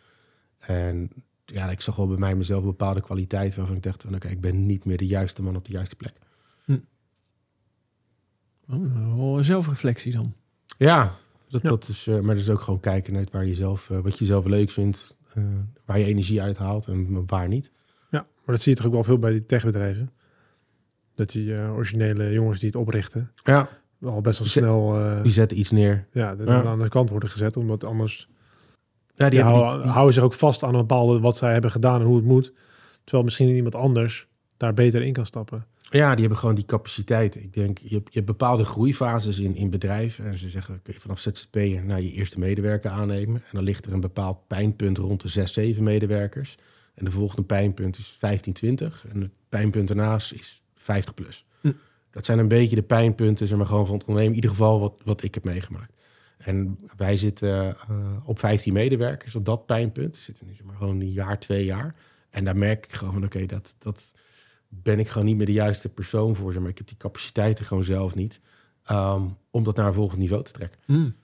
[0.58, 1.10] En
[1.44, 4.28] ja, ik zag wel bij mij mezelf een bepaalde kwaliteit waarvan ik dacht van oké,
[4.28, 6.14] ik ben niet meer de juiste man op de juiste plek.
[8.70, 10.34] Oh, wel een zelfreflectie dan.
[10.78, 11.16] Ja,
[11.48, 11.68] dat, Ja.
[11.68, 14.18] dat is, eh, maar dat is ook gewoon kijken naar waar je zelf, eh, wat
[14.18, 15.42] je zelf leuk vindt, eh,
[15.84, 17.70] waar je energie uithaalt en waar niet.
[18.10, 20.10] Ja, maar dat zie je toch ook wel veel bij die techbedrijven.
[21.12, 23.68] Dat die originele jongens die het oprichten, Ja,
[24.02, 26.06] al best wel snel die zetten iets neer.
[26.12, 26.64] ja, de- Ja.
[26.64, 27.56] aan de kant worden gezet.
[27.56, 28.28] Omdat anders
[29.14, 31.70] Ja, die houden, die- die- houden zich ook vast aan een bepaalde wat zij hebben
[31.70, 32.52] gedaan en hoe het moet.
[33.04, 34.26] Terwijl misschien iemand anders
[34.56, 35.66] daar beter in kan stappen.
[35.90, 37.36] Ja, die hebben gewoon die capaciteit.
[37.36, 40.24] Ik denk, je hebt, je hebt bepaalde groeifases in, in bedrijven.
[40.24, 43.34] En ze zeggen, oké, vanaf ZZP'er naar je eerste medewerker aannemen.
[43.34, 46.56] En dan ligt er een bepaald pijnpunt rond de 6, 7 medewerkers.
[46.94, 49.06] En de volgende pijnpunt is 15, 20.
[49.12, 51.46] En het pijnpunt daarnaast is 50 plus.
[51.60, 51.72] Hm.
[52.10, 54.36] Dat zijn een beetje de pijnpunten, zeg maar, gewoon van het ondernemen.
[54.36, 55.92] In ieder geval wat, wat ik heb meegemaakt.
[56.38, 60.16] En wij zitten eh, op 15 medewerkers op dat pijnpunt.
[60.16, 61.94] We zitten nu zeg maar gewoon een jaar, twee jaar.
[62.30, 64.12] En daar merk ik gewoon van, oké, dat, dat
[64.68, 66.52] ben ik gewoon niet meer de juiste persoon voor.
[66.52, 68.40] Zeg maar ik heb die capaciteiten gewoon zelf niet.
[68.84, 70.80] ehm, om dat naar een volgend niveau te trekken.
[70.84, 71.14] Hmm.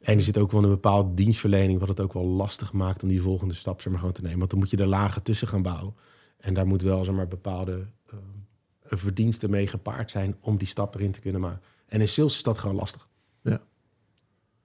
[0.00, 1.78] En er zit ook wel een bepaalde dienstverlening...
[1.78, 4.38] wat het ook wel lastig maakt om die volgende stap zeg maar, gewoon te nemen.
[4.38, 5.94] Want dan moet je er lagen tussen gaan bouwen.
[6.36, 10.36] En daar moet wel zeg maar, bepaalde ehm, verdiensten mee gepaard zijn...
[10.40, 11.60] om die stap erin te kunnen maken.
[11.86, 13.08] En in sales is dat gewoon lastig.
[13.42, 13.60] Ja.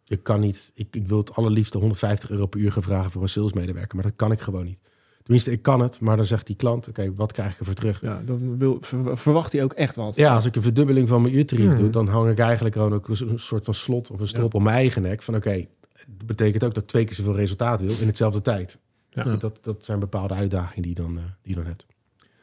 [0.03, 0.71] Je kan niet...
[0.73, 3.95] Ik, ik wil het allerliefste 150 euro per uur gaan vragen voor een salesmedewerker...
[3.95, 4.79] maar dat kan ik gewoon niet.
[5.25, 6.87] Tenminste, ik kan het, maar dan zegt die klant...
[6.87, 8.01] oké, wat krijg ik ervoor terug?
[8.01, 10.15] Ja, dan wil, ver- verwacht hij ook echt wat.
[10.15, 11.75] Ja, als ik een verdubbeling van mijn uurtarief Hmm.
[11.75, 14.61] doe, dan hang ik eigenlijk gewoon ook een soort van slot of een strop op
[14.61, 15.21] mijn eigen nek.
[15.23, 15.65] Van oké,
[16.07, 18.77] dat betekent ook dat ik twee keer zoveel resultaat wil in hetzelfde tijd.
[19.09, 19.23] Ja.
[19.23, 21.85] Dat, dat zijn bepaalde uitdagingen die je dan, eh, die je dan hebt.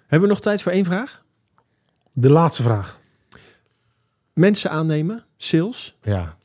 [0.07, 1.23] Hebben we nog tijd voor één vraag?
[2.13, 3.01] De laatste vraag.
[4.33, 6.37] Mensen aannemen, sales, Ja,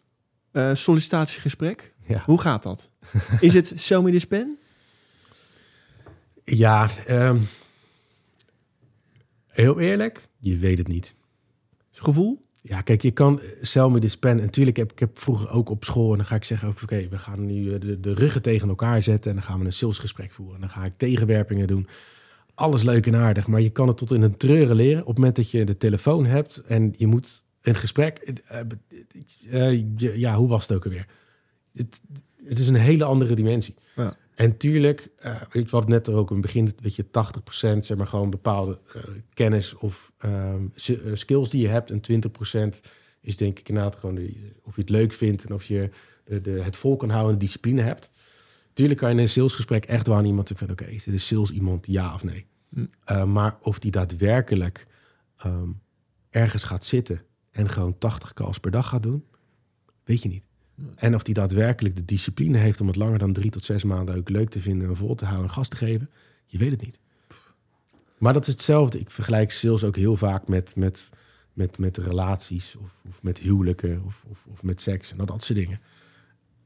[0.52, 1.94] eh, sollicitatiegesprek.
[2.08, 2.22] ja.
[2.26, 2.90] Hoe gaat dat?
[3.40, 4.58] Is het sell me this pen?
[6.56, 7.40] Ja ehm,
[9.48, 11.16] heel eerlijk, je weet het niet.
[11.94, 12.40] Is gevoel?
[12.62, 14.32] Ja, kijk, je kan eh, sell me this pen.
[14.38, 16.12] En natuurlijk heb ik heb vroeger ook op school...
[16.12, 19.04] en dan ga ik zeggen, oké, we gaan nu eh, de, de ruggen tegen elkaar
[19.04, 19.32] zetten...
[19.32, 20.56] en dan gaan we een salesgesprek voeren.
[20.56, 21.88] En dan ga ik tegenwerpingen doen.
[22.54, 25.02] Alles leuk en aardig, maar je kan het tot in een treuren leren...
[25.02, 28.34] op het moment dat je de telefoon hebt en je moet een gesprek...
[29.96, 31.06] je- ja, hoe was het ook alweer?
[31.74, 32.02] Het,
[32.46, 33.76] het is een hele andere dimensie.
[33.96, 34.18] Ja.
[34.38, 37.08] En tuurlijk, eh ik had net er ook in het begin, weet je, 80%
[37.78, 39.04] zeg maar gewoon bepaalde eh,
[39.34, 41.92] kennis of ehm, eh, skills die je hebt.
[41.92, 42.80] En 20%
[43.22, 45.90] is denk ik inderdaad gewoon de, of je het leuk vindt en of je
[46.24, 48.12] de, de, het vol kan houden en discipline hebt.
[48.74, 51.20] Tuurlijk kan je in een salesgesprek echt wel aan iemand vinden, oké, is dit een
[51.20, 52.46] sales iemand, ja of nee?
[52.70, 53.32] Hm.
[53.32, 54.88] Maar of die daadwerkelijk
[55.38, 55.70] ehm,
[56.30, 59.26] ergens gaat zitten en gewoon 80 calls per dag gaat doen,
[60.04, 60.47] weet je niet.
[60.96, 64.16] En of die daadwerkelijk de discipline heeft om het langer dan drie tot zes maanden
[64.16, 66.10] ook leuk te vinden en vol te houden en gas te geven,
[66.46, 67.00] je weet het niet.
[68.18, 69.00] Maar dat is hetzelfde.
[69.00, 71.10] Ik vergelijk sales ook heel vaak met, met,
[71.54, 75.60] met, met relaties of, of met huwelijken of, of, of met seks en dat soort
[75.60, 75.80] dingen.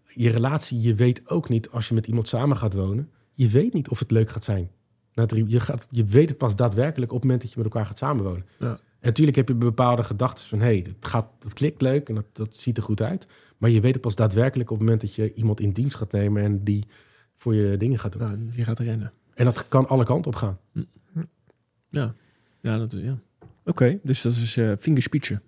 [0.08, 3.74] Je relatie, je weet ook niet als je met iemand samen gaat wonen, je weet
[3.74, 4.72] niet of het leuk gaat zijn.
[5.14, 7.74] Na drie- Je, gaat, je weet het pas daadwerkelijk op het moment dat je met
[7.74, 8.46] elkaar gaat samenwonen.
[8.60, 8.70] Ja.
[8.70, 10.60] En natuurlijk heb je bepaalde gedachten van...
[10.60, 13.28] hé, hey, dat, gaat, dat klikt leuk en dat, dat ziet er goed uit.
[13.62, 16.12] Maar je weet het pas daadwerkelijk op het moment dat je iemand in dienst gaat
[16.12, 16.44] nemen...
[16.44, 16.88] en die
[17.38, 18.22] voor je dingen gaat doen.
[18.22, 19.14] Nou, die gaat rennen.
[19.34, 20.60] En dat kan alle kanten op gaan.
[21.90, 22.16] Ja,
[22.62, 23.20] ja, dat, ja.
[23.66, 25.42] Oké, dus dat is vingerspitsen.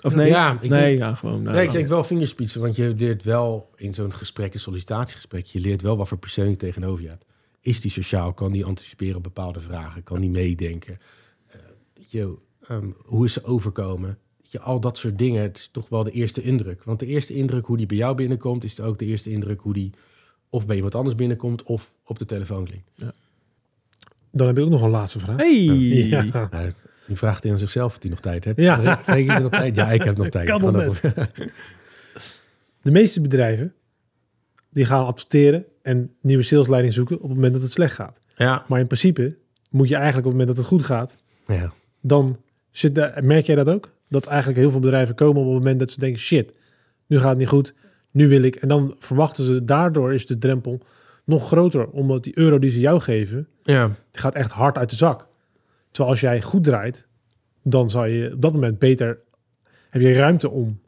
[0.00, 0.28] Of nee?
[0.28, 1.42] Ja, ik nee, denk- ja, gewoon.
[1.42, 5.46] nou, nee, ik denk wel vingerspitsen, want je leert wel in zo'n gesprek, een sollicitatiegesprek...
[5.46, 7.24] je leert wel wat voor persoon je tegenover je hebt.
[7.60, 8.32] Is die sociaal?
[8.32, 10.02] Kan die anticiperen op bepaalde vragen?
[10.02, 10.98] Kan die meedenken?
[12.10, 14.18] Ehm, hoe is ze overkomen?
[14.52, 16.84] Je, al dat soort dingen, het is toch wel de eerste indruk.
[16.84, 18.64] Want de eerste indruk hoe die bij jou binnenkomt...
[18.64, 19.92] is ook de eerste indruk hoe die
[20.48, 21.62] of bij iemand anders binnenkomt...
[21.62, 22.90] of op de telefoon klinkt.
[24.32, 25.36] Dan heb ik ook nog een laatste vraag.
[25.36, 25.64] Hey!
[25.64, 26.48] Ja.
[26.50, 26.72] Nou,
[27.06, 28.60] nu vraagt hij aan zichzelf of hij nog tijd hebt.
[28.60, 28.76] Ja.
[28.76, 29.76] Nog tijd?
[29.76, 30.48] Ja, ik heb nog tijd.
[30.48, 31.00] Kan Ik nog-
[32.82, 33.74] De meeste bedrijven
[34.70, 38.18] die gaan adverteren en nieuwe salesleiding zoeken op het moment dat het slecht gaat.
[38.34, 38.64] Ja.
[38.68, 39.36] Maar in principe
[39.70, 41.16] moet je eigenlijk op het moment dat het goed gaat,
[41.46, 41.72] ja.
[42.00, 42.38] dan
[42.70, 43.88] zit daar, merk jij dat ook?
[44.08, 46.52] Dat eigenlijk heel veel bedrijven komen op het moment dat ze denken, shit,
[47.06, 47.74] nu gaat het niet goed,
[48.12, 48.56] nu wil ik.
[48.56, 50.80] En dan verwachten ze, daardoor is de drempel
[51.24, 53.86] nog groter, omdat die euro die ze jou geven, ja.
[53.86, 55.28] die gaat echt hard uit de zak.
[55.90, 57.06] Terwijl als jij goed draait,
[57.62, 59.18] dan zou je op dat moment beter,
[59.88, 60.80] heb je ruimte om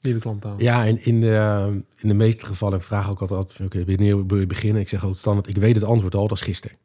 [0.00, 0.64] nieuwe klanten te halen.
[0.64, 4.38] Ja, en in de, in de meeste gevallen vraag ik ook altijd, oké, wanneer wil
[4.38, 4.82] je beginnen?
[4.82, 6.76] Ik zeg altijd standaard, ik weet het antwoord al, dat is gisteren.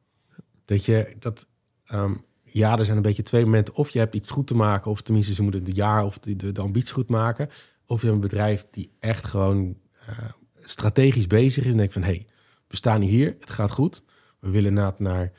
[0.65, 1.48] Dat je, dat,
[1.86, 2.14] ehm,
[2.57, 3.76] ja, er zijn een beetje twee momenten.
[3.76, 6.36] Of je hebt iets goed te maken, of tenminste ze moeten het jaar of de,
[6.36, 7.49] de, de ambitie goed maken.
[7.86, 9.77] Of je hebt een bedrijf die echt gewoon
[10.07, 10.18] eh,
[10.61, 12.26] strategisch bezig is en denkt van, hé, hey,
[12.68, 14.03] we staan hier, het gaat goed.
[14.40, 15.32] We willen inderdaad naar,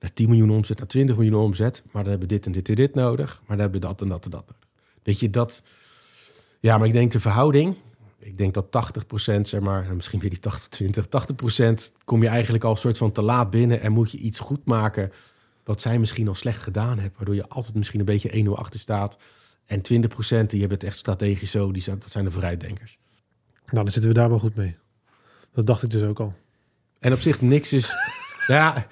[0.00, 1.82] naar 10 miljoen omzet, naar 20 miljoen omzet.
[1.84, 3.38] Maar dan hebben we dit en dit en dit nodig.
[3.38, 4.68] Maar dan hebben we dat en dat en dat nodig.
[5.02, 5.62] Dat je dat...
[6.60, 7.76] Ja, maar ik denk de verhouding...
[8.18, 12.64] Ik denk dat 80%, zeg maar, en misschien weer die 80-20, 80% kom je eigenlijk
[12.64, 15.12] al een soort van te laat binnen en moet je iets goed maken
[15.64, 18.80] wat zij misschien al slecht gedaan hebben, waardoor je altijd misschien een beetje 1-0 achter
[18.80, 19.16] staat.
[19.66, 19.80] En 20%
[20.46, 22.98] die hebben het echt strategisch zo, die zijn, dat zijn de vooruitdenkers.
[23.64, 24.76] Nou, dan zitten we daar wel goed mee.
[25.54, 26.34] Dat dacht ik dus ook al.
[26.98, 27.94] En op zich niks is.
[28.46, 28.86] nou ja,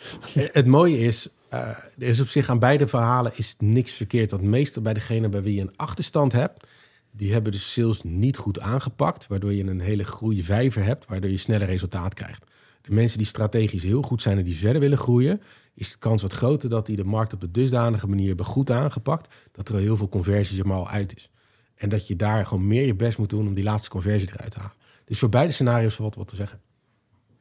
[0.53, 4.31] het mooie is, eh, er is op zich aan beide verhalen is niks verkeerd.
[4.31, 6.67] Want meestal bij degene bij wie je een achterstand hebt,
[7.11, 11.31] die hebben de sales niet goed aangepakt, waardoor je een hele groei vijver hebt, waardoor
[11.31, 12.45] je sneller resultaat krijgt.
[12.81, 15.43] De mensen die strategisch heel goed zijn en die verder willen groeien,
[15.75, 18.71] is de kans wat groter dat die de markt op een dusdanige manier hebben goed
[18.71, 21.31] aangepakt, dat er al heel veel conversies er maar al uit is.
[21.75, 24.51] En dat je daar gewoon meer je best moet doen om die laatste conversie eruit
[24.51, 24.75] te halen.
[25.05, 26.61] Dus voor beide scenario's valt wat te zeggen.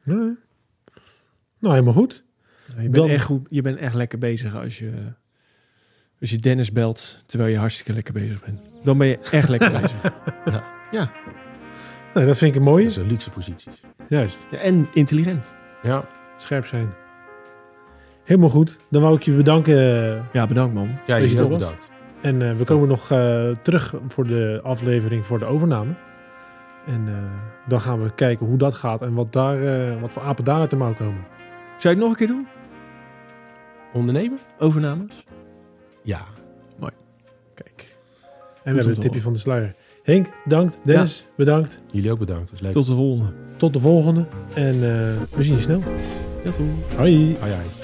[0.04, 0.16] Nee.
[1.58, 2.24] Nou, helemaal goed.
[2.66, 4.92] Je bent, Dan- echt goed, je bent echt lekker bezig als je,
[6.20, 8.60] als je Dennis belt terwijl je hartstikke lekker bezig bent.
[8.82, 10.02] Dan ben je echt lekker bezig.
[12.14, 12.84] Nee, dat vind ik een mooie.
[12.84, 13.80] Dat zijn luxe posities.
[14.08, 14.44] Juist.
[14.50, 15.54] Ja, en intelligent.
[15.82, 16.92] Ja, Scherp zijn.
[18.30, 18.76] Helemaal goed.
[18.88, 19.76] Dan wou ik je bedanken.
[20.32, 20.88] Ja, bedankt man.
[21.06, 21.48] ja je was?
[21.48, 21.90] bedankt.
[22.20, 25.92] En eh, we komen nog eh, terug voor de aflevering voor de overname.
[26.86, 27.14] En eh,
[27.68, 30.60] dan gaan we kijken hoe dat gaat en wat, daar, eh, wat voor apen daar
[30.60, 31.24] uit de mouw komen.
[31.78, 32.46] Zou je het nog een keer doen?
[33.92, 34.38] Ondernemen?
[34.58, 35.24] Overnames?
[36.02, 36.20] Ja.
[37.54, 37.96] Kijk.
[38.64, 39.74] En we hebben te tipje van de sluier.
[40.02, 40.80] Henk, bedankt.
[40.84, 41.80] Dennis, bedankt.
[41.90, 42.52] Jullie ook bedankt.
[42.52, 42.72] Is leuk.
[42.72, 43.32] Tot de volgende.
[43.56, 44.26] Tot de volgende.
[44.54, 44.80] En eh,
[45.36, 45.82] we zien je snel.
[46.44, 46.96] Ja, toch.
[46.96, 47.36] Hoi.
[47.40, 47.79] Ai, ai.